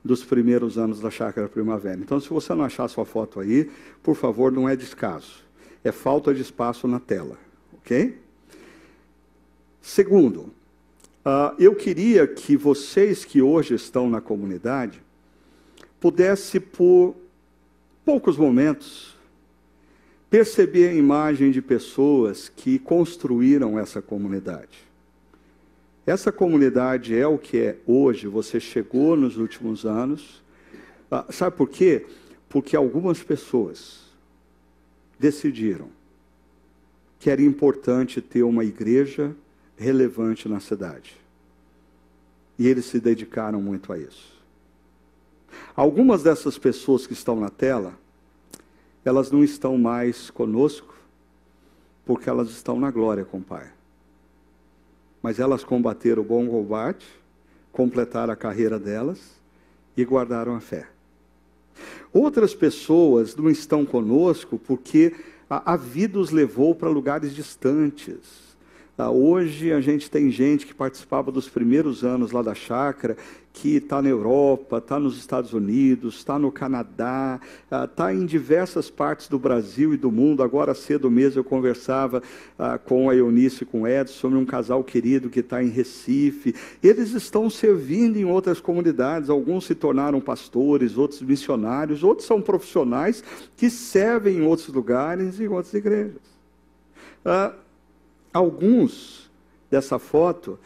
dos 0.04 0.22
primeiros 0.24 0.76
anos 0.76 1.00
da 1.00 1.10
Chácara 1.10 1.48
Primavera. 1.48 1.98
Então, 2.00 2.20
se 2.20 2.28
você 2.28 2.52
não 2.54 2.64
achar 2.64 2.88
sua 2.88 3.06
foto 3.06 3.40
aí, 3.40 3.70
por 4.02 4.14
favor, 4.14 4.52
não 4.52 4.68
é 4.68 4.76
descaso. 4.76 5.44
É 5.82 5.92
falta 5.92 6.34
de 6.34 6.42
espaço 6.42 6.86
na 6.88 6.98
tela, 6.98 7.38
ok? 7.74 8.18
Segundo, 9.80 10.50
uh, 11.24 11.54
eu 11.58 11.74
queria 11.74 12.26
que 12.26 12.56
vocês 12.56 13.24
que 13.24 13.40
hoje 13.40 13.74
estão 13.74 14.10
na 14.10 14.20
comunidade 14.20 15.02
pudessem, 16.00 16.60
por 16.60 17.14
poucos 18.04 18.36
momentos, 18.36 19.16
percebi 20.28 20.86
a 20.86 20.92
imagem 20.92 21.50
de 21.50 21.62
pessoas 21.62 22.48
que 22.48 22.78
construíram 22.78 23.78
essa 23.78 24.02
comunidade. 24.02 24.84
Essa 26.06 26.30
comunidade 26.30 27.16
é 27.16 27.26
o 27.26 27.38
que 27.38 27.58
é 27.58 27.78
hoje, 27.86 28.26
você 28.26 28.60
chegou 28.60 29.16
nos 29.16 29.38
últimos 29.38 29.86
anos. 29.86 30.42
Ah, 31.10 31.24
sabe 31.30 31.56
por 31.56 31.68
quê? 31.68 32.04
Porque 32.48 32.76
algumas 32.76 33.22
pessoas 33.22 34.04
decidiram 35.18 35.88
que 37.18 37.30
era 37.30 37.40
importante 37.40 38.20
ter 38.20 38.42
uma 38.42 38.64
igreja 38.64 39.34
relevante 39.78 40.46
na 40.46 40.60
cidade. 40.60 41.16
E 42.58 42.68
eles 42.68 42.84
se 42.84 43.00
dedicaram 43.00 43.62
muito 43.62 43.92
a 43.92 43.98
isso. 43.98 44.33
Algumas 45.76 46.22
dessas 46.22 46.56
pessoas 46.56 47.06
que 47.06 47.12
estão 47.12 47.38
na 47.38 47.48
tela, 47.48 47.94
elas 49.04 49.30
não 49.30 49.42
estão 49.42 49.76
mais 49.76 50.30
conosco, 50.30 50.94
porque 52.04 52.28
elas 52.28 52.50
estão 52.50 52.78
na 52.78 52.90
glória 52.90 53.24
com 53.24 53.38
o 53.38 53.42
Pai. 53.42 53.72
mas 55.22 55.40
elas 55.40 55.64
combateram 55.64 56.22
o 56.22 56.24
bom 56.24 56.46
combate, 56.46 57.06
completaram 57.72 58.30
a 58.30 58.36
carreira 58.36 58.78
delas 58.78 59.40
e 59.96 60.04
guardaram 60.04 60.54
a 60.54 60.60
fé. 60.60 60.86
Outras 62.12 62.54
pessoas 62.54 63.34
não 63.34 63.48
estão 63.48 63.86
conosco 63.86 64.58
porque 64.58 65.14
a, 65.48 65.72
a 65.72 65.76
vida 65.76 66.18
os 66.18 66.30
levou 66.30 66.74
para 66.74 66.90
lugares 66.90 67.34
distantes 67.34 68.44
ah, 68.96 69.10
hoje 69.10 69.72
a 69.72 69.80
gente 69.80 70.08
tem 70.08 70.30
gente 70.30 70.64
que 70.64 70.72
participava 70.72 71.32
dos 71.32 71.48
primeiros 71.48 72.04
anos 72.04 72.30
lá 72.30 72.42
da 72.42 72.54
chácara, 72.54 73.16
que 73.54 73.76
está 73.76 74.02
na 74.02 74.08
Europa, 74.08 74.78
está 74.78 74.98
nos 74.98 75.16
Estados 75.16 75.52
Unidos, 75.52 76.16
está 76.16 76.36
no 76.40 76.50
Canadá, 76.50 77.40
está 77.66 78.06
ah, 78.06 78.14
em 78.14 78.26
diversas 78.26 78.90
partes 78.90 79.28
do 79.28 79.38
Brasil 79.38 79.94
e 79.94 79.96
do 79.96 80.10
mundo. 80.10 80.42
Agora 80.42 80.74
cedo 80.74 81.08
mesmo 81.08 81.38
eu 81.38 81.44
conversava 81.44 82.20
ah, 82.58 82.78
com 82.78 83.08
a 83.08 83.14
Eunice 83.14 83.62
e 83.62 83.66
com 83.66 83.82
o 83.82 83.88
Edson 83.88 84.14
sobre 84.14 84.38
um 84.38 84.44
casal 84.44 84.82
querido 84.82 85.30
que 85.30 85.38
está 85.38 85.62
em 85.62 85.68
Recife. 85.68 86.52
Eles 86.82 87.12
estão 87.12 87.48
servindo 87.48 88.16
em 88.16 88.24
outras 88.24 88.60
comunidades, 88.60 89.30
alguns 89.30 89.66
se 89.66 89.74
tornaram 89.76 90.20
pastores, 90.20 90.98
outros 90.98 91.22
missionários, 91.22 92.02
outros 92.02 92.26
são 92.26 92.42
profissionais 92.42 93.22
que 93.56 93.70
servem 93.70 94.38
em 94.38 94.42
outros 94.42 94.66
lugares 94.68 95.38
e 95.38 95.44
em 95.44 95.48
outras 95.48 95.72
igrejas. 95.72 96.20
Ah, 97.24 97.54
alguns 98.32 99.30
dessa 99.70 99.98
foto, 99.98 100.58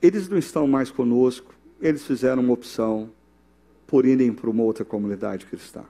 eles 0.00 0.28
não 0.28 0.38
estão 0.38 0.66
mais 0.66 0.90
conosco, 0.90 1.54
eles 1.80 2.04
fizeram 2.04 2.42
uma 2.42 2.52
opção 2.52 3.10
por 3.86 4.06
irem 4.06 4.32
para 4.32 4.48
uma 4.48 4.62
outra 4.62 4.84
comunidade 4.84 5.46
cristã. 5.46 5.82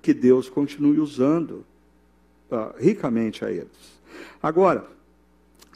Que 0.00 0.14
Deus 0.14 0.48
continue 0.48 0.98
usando 0.98 1.64
ah, 2.50 2.74
ricamente 2.78 3.44
a 3.44 3.50
eles. 3.50 4.00
Agora, 4.42 4.86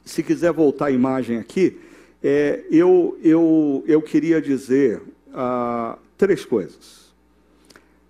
se 0.04 0.22
quiser 0.22 0.52
voltar 0.52 0.86
a 0.86 0.90
imagem 0.90 1.38
aqui, 1.38 1.78
é, 2.22 2.64
eu, 2.70 3.18
eu, 3.22 3.84
eu 3.86 4.00
queria 4.00 4.40
dizer 4.40 5.02
ah, 5.34 5.98
três 6.16 6.44
coisas. 6.44 7.12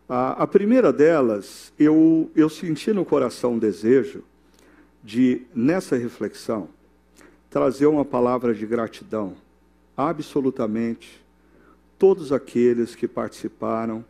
a 0.09 0.47
primeira 0.47 0.93
delas, 0.93 1.73
eu, 1.79 2.31
eu 2.37 2.49
senti 2.49 2.93
no 2.93 3.05
coração 3.05 3.55
um 3.55 3.59
desejo 3.59 4.23
de, 5.03 5.43
nessa 5.55 5.97
reflexão, 5.97 6.69
trazer 7.51 7.87
uma 7.87 8.05
palavra 8.05 8.55
de 8.55 8.65
gratidão 8.67 9.35
absolutamente 9.97 11.26
todos 11.99 12.33
aqueles 12.33 12.95
que 12.95 13.09
participaram 13.09 14.05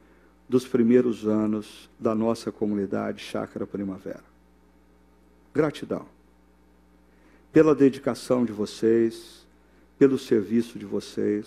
dos 0.49 0.67
primeiros 0.67 1.27
anos 1.27 1.89
da 1.99 2.15
nossa 2.15 2.53
comunidade 2.53 3.23
Chácara 3.23 3.67
Primavera. 3.67 4.25
Gratidão 5.55 6.07
pela 7.53 7.75
dedicação 7.75 8.45
de 8.45 8.53
vocês, 8.53 9.47
pelo 9.99 10.19
serviço 10.19 10.79
de 10.79 10.85
vocês. 10.85 11.47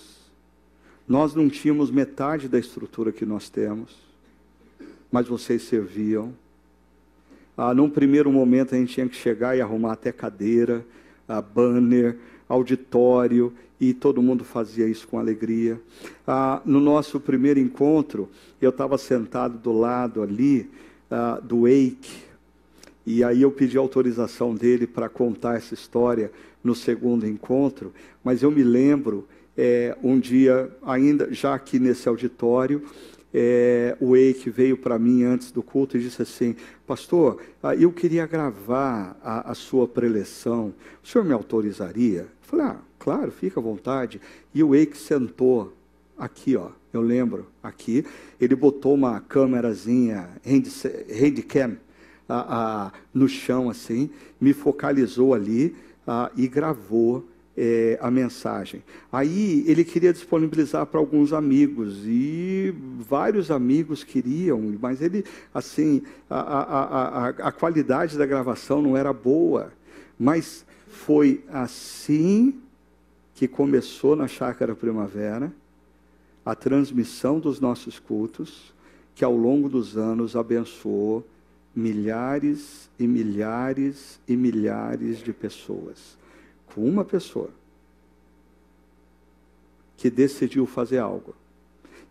Nós 1.08 1.36
não 1.36 1.48
tínhamos 1.48 1.92
metade 1.92 2.48
da 2.48 2.58
estrutura 2.58 3.12
que 3.12 3.26
nós 3.26 3.48
temos, 3.48 3.96
mas 5.12 5.28
vocês 5.28 5.62
serviam 5.62 6.34
ah, 7.62 7.74
num 7.74 7.90
primeiro 7.90 8.32
momento 8.32 8.74
a 8.74 8.78
gente 8.78 8.94
tinha 8.94 9.10
que 9.10 9.18
chegar 9.18 9.54
e 9.54 9.60
arrumar 9.60 9.92
até 9.92 10.14
cadeira, 10.14 10.86
ah, 11.28 11.42
banner, 11.42 12.18
auditório, 12.50 13.54
e 13.80 13.93
todo 13.93 14.22
mundo 14.22 14.43
fazia 14.43 14.88
isso 14.88 15.08
com 15.08 15.18
alegria. 15.18 15.80
Ah, 16.28 16.62
no 16.66 16.82
nosso 16.82 17.20
primeiro 17.20 17.60
encontro, 17.60 18.30
eu 18.62 18.72
estava 18.72 18.97
sentado 18.97 19.58
do 19.58 19.72
lado 19.72 20.22
ali 20.22 20.70
ah, 21.10 21.39
do 21.41 21.68
Eike, 21.68 22.24
e 23.06 23.24
aí 23.24 23.41
eu 23.41 23.52
pedi 23.52 23.78
autorização 23.78 24.54
dele 24.54 24.86
para 24.86 25.08
contar 25.08 25.56
essa 25.56 25.74
história 25.74 26.32
no 26.64 26.76
segundo 26.76 27.26
encontro, 27.26 27.93
mas 28.24 28.43
eu 28.43 28.52
me 28.52 28.64
lembro 28.64 29.26
é, 29.58 29.97
um 30.04 30.20
dia, 30.20 30.70
ainda 30.84 31.34
já 31.34 31.54
aqui 31.54 31.80
nesse 31.80 32.08
auditório, 32.08 32.84
é, 33.34 33.96
o 34.00 34.16
Eike 34.16 34.50
veio 34.50 34.78
para 34.78 34.98
mim 34.98 35.24
antes 35.24 35.52
do 35.52 35.62
culto 35.62 35.98
e 35.98 36.02
disse 36.02 36.22
assim: 36.22 36.56
Pastor, 36.88 37.40
ah, 37.62 37.76
eu 37.76 37.92
queria 37.92 38.26
gravar 38.26 39.20
a, 39.24 39.52
a, 39.52 39.54
sua 39.54 39.88
preleção. 39.88 40.74
O 41.04 41.08
senhor 41.08 41.24
me 41.24 41.34
autorizaria? 41.34 42.22
Eu 42.22 42.28
falei: 42.42 42.66
Ah, 42.66 42.78
claro, 42.98 43.32
fica 43.32 43.60
à 43.60 43.64
vontade. 43.64 44.20
E 44.54 44.64
o 44.64 44.74
Eike 44.74 44.98
sentou 44.98 45.74
aqui, 46.18 46.56
ó. 46.56 46.70
Eu 46.92 47.02
lembro, 47.02 47.46
aqui. 47.62 48.04
Ele 48.42 48.56
botou 48.56 48.96
uma 48.96 49.20
câmerazinha, 49.20 50.28
handicam, 50.44 51.78
a, 52.28 52.88
a, 52.88 52.92
no 53.14 53.28
chão, 53.28 53.70
assim, 53.70 54.10
me 54.42 54.54
focalizou 54.54 55.36
ali 55.36 55.76
a, 56.06 56.32
e 56.36 56.48
gravou 56.48 57.24
é, 57.62 57.99
a 58.01 58.10
mensagem. 58.10 58.82
Aí 59.12 59.66
ele 59.68 59.84
queria 59.84 60.14
disponibilizar 60.14 60.86
para 60.86 60.97
alguns 60.97 61.34
amigos 61.34 62.05
e 62.05 62.74
vários 62.99 63.51
amigos 63.51 64.01
queriam, 64.01 64.62
mas 64.82 65.01
ele, 65.01 65.26
assim, 65.53 66.01
a, 66.30 66.39
a, 66.39 66.62
a, 66.64 67.30
a 67.30 67.51
qualidade 67.51 68.18
da 68.18 68.26
gravação 68.26 68.82
não 68.82 68.95
era 68.95 69.12
boa. 69.12 69.74
Mas 70.18 70.66
foi 70.88 71.43
assim 71.49 72.55
que 73.36 73.45
começou 73.45 74.16
na 74.16 74.28
Chácara 74.28 74.74
Primavera 74.74 75.51
a 76.45 76.55
transmissão 76.55 77.41
dos 77.41 77.60
nossos 77.60 77.99
cultos, 77.99 78.74
que 79.14 79.26
ao 79.26 79.36
longo 79.36 79.68
dos 79.68 79.97
anos 79.97 80.34
abençoou 80.34 81.28
milhares 81.76 82.89
e 82.97 83.05
milhares 83.05 84.18
e 84.26 84.36
milhares 84.38 85.20
de 85.20 85.34
pessoas 85.34 86.19
com 86.74 86.82
uma 86.82 87.04
pessoa 87.04 87.50
que 89.98 90.10
decidiu 90.10 90.66
fazer 90.66 90.98
algo. 90.98 91.36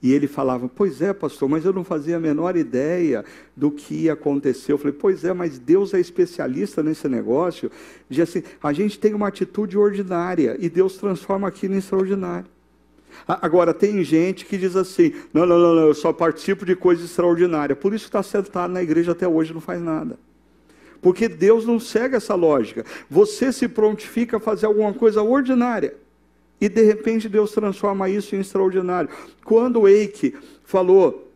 E 0.03 0.13
ele 0.13 0.29
falava: 0.29 0.69
Pois 0.69 1.03
é, 1.03 1.13
pastor, 1.13 1.49
mas 1.49 1.65
eu 1.65 1.73
não 1.73 1.83
fazia 1.83 2.17
a 2.17 2.21
menor 2.21 2.57
ideia 2.57 3.25
do 3.57 3.71
que 3.71 3.95
ia 3.95 4.13
acontecer. 4.13 4.73
Eu 4.73 4.79
falei: 4.79 4.93
Pois 4.93 5.25
é, 5.25 5.33
mas 5.33 5.59
Deus 5.59 5.93
é 5.93 6.01
especialista 6.01 6.83
nesse 6.83 7.09
negócio. 7.09 7.71
De 8.09 8.23
assim, 8.23 8.43
a 8.63 8.73
gente 8.73 8.99
tem 8.99 9.15
uma 9.15 9.29
atitude 9.29 9.77
ordinária 9.77 10.57
e 10.61 10.69
Deus 10.69 10.97
transforma 10.97 11.49
aquilo 11.49 11.75
em 11.75 11.79
extraordinário. 11.79 12.47
Agora, 13.27 13.75
tem 13.75 14.05
gente 14.05 14.47
que 14.47 14.57
diz 14.57 14.77
assim: 14.77 15.13
Não, 15.33 15.45
não, 15.45 15.59
não, 15.59 15.89
eu 15.89 15.95
só 15.95 16.13
participo 16.13 16.65
de 16.65 16.77
coisa 16.77 17.05
extraordinária. 17.05 17.75
Por 17.75 17.93
isso 17.93 18.05
está 18.05 18.23
sentado 18.23 18.73
na 18.73 18.83
igreja 18.83 19.13
até 19.13 19.27
hoje 19.27 19.53
não 19.53 19.61
faz 19.61 19.81
nada. 19.81 20.19
Porque 21.01 21.29
Deus 21.29 21.65
não 21.65 21.79
segue 21.79 22.17
essa 22.17 22.35
lógica. 22.35 22.85
Você 23.09 23.53
se 23.53 23.69
prontifica 23.69 24.37
a 24.37 24.41
fazer 24.41 24.67
alguma 24.67 24.93
coisa 24.93 25.23
ordinária. 25.23 25.95
E 26.61 26.69
de 26.69 26.83
repente 26.83 27.29
Deus 27.29 27.53
transforma 27.53 28.09
isso 28.09 28.35
em 28.35 28.41
extraordinário. 28.41 29.09
Quando 29.45 29.81
o 29.81 29.89
Eike 29.89 30.35
falou, 30.65 31.33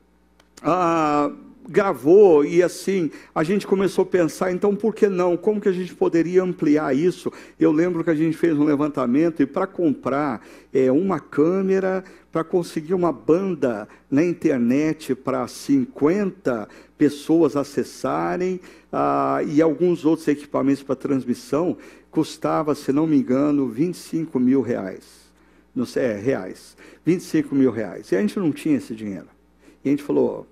ah, 0.63 1.31
gravou 1.69 2.45
e 2.45 2.63
assim, 2.63 3.11
a 3.35 3.45
gente 3.45 3.67
começou 3.67 4.03
a 4.03 4.07
pensar, 4.07 4.53
então 4.53 4.75
por 4.75 4.95
que 4.95 5.09
não? 5.09 5.37
Como 5.37 5.61
que 5.61 5.69
a 5.69 5.73
gente 5.73 5.95
poderia 5.95 6.43
ampliar 6.43 6.95
isso? 6.95 7.33
Eu 7.59 7.71
lembro 7.71 8.03
que 8.03 8.11
a 8.11 8.15
gente 8.15 8.37
fez 8.37 8.59
um 8.59 8.65
levantamento 8.65 9.43
e 9.43 9.47
para 9.47 9.67
comprar 9.67 10.45
é, 10.73 10.91
uma 10.91 11.21
câmera, 11.21 12.03
para 12.33 12.43
conseguir 12.43 12.95
uma 12.95 13.13
banda 13.13 13.87
na 14.11 14.25
internet 14.25 15.15
para 15.15 15.47
50 15.47 16.69
pessoas 17.03 17.57
acessarem 17.57 18.61
ah, 18.93 19.41
e 19.45 19.61
alguns 19.61 20.05
outros 20.05 20.29
equipamentos 20.29 20.85
para 20.85 20.95
transmissão, 20.95 21.77
custava, 22.13 22.77
se 22.77 22.93
não 22.93 23.09
me 23.09 23.17
engano, 23.17 23.69
25 23.69 24.39
mil 24.39 24.63
reais. 24.63 25.03
Não 25.75 25.85
sei, 25.85 26.05
é, 26.05 26.17
reais. 26.17 26.77
25 27.05 27.57
mil 27.57 27.73
reais. 27.73 28.13
E 28.13 28.17
a 28.17 28.21
gente 28.21 28.39
não 28.39 28.53
tinha 28.53 28.77
esse 28.77 28.95
dinheiro. 28.95 29.27
E 29.85 29.89
a 29.89 29.91
gente 29.91 30.05
falou, 30.05 30.47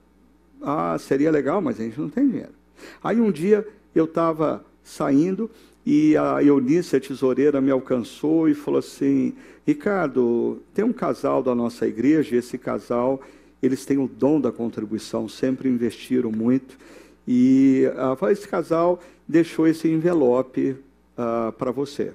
ah, 0.61 0.97
seria 0.99 1.31
legal, 1.31 1.61
mas 1.61 1.79
a 1.79 1.85
gente 1.85 2.01
não 2.01 2.09
tem 2.09 2.27
dinheiro. 2.27 2.55
Aí 3.01 3.21
um 3.21 3.31
dia 3.31 3.65
eu 3.95 4.07
estava 4.07 4.65
saindo 4.83 5.49
e 5.87 6.17
a 6.17 6.43
Eunice, 6.43 6.97
a 6.97 7.01
tesoureira, 7.01 7.61
me 7.61 7.71
alcançou 7.71 8.49
e 8.49 8.55
falou 8.55 8.81
assim, 8.81 9.35
Ricardo, 9.65 10.61
tem 10.75 10.85
um 10.85 10.93
casal 10.93 11.45
da 11.45 11.55
nossa 11.55 11.87
igreja, 11.87 12.35
esse 12.35 12.59
casal, 12.59 13.21
eles 13.63 13.85
têm 13.85 13.99
o 13.99 14.09
dom 14.09 14.41
da 14.41 14.51
contribuição, 14.51 15.29
sempre 15.29 15.69
investiram 15.69 16.33
muito. 16.33 16.79
E 17.27 17.85
uh, 18.21 18.29
esse 18.29 18.49
casal 18.49 19.01
deixou 19.29 19.67
esse 19.67 19.89
envelope 19.89 20.71
uh, 20.71 21.53
para 21.53 21.71
você. 21.71 22.13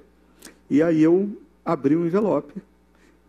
E 0.68 0.82
aí 0.82 1.02
eu 1.02 1.30
abri 1.64 1.96
o 1.96 2.00
um 2.00 2.06
envelope 2.06 2.54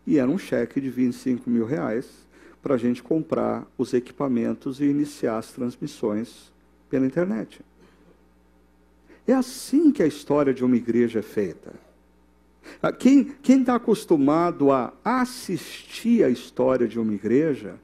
e 0.06 0.18
era 0.18 0.30
um 0.30 0.38
cheque 0.38 0.80
de 0.80 0.90
25 0.90 1.48
mil 1.48 1.64
reais 1.64 2.26
para 2.62 2.74
a 2.74 2.78
gente 2.78 3.02
comprar 3.02 3.66
os 3.76 3.94
equipamentos 3.94 4.80
e 4.80 4.84
iniciar 4.84 5.38
as 5.38 5.52
transmissões 5.52 6.52
pela 6.90 7.06
internet. 7.06 7.60
É 9.26 9.34
assim 9.34 9.92
que 9.92 10.02
a 10.02 10.06
história 10.06 10.52
de 10.52 10.64
uma 10.64 10.76
igreja 10.76 11.20
é 11.20 11.22
feita. 11.22 11.72
Ah, 12.82 12.92
quem 12.92 13.34
está 13.46 13.76
acostumado 13.76 14.70
a 14.70 14.92
assistir 15.04 16.24
a 16.24 16.28
história 16.28 16.88
de 16.88 16.98
uma 16.98 17.14
igreja, 17.14 17.76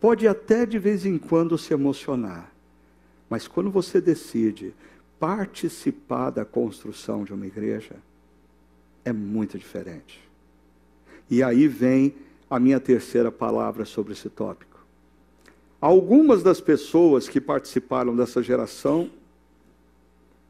pode 0.00 0.26
até 0.26 0.64
de 0.64 0.78
vez 0.78 1.04
em 1.06 1.18
quando 1.18 1.58
se 1.58 1.72
emocionar. 1.72 2.52
Mas 3.28 3.46
quando 3.46 3.70
você 3.70 4.00
decide 4.00 4.74
participar 5.18 6.30
da 6.30 6.44
construção 6.44 7.24
de 7.24 7.32
uma 7.32 7.46
igreja, 7.46 7.96
é 9.04 9.12
muito 9.12 9.58
diferente. 9.58 10.20
E 11.30 11.42
aí 11.42 11.68
vem 11.68 12.14
a 12.48 12.58
minha 12.58 12.80
terceira 12.80 13.30
palavra 13.30 13.84
sobre 13.84 14.12
esse 14.12 14.28
tópico. 14.28 14.80
Algumas 15.80 16.42
das 16.42 16.60
pessoas 16.60 17.28
que 17.28 17.40
participaram 17.40 18.14
dessa 18.16 18.42
geração, 18.42 19.10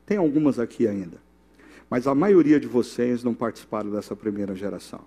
tem 0.06 0.16
algumas 0.16 0.58
aqui 0.58 0.88
ainda, 0.88 1.18
mas 1.88 2.06
a 2.06 2.14
maioria 2.14 2.58
de 2.58 2.66
vocês 2.66 3.22
não 3.22 3.34
participaram 3.34 3.90
dessa 3.90 4.16
primeira 4.16 4.54
geração. 4.56 5.02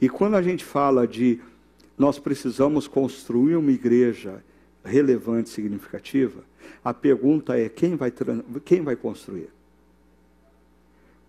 E 0.00 0.08
quando 0.08 0.34
a 0.34 0.42
gente 0.42 0.64
fala 0.64 1.06
de 1.06 1.40
nós 1.98 2.18
precisamos 2.18 2.86
construir 2.86 3.56
uma 3.56 3.70
igreja 3.70 4.44
relevante, 4.84 5.48
significativa, 5.48 6.44
a 6.84 6.92
pergunta 6.94 7.58
é 7.58 7.68
quem 7.68 7.96
vai, 7.96 8.12
quem 8.64 8.82
vai 8.82 8.96
construir? 8.96 9.50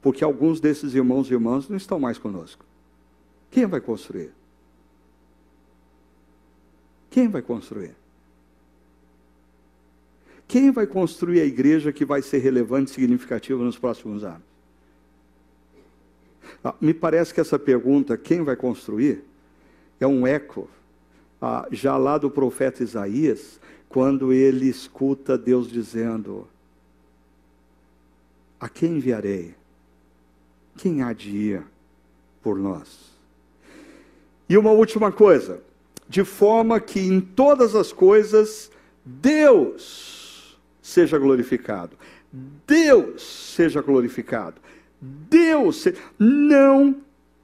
Porque 0.01 0.23
alguns 0.23 0.59
desses 0.59 0.93
irmãos 0.93 1.29
e 1.29 1.33
irmãs 1.33 1.67
não 1.67 1.77
estão 1.77 1.99
mais 1.99 2.17
conosco. 2.17 2.65
Quem 3.49 3.65
vai 3.65 3.81
construir? 3.81 4.31
Quem 7.09 7.27
vai 7.27 7.41
construir? 7.41 7.95
Quem 10.47 10.71
vai 10.71 10.87
construir 10.87 11.41
a 11.41 11.45
igreja 11.45 11.91
que 11.91 12.05
vai 12.05 12.21
ser 12.21 12.37
relevante 12.37 12.91
e 12.91 12.93
significativa 12.93 13.63
nos 13.63 13.77
próximos 13.77 14.23
anos? 14.23 14.47
Ah, 16.63 16.73
me 16.79 16.93
parece 16.93 17.33
que 17.33 17.41
essa 17.41 17.59
pergunta, 17.59 18.17
quem 18.17 18.43
vai 18.43 18.55
construir, 18.55 19.23
é 19.99 20.07
um 20.07 20.25
eco 20.25 20.69
ah, 21.41 21.67
já 21.71 21.95
lá 21.97 22.17
do 22.17 22.29
profeta 22.31 22.83
Isaías, 22.83 23.59
quando 23.87 24.33
ele 24.33 24.67
escuta 24.67 25.37
Deus 25.37 25.69
dizendo: 25.69 26.47
A 28.59 28.67
quem 28.67 28.97
enviarei? 28.97 29.55
Quem 30.75 31.01
há 31.01 31.13
de 31.13 31.29
ir 31.29 31.63
por 32.41 32.57
nós? 32.57 33.11
E 34.49 34.57
uma 34.57 34.71
última 34.71 35.11
coisa, 35.11 35.61
de 36.07 36.23
forma 36.23 36.79
que 36.79 36.99
em 36.99 37.19
todas 37.19 37.75
as 37.75 37.91
coisas 37.91 38.71
Deus 39.03 40.57
seja 40.81 41.17
glorificado. 41.17 41.97
Deus 42.65 43.53
seja 43.55 43.81
glorificado. 43.81 44.61
Deus 45.01 45.85
não 46.17 46.95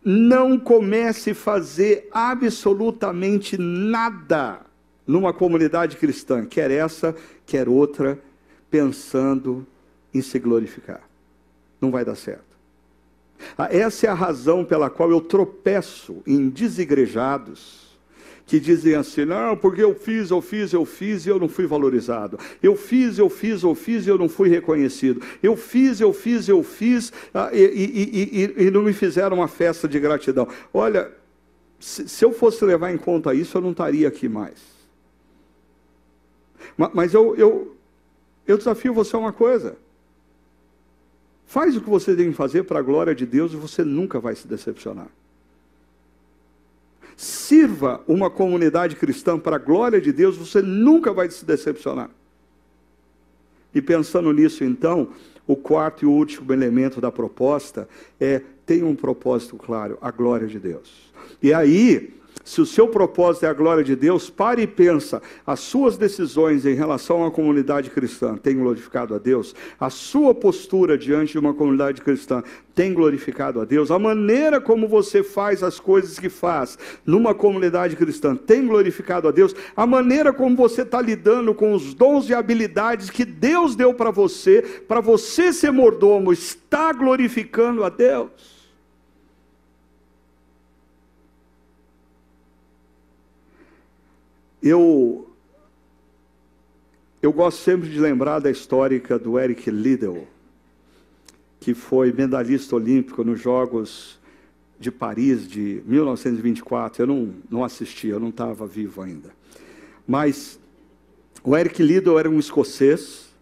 não 0.04 0.60
comece 0.60 1.32
a 1.32 1.36
fazer 1.36 2.10
absolutamente 2.12 3.58
nada 3.58 4.62
numa 5.06 5.34
comunidade 5.34 5.97
cristã, 5.97 6.45
quer 6.45 6.72
essa, 6.72 7.16
quer 7.45 7.68
outra, 7.68 8.20
pensando 8.70 9.66
em 10.14 10.22
se 10.22 10.39
glorificar. 10.39 11.01
Não 11.82 11.91
vai 11.91 12.06
dar 12.06 12.16
certo. 12.16 12.54
Ah, 13.58 13.68
essa 13.70 14.08
é 14.08 14.10
a 14.10 14.14
razão 14.14 14.64
pela 14.64 14.89
qual 14.89 15.12
eu 15.12 15.20
tropeço 15.20 16.22
em 16.26 16.49
desigrejados 16.49 17.82
que 18.46 18.60
dizem 18.60 18.96
assim: 18.96 19.26
não, 19.26 19.56
porque 19.56 19.82
eu 19.84 19.96
fiz, 19.96 20.30
eu 20.30 20.41
fiz, 20.41 20.74
eu 20.74 20.86
fiz 20.86 21.26
e 21.26 21.30
eu 21.30 21.39
não 21.39 21.48
fui 21.48 21.66
valorizado. 21.66 22.38
Eu 22.62 22.76
fiz, 22.76 23.18
eu 23.18 23.30
fiz, 23.30 23.64
eu 23.64 23.76
fiz 23.76 24.06
e 24.06 24.10
eu 24.10 24.18
não 24.18 24.30
fui 24.30 24.50
reconhecido. 24.50 25.22
Eu 25.41 25.56
fiz, 25.56 26.00
eu 26.00 26.14
fiz, 26.14 26.48
eu 26.48 26.64
fiz 26.64 27.12
ah, 27.34 27.50
e, 27.54 27.64
e, 27.64 28.44
e, 28.44 28.66
e, 28.66 28.72
não 28.72 28.84
me 28.84 28.94
fizeram 28.94 29.38
uma 29.38 29.48
festa 29.48 29.88
de 29.88 30.00
gratidão. 30.00 30.48
Olha, 30.74 31.12
se, 31.80 32.08
se, 32.08 32.24
eu 32.24 32.32
fosse 32.32 32.64
levar 32.66 32.91
em 32.91 32.98
conta 32.98 33.34
isso, 33.34 33.58
eu 33.58 33.62
não 33.62 33.72
estaria 33.72 34.08
aqui 34.08 34.28
mais. 34.28 34.74
Mas, 36.94 37.14
eu, 37.14 37.36
eu, 37.36 37.76
eu 38.48 38.58
desafio 38.58 38.94
você 38.94 39.16
a 39.16 39.20
uma 39.20 39.34
coisa. 39.34 39.78
Faz 41.46 41.76
o 41.76 41.82
que 41.82 41.89
você 41.89 42.16
tem 42.16 42.32
que 42.32 42.36
fazer 42.36 42.64
para 42.64 42.80
a 42.80 42.82
glória 42.82 43.14
de 43.14 43.26
Deus 43.26 43.54
e 43.54 43.56
você 43.56 43.84
nunca 43.84 44.20
vai 44.20 44.36
se 44.36 44.48
decepcionar. 44.48 45.08
Sirva 47.16 48.01
uma 48.07 48.30
comunidade 48.30 48.95
cristã 48.95 49.38
para 49.39 49.55
a 49.57 49.59
glória 49.59 50.01
de 50.01 50.11
Deus, 50.11 50.38
você 50.38 50.61
nunca 50.61 51.14
vai 51.14 51.30
se 51.30 51.45
decepcionar. 51.45 52.09
E 53.74 53.82
pensando 53.82 54.32
nisso, 54.32 54.64
então, 54.64 55.09
o 55.47 55.55
quarto 55.55 56.03
e 56.03 56.05
último 56.05 56.53
elemento 56.53 57.01
da 57.01 57.11
proposta 57.11 57.88
é 58.20 58.41
tem 58.66 58.84
um 58.84 58.95
propósito 58.95 59.57
claro, 59.57 59.97
a 60.01 60.09
glória 60.09 60.47
de 60.47 60.59
Deus. 60.59 61.11
E 61.41 61.53
aí, 61.53 62.14
se 62.44 62.60
o 62.60 62.66
seu 62.66 62.89
propósito 62.89 63.46
é 63.46 63.50
a 63.50 63.54
glória 63.54 63.84
de 63.84 63.96
Deus, 63.96 64.30
pare 64.30 64.64
e 64.64 64.68
pensa, 64.68 65.22
as 65.48 65.62
suas 65.62 65.98
decisões 65.98 66.66
em 66.66 66.74
relação 66.74 67.26
à 67.26 67.32
comunidade 67.32 67.89
cristã 67.89 68.36
têm 68.36 68.58
glorificado 68.58 69.16
a 69.16 69.18
Deus? 69.18 69.56
A 69.80 69.89
sua 69.89 70.36
postura 70.36 70.98
diante 70.98 71.34
de 71.34 71.39
uma 71.39 71.54
comunidade 71.54 72.02
cristã 72.02 72.44
tem 72.76 72.94
glorificado 72.94 73.62
a 73.62 73.66
Deus? 73.66 73.91
A 73.91 73.98
maneira 73.98 74.60
como 74.60 74.89
você 74.89 75.24
faz 75.24 75.64
as 75.64 75.80
coisas 75.80 76.20
que 76.20 76.28
faz 76.28 76.78
numa 77.06 77.34
comunidade 77.34 77.96
cristã 77.96 78.36
tem 78.36 78.68
glorificado 78.68 79.28
a 79.28 79.32
Deus? 79.32 79.56
A 79.76 79.88
maneira 79.88 80.34
como 80.34 80.56
você 80.56 80.82
está 80.82 81.02
lidando 81.02 81.54
com 81.54 81.74
os 81.74 81.94
dons 81.94 82.28
e 82.30 82.34
habilidades 82.34 83.10
que 83.10 83.24
Deus 83.24 83.74
deu 83.74 83.94
para 83.94 84.12
você, 84.12 84.62
para 84.86 85.00
você 85.00 85.54
ser 85.54 85.72
mordomo, 85.72 86.34
está 86.34 86.91
glorificando 86.91 87.86
a 87.86 87.89
Deus? 87.89 88.62
Eu, 94.66 95.30
eu 97.22 97.34
gosto 97.34 97.57
sempre 97.57 97.89
de 97.89 97.99
lembrar 97.99 98.39
da 98.39 98.49
histórica 98.49 99.20
do 99.20 99.38
Eric 99.38 99.70
Liddell, 99.70 100.26
que 101.59 101.74
foi 101.74 102.14
medalhista 102.14 102.74
olímpico 102.78 103.26
nos 103.26 103.41
Jogos 103.41 104.18
de 104.80 104.89
Paris 104.89 105.45
de 105.45 105.84
1924. 105.86 107.03
Eu 107.03 107.07
não, 107.07 107.34
não 107.49 107.64
assisti, 107.66 108.07
eu 108.07 108.22
não 108.22 108.30
estava 108.30 108.66
vivo 108.66 109.01
ainda. 109.01 109.32
Mas 110.07 110.57
o 111.43 111.57
Eric 111.57 111.84
Liddell 111.84 112.18
era 112.18 112.30
um 112.30 112.39
escocês 112.39 113.34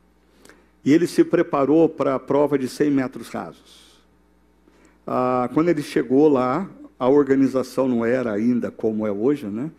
e 0.84 0.92
ele 0.92 1.06
se 1.06 1.24
preparou 1.24 1.88
para 1.88 2.16
a 2.16 2.20
prova 2.20 2.58
de 2.58 2.68
100 2.68 2.90
metros 2.90 3.30
rasos. 3.30 4.02
Ah, 5.06 5.48
quando 5.54 5.70
ele 5.70 5.84
chegou 5.84 6.28
lá, 6.28 6.68
a 6.98 7.08
organização 7.08 7.88
não 7.88 8.04
era 8.04 8.32
ainda 8.32 8.72
como 8.72 9.06
é 9.06 9.12
hoje, 9.12 9.46
né? 9.46 9.70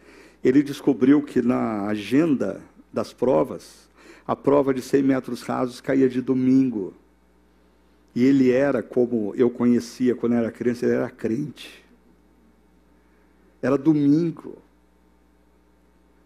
Ele 0.43 0.63
descobriu 0.63 1.23
que 1.23 1.41
na 1.41 1.87
agenda 1.87 2.61
das 2.93 3.13
provas, 3.13 3.89
a 4.27 4.35
prova 4.35 4.75
de 4.75 4.83
100 4.83 5.03
metros 5.03 5.43
rasos 5.43 5.81
caía 5.81 6.09
de 6.09 6.21
domingo. 6.21 6.95
E 8.15 8.25
ele 8.25 8.51
era, 8.51 8.83
como 8.83 9.35
eu 9.37 9.49
conhecia 9.49 10.15
quando 10.15 10.35
era 10.35 10.51
criança, 10.51 10.85
ele 10.85 10.95
era 10.95 11.11
crente. 11.11 11.83
Era 13.63 13.79
domingo. 13.79 14.59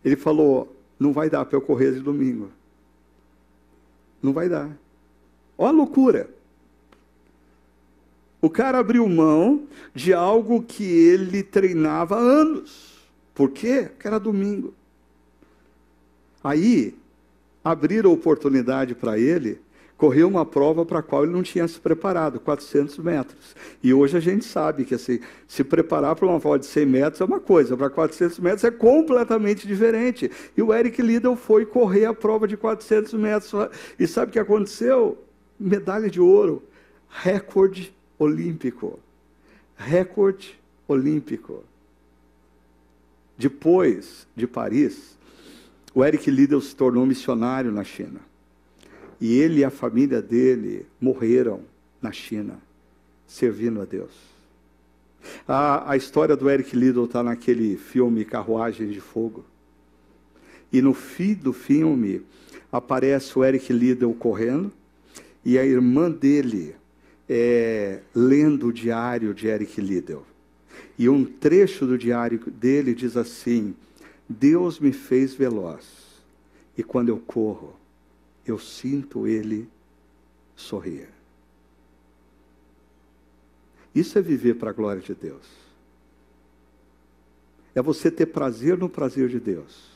Ele 0.04 0.16
falou: 0.16 0.74
não 0.98 1.12
vai 1.12 1.28
dar 1.28 1.44
para 1.44 1.56
eu 1.56 1.60
correr 1.60 1.92
de 1.92 2.00
domingo. 2.00 2.50
Não 4.22 4.32
vai 4.32 4.48
dar. 4.48 4.70
Olha 5.58 5.68
a 5.68 5.72
loucura. 5.72 6.30
O 8.40 8.50
cara 8.50 8.78
abriu 8.78 9.08
mão 9.08 9.66
de 9.94 10.12
algo 10.12 10.62
que 10.62 10.84
ele 10.84 11.42
treinava 11.42 12.16
há 12.16 12.20
anos. 12.20 12.85
Por 13.36 13.50
quê? 13.50 13.90
Porque 13.90 14.08
era 14.08 14.18
domingo. 14.18 14.74
Aí, 16.42 16.96
abriram 17.62 18.10
oportunidade 18.10 18.94
para 18.94 19.18
ele 19.18 19.60
correr 19.96 20.24
uma 20.24 20.44
prova 20.44 20.84
para 20.84 20.98
a 20.98 21.02
qual 21.02 21.24
ele 21.24 21.32
não 21.32 21.42
tinha 21.42 21.66
se 21.66 21.78
preparado, 21.78 22.40
400 22.40 22.98
metros. 22.98 23.54
E 23.82 23.92
hoje 23.92 24.16
a 24.16 24.20
gente 24.20 24.44
sabe 24.44 24.84
que 24.84 24.94
assim, 24.94 25.20
se 25.46 25.64
preparar 25.64 26.14
para 26.16 26.26
uma 26.26 26.40
prova 26.40 26.58
de 26.58 26.66
100 26.66 26.86
metros 26.86 27.20
é 27.20 27.24
uma 27.24 27.40
coisa, 27.40 27.76
para 27.76 27.90
400 27.90 28.38
metros 28.38 28.64
é 28.64 28.70
completamente 28.70 29.66
diferente. 29.66 30.30
E 30.56 30.62
o 30.62 30.72
Eric 30.72 31.00
Liddell 31.00 31.36
foi 31.36 31.66
correr 31.66 32.06
a 32.06 32.14
prova 32.14 32.48
de 32.48 32.56
400 32.56 33.12
metros. 33.14 33.52
E 33.98 34.06
sabe 34.06 34.30
o 34.30 34.32
que 34.32 34.38
aconteceu? 34.38 35.18
Medalha 35.58 36.10
de 36.10 36.20
ouro, 36.20 36.62
recorde 37.08 37.94
olímpico. 38.18 38.98
Recorde 39.76 40.58
olímpico. 40.88 41.64
Depois 43.38 44.26
de 44.34 44.46
Paris, 44.46 45.16
o 45.94 46.04
Eric 46.04 46.30
Liddell 46.30 46.60
se 46.60 46.74
tornou 46.74 47.06
missionário 47.06 47.70
na 47.70 47.84
China. 47.84 48.20
E 49.20 49.38
ele 49.38 49.60
e 49.60 49.64
a 49.64 49.70
família 49.70 50.20
dele 50.20 50.86
morreram 51.00 51.62
na 52.00 52.12
China, 52.12 52.58
servindo 53.26 53.80
a 53.80 53.84
Deus. 53.84 54.12
A, 55.46 55.92
a 55.92 55.96
história 55.96 56.36
do 56.36 56.48
Eric 56.48 56.76
Liddell 56.76 57.04
está 57.04 57.22
naquele 57.22 57.76
filme 57.76 58.24
Carruagem 58.24 58.88
de 58.88 59.00
Fogo. 59.00 59.44
E 60.72 60.82
no 60.82 60.94
fim 60.94 61.34
do 61.34 61.52
filme 61.52 62.22
aparece 62.70 63.38
o 63.38 63.44
Eric 63.44 63.72
Liddell 63.72 64.12
correndo 64.14 64.72
e 65.44 65.58
a 65.58 65.64
irmã 65.64 66.10
dele 66.10 66.74
é, 67.28 68.00
lendo 68.14 68.68
o 68.68 68.72
diário 68.72 69.32
de 69.32 69.46
Eric 69.46 69.80
Liddell. 69.80 70.24
E 70.98 71.08
um 71.08 71.24
trecho 71.24 71.86
do 71.86 71.98
diário 71.98 72.38
dele 72.50 72.94
diz 72.94 73.16
assim: 73.16 73.74
Deus 74.28 74.80
me 74.80 74.92
fez 74.92 75.34
veloz, 75.34 75.86
e 76.76 76.82
quando 76.82 77.10
eu 77.10 77.18
corro, 77.18 77.76
eu 78.44 78.58
sinto 78.58 79.26
ele 79.26 79.68
sorrir. 80.54 81.08
Isso 83.94 84.18
é 84.18 84.22
viver 84.22 84.54
para 84.54 84.70
a 84.70 84.72
glória 84.72 85.00
de 85.00 85.14
Deus. 85.14 85.46
É 87.74 87.82
você 87.82 88.10
ter 88.10 88.26
prazer 88.26 88.76
no 88.78 88.88
prazer 88.88 89.28
de 89.28 89.38
Deus. 89.38 89.90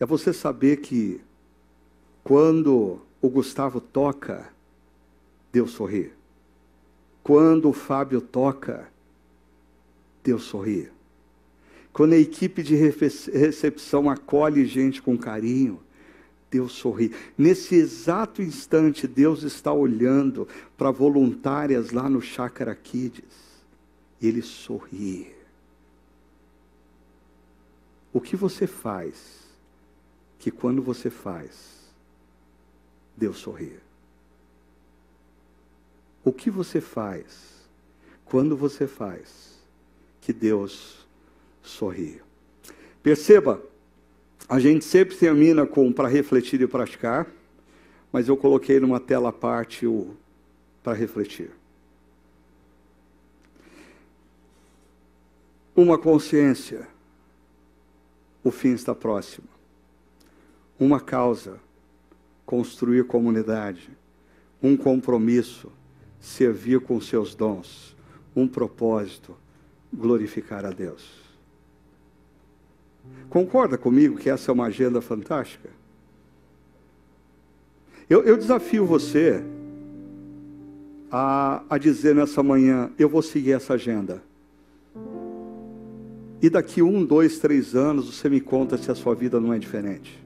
É 0.00 0.06
você 0.06 0.32
saber 0.32 0.78
que 0.78 1.20
quando 2.22 3.00
o 3.20 3.28
Gustavo 3.28 3.80
toca, 3.80 4.50
Deus 5.52 5.72
sorri. 5.72 6.12
Quando 7.22 7.68
o 7.68 7.72
Fábio 7.72 8.20
toca, 8.20 8.88
Deus 10.28 10.42
sorri. 10.42 10.90
Quando 11.90 12.12
a 12.12 12.18
equipe 12.18 12.62
de 12.62 12.74
recepção 12.76 14.10
acolhe 14.10 14.66
gente 14.66 15.00
com 15.00 15.16
carinho, 15.16 15.80
Deus 16.50 16.72
sorri. 16.72 17.14
Nesse 17.36 17.76
exato 17.76 18.42
instante, 18.42 19.06
Deus 19.08 19.42
está 19.42 19.72
olhando 19.72 20.46
para 20.76 20.90
voluntárias 20.90 21.92
lá 21.92 22.10
no 22.10 22.20
Chácara 22.20 22.74
Kids. 22.74 23.24
Ele 24.20 24.42
sorri. 24.42 25.34
O 28.12 28.20
que 28.20 28.36
você 28.36 28.66
faz 28.66 29.48
que 30.38 30.50
quando 30.50 30.82
você 30.82 31.08
faz, 31.08 31.90
Deus 33.16 33.38
sorri? 33.38 33.78
O 36.22 36.30
que 36.34 36.50
você 36.50 36.82
faz 36.82 37.66
quando 38.26 38.54
você 38.54 38.86
faz 38.86 39.47
que 40.28 40.32
Deus 40.34 41.08
sorri? 41.62 42.20
Perceba, 43.02 43.62
a 44.46 44.60
gente 44.60 44.84
sempre 44.84 45.16
termina 45.16 45.66
com 45.66 45.90
para 45.90 46.06
refletir 46.06 46.60
e 46.60 46.66
praticar, 46.66 47.26
mas 48.12 48.28
eu 48.28 48.36
coloquei 48.36 48.78
numa 48.78 49.00
tela 49.00 49.30
à 49.30 49.32
parte 49.32 49.86
o 49.86 50.14
para 50.82 50.92
refletir. 50.92 51.50
Uma 55.74 55.96
consciência, 55.96 56.86
o 58.44 58.50
fim 58.50 58.74
está 58.74 58.94
próximo. 58.94 59.48
Uma 60.78 61.00
causa, 61.00 61.58
construir 62.44 63.06
comunidade. 63.06 63.88
Um 64.62 64.76
compromisso, 64.76 65.72
servir 66.20 66.80
com 66.80 67.00
seus 67.00 67.34
dons. 67.34 67.96
Um 68.36 68.46
propósito, 68.46 69.34
glorificar 69.92 70.64
a 70.64 70.70
Deus. 70.70 71.28
Concorda 73.28 73.76
comigo 73.76 74.16
que 74.16 74.30
essa 74.30 74.50
é 74.50 74.54
uma 74.54 74.66
agenda 74.66 75.00
fantástica? 75.00 75.70
Eu, 78.08 78.22
eu 78.24 78.36
desafio 78.36 78.86
você 78.86 79.42
a, 81.10 81.62
a 81.68 81.78
dizer 81.78 82.14
nessa 82.14 82.42
manhã: 82.42 82.90
eu 82.98 83.08
vou 83.08 83.22
seguir 83.22 83.52
essa 83.52 83.74
agenda. 83.74 84.22
E 86.40 86.48
daqui 86.48 86.80
um, 86.80 87.04
dois, 87.04 87.38
três 87.38 87.74
anos 87.74 88.14
você 88.14 88.28
me 88.28 88.40
conta 88.40 88.78
se 88.78 88.90
a 88.90 88.94
sua 88.94 89.14
vida 89.14 89.40
não 89.40 89.52
é 89.52 89.58
diferente. 89.58 90.22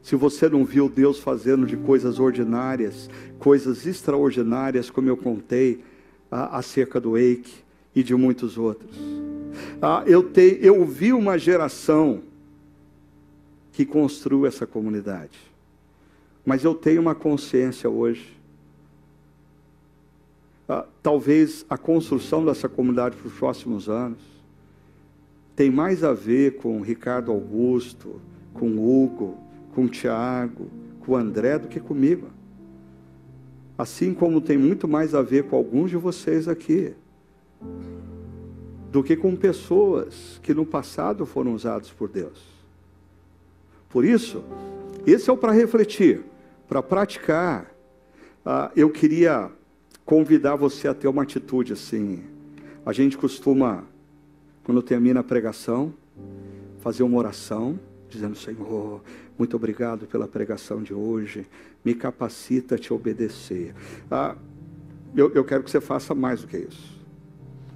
Se 0.00 0.16
você 0.16 0.48
não 0.48 0.64
viu 0.64 0.88
Deus 0.88 1.18
fazendo 1.18 1.66
de 1.66 1.76
coisas 1.76 2.18
ordinárias, 2.18 3.08
coisas 3.38 3.86
extraordinárias, 3.86 4.90
como 4.90 5.08
eu 5.08 5.16
contei 5.16 5.84
acerca 6.30 7.00
do 7.00 7.16
Eike 7.16 7.62
e 7.94 8.02
de 8.02 8.14
muitos 8.14 8.56
outros. 8.56 8.96
Ah, 9.80 10.02
eu, 10.06 10.22
te, 10.22 10.58
eu 10.60 10.84
vi 10.84 11.12
uma 11.12 11.38
geração 11.38 12.22
que 13.72 13.84
construiu 13.84 14.46
essa 14.46 14.66
comunidade. 14.66 15.38
Mas 16.44 16.64
eu 16.64 16.74
tenho 16.74 17.00
uma 17.00 17.14
consciência 17.14 17.88
hoje. 17.88 18.36
Ah, 20.68 20.86
talvez 21.02 21.66
a 21.68 21.76
construção 21.76 22.44
dessa 22.44 22.68
comunidade 22.68 23.16
para 23.16 23.28
os 23.28 23.34
próximos 23.34 23.88
anos 23.88 24.20
tem 25.54 25.70
mais 25.70 26.02
a 26.02 26.12
ver 26.12 26.56
com 26.56 26.80
Ricardo 26.80 27.30
Augusto, 27.30 28.20
com 28.54 28.78
Hugo, 28.78 29.36
com 29.74 29.86
Tiago, 29.86 30.68
com 31.00 31.16
André 31.16 31.58
do 31.58 31.68
que 31.68 31.78
comigo. 31.78 32.28
Assim 33.76 34.14
como 34.14 34.40
tem 34.40 34.56
muito 34.56 34.86
mais 34.86 35.14
a 35.14 35.22
ver 35.22 35.44
com 35.44 35.56
alguns 35.56 35.90
de 35.90 35.96
vocês 35.96 36.48
aqui 36.48 36.94
do 38.90 39.02
que 39.02 39.16
com 39.16 39.34
pessoas 39.34 40.38
que 40.42 40.52
no 40.52 40.66
passado 40.66 41.24
foram 41.24 41.54
usadas 41.54 41.90
por 41.90 42.10
Deus. 42.10 42.52
Por 43.88 44.04
isso, 44.04 44.44
esse 45.06 45.28
é 45.28 45.32
o 45.32 45.36
para 45.36 45.52
refletir, 45.52 46.22
para 46.68 46.82
praticar. 46.82 47.74
Ah, 48.44 48.70
eu 48.76 48.90
queria 48.90 49.50
convidar 50.04 50.56
você 50.56 50.88
a 50.88 50.94
ter 50.94 51.08
uma 51.08 51.22
atitude 51.22 51.72
assim. 51.72 52.22
A 52.84 52.92
gente 52.92 53.16
costuma, 53.16 53.84
quando 54.64 54.82
termina 54.82 55.20
a 55.20 55.24
pregação, 55.24 55.94
fazer 56.80 57.02
uma 57.02 57.18
oração, 57.18 57.78
dizendo: 58.08 58.36
Senhor, 58.36 59.00
muito 59.38 59.56
obrigado 59.56 60.06
pela 60.06 60.28
pregação 60.28 60.82
de 60.82 60.92
hoje, 60.92 61.46
me 61.84 61.94
capacita 61.94 62.74
a 62.74 62.78
te 62.78 62.92
obedecer. 62.92 63.74
Ah, 64.10 64.36
eu, 65.14 65.32
eu 65.32 65.44
quero 65.44 65.62
que 65.62 65.70
você 65.70 65.80
faça 65.80 66.14
mais 66.14 66.42
do 66.42 66.46
que 66.46 66.58
isso. 66.58 67.01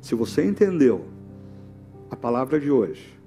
Se 0.06 0.14
você 0.14 0.44
entendeu 0.44 1.04
a 2.08 2.14
palavra 2.14 2.60
de 2.60 2.70
hoje, 2.70 3.18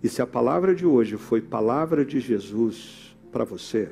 e 0.00 0.08
se 0.08 0.22
a 0.22 0.26
palavra 0.26 0.72
de 0.72 0.86
hoje 0.86 1.16
foi 1.16 1.40
palavra 1.40 2.04
de 2.04 2.20
Jesus 2.20 3.16
para 3.32 3.42
você, 3.42 3.90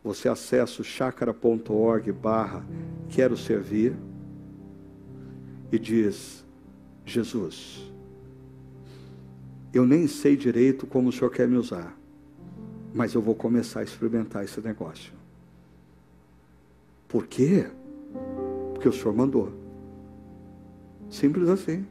você 0.00 0.28
acessa 0.28 0.80
o 0.80 0.84
chakra.org 0.84 2.12
barra 2.12 2.64
quero 3.08 3.36
servir 3.36 3.96
e 5.72 5.76
diz, 5.76 6.44
Jesus, 7.04 7.92
eu 9.74 9.84
nem 9.84 10.06
sei 10.06 10.36
direito 10.36 10.86
como 10.86 11.08
o 11.08 11.12
Senhor 11.12 11.30
quer 11.30 11.48
me 11.48 11.56
usar, 11.56 11.98
mas 12.94 13.14
eu 13.14 13.20
vou 13.20 13.34
começar 13.34 13.80
a 13.80 13.82
experimentar 13.82 14.44
esse 14.44 14.60
negócio. 14.60 15.12
Por 17.08 17.26
quê? 17.26 17.66
Porque 18.72 18.88
o 18.88 18.92
Senhor 18.92 19.16
mandou. 19.16 19.61
Simples 21.12 21.46
assim. 21.50 21.84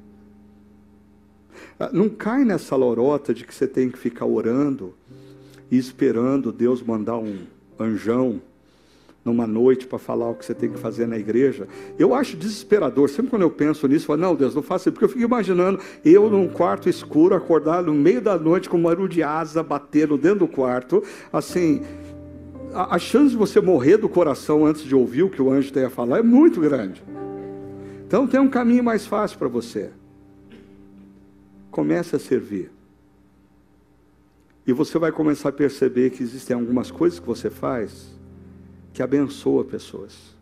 Ah, 1.80 1.92
não 1.94 2.10
cai 2.10 2.44
nessa 2.44 2.76
lorota 2.76 3.36
de 3.36 3.46
que 3.46 3.54
você 3.54 3.68
tem 3.68 3.88
que 3.90 3.98
ficar 3.98 4.26
orando 4.26 4.96
e 5.70 5.78
esperando 5.78 6.52
Deus 6.52 6.82
mandar 6.82 7.20
um 7.20 7.38
anjão 7.80 8.42
numa 9.24 9.46
noite 9.46 9.86
para 9.86 10.00
falar 10.00 10.28
o 10.28 10.34
que 10.34 10.44
você 10.44 10.56
tem 10.56 10.72
que 10.72 10.80
fazer 10.80 11.06
na 11.06 11.20
igreja. 11.20 11.68
Eu 12.00 12.16
acho 12.16 12.36
desesperador. 12.36 13.08
Sempre 13.10 13.30
quando 13.30 13.44
eu 13.44 13.52
penso 13.52 13.88
nisso, 13.88 14.06
eu 14.06 14.08
falo, 14.08 14.22
não, 14.22 14.36
Deus, 14.36 14.56
não 14.56 14.64
faça 14.64 14.90
isso. 14.90 14.94
Porque 14.94 15.06
eu 15.06 15.10
fico 15.10 15.22
imaginando 15.22 15.80
eu 16.04 16.28
num 16.28 16.48
quarto 16.48 16.90
escuro, 16.90 17.36
acordado 17.36 17.86
no 17.86 17.94
meio 17.94 18.22
da 18.22 18.40
noite 18.40 18.68
com 18.68 18.78
um 18.78 18.82
barulho 18.82 19.08
de 19.08 19.22
asa 19.22 19.62
batendo 19.62 20.18
dentro 20.18 20.40
do 20.40 20.48
quarto. 20.48 21.04
Assim, 21.32 21.84
a, 22.74 22.96
a 22.96 23.00
chance 23.00 23.30
de 23.30 23.38
você 23.38 23.62
morrer 23.62 23.98
do 23.98 24.10
coração 24.10 24.66
antes 24.66 24.82
de 24.82 24.96
ouvir 24.96 25.22
o 25.22 25.30
que 25.30 25.44
o 25.44 25.52
anjo 25.52 25.72
tem 25.72 25.84
a 25.84 25.92
falar 25.92 26.18
é 26.18 26.24
muito 26.24 26.60
grande. 26.60 27.04
Então 28.12 28.28
tem 28.28 28.42
um 28.42 28.50
caminho 28.50 28.84
mais 28.84 29.06
fácil 29.06 29.38
para 29.38 29.48
você. 29.48 29.90
Comece 31.72 32.14
a 32.14 32.20
servir. 32.20 32.70
E 34.68 34.74
você 34.74 35.00
vai 35.00 35.14
começar 35.14 35.48
a 35.48 35.54
perceber 35.54 36.10
que 36.10 36.22
existem 36.22 36.54
algumas 36.54 36.92
coisas 36.92 37.22
que 37.22 37.26
você 37.26 37.50
faz 37.50 38.14
que 38.92 39.02
abençoa 39.02 39.64
pessoas. 39.64 40.36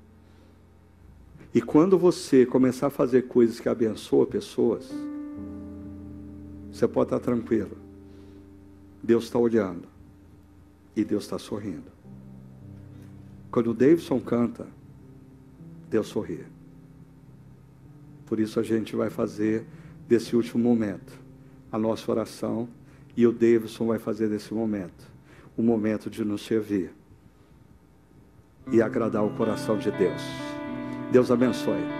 E 1.53 1.61
quando 1.61 1.95
você 1.95 2.43
começar 2.43 2.87
a 2.87 2.89
fazer 2.89 3.27
coisas 3.27 3.59
que 3.59 3.69
abençoam 3.69 4.25
pessoas, 4.25 4.89
você 6.71 6.87
pode 6.87 7.13
estar 7.13 7.19
tranquilo. 7.19 7.77
Deus 9.03 9.25
está 9.25 9.37
olhando. 9.37 9.87
E 10.95 11.03
Deus 11.03 11.23
está 11.23 11.37
sorrindo. 11.37 11.91
Quando 13.51 13.69
o 13.69 13.73
Davidson 13.75 14.19
canta, 14.19 14.65
Deus 15.87 16.07
sorri. 16.07 16.57
Por 18.29 18.39
isso 18.39 18.59
a 18.59 18.63
gente 18.63 18.95
vai 18.95 19.09
fazer 19.09 19.65
desse 20.07 20.35
último 20.35 20.63
momento 20.63 21.19
a 21.71 21.79
nossa 21.79 22.09
oração 22.11 22.69
e 23.17 23.25
o 23.25 23.31
Davidson 23.31 23.87
vai 23.87 23.97
fazer 23.97 24.29
desse 24.29 24.53
momento 24.53 25.09
o 25.57 25.63
momento 25.63 26.11
de 26.11 26.23
nos 26.23 26.45
servir 26.45 26.93
e 28.71 28.83
agradar 28.83 29.25
o 29.25 29.31
coração 29.31 29.77
de 29.79 29.89
Deus. 29.91 30.21
Deus 31.11 31.31
abençoe. 31.31 31.98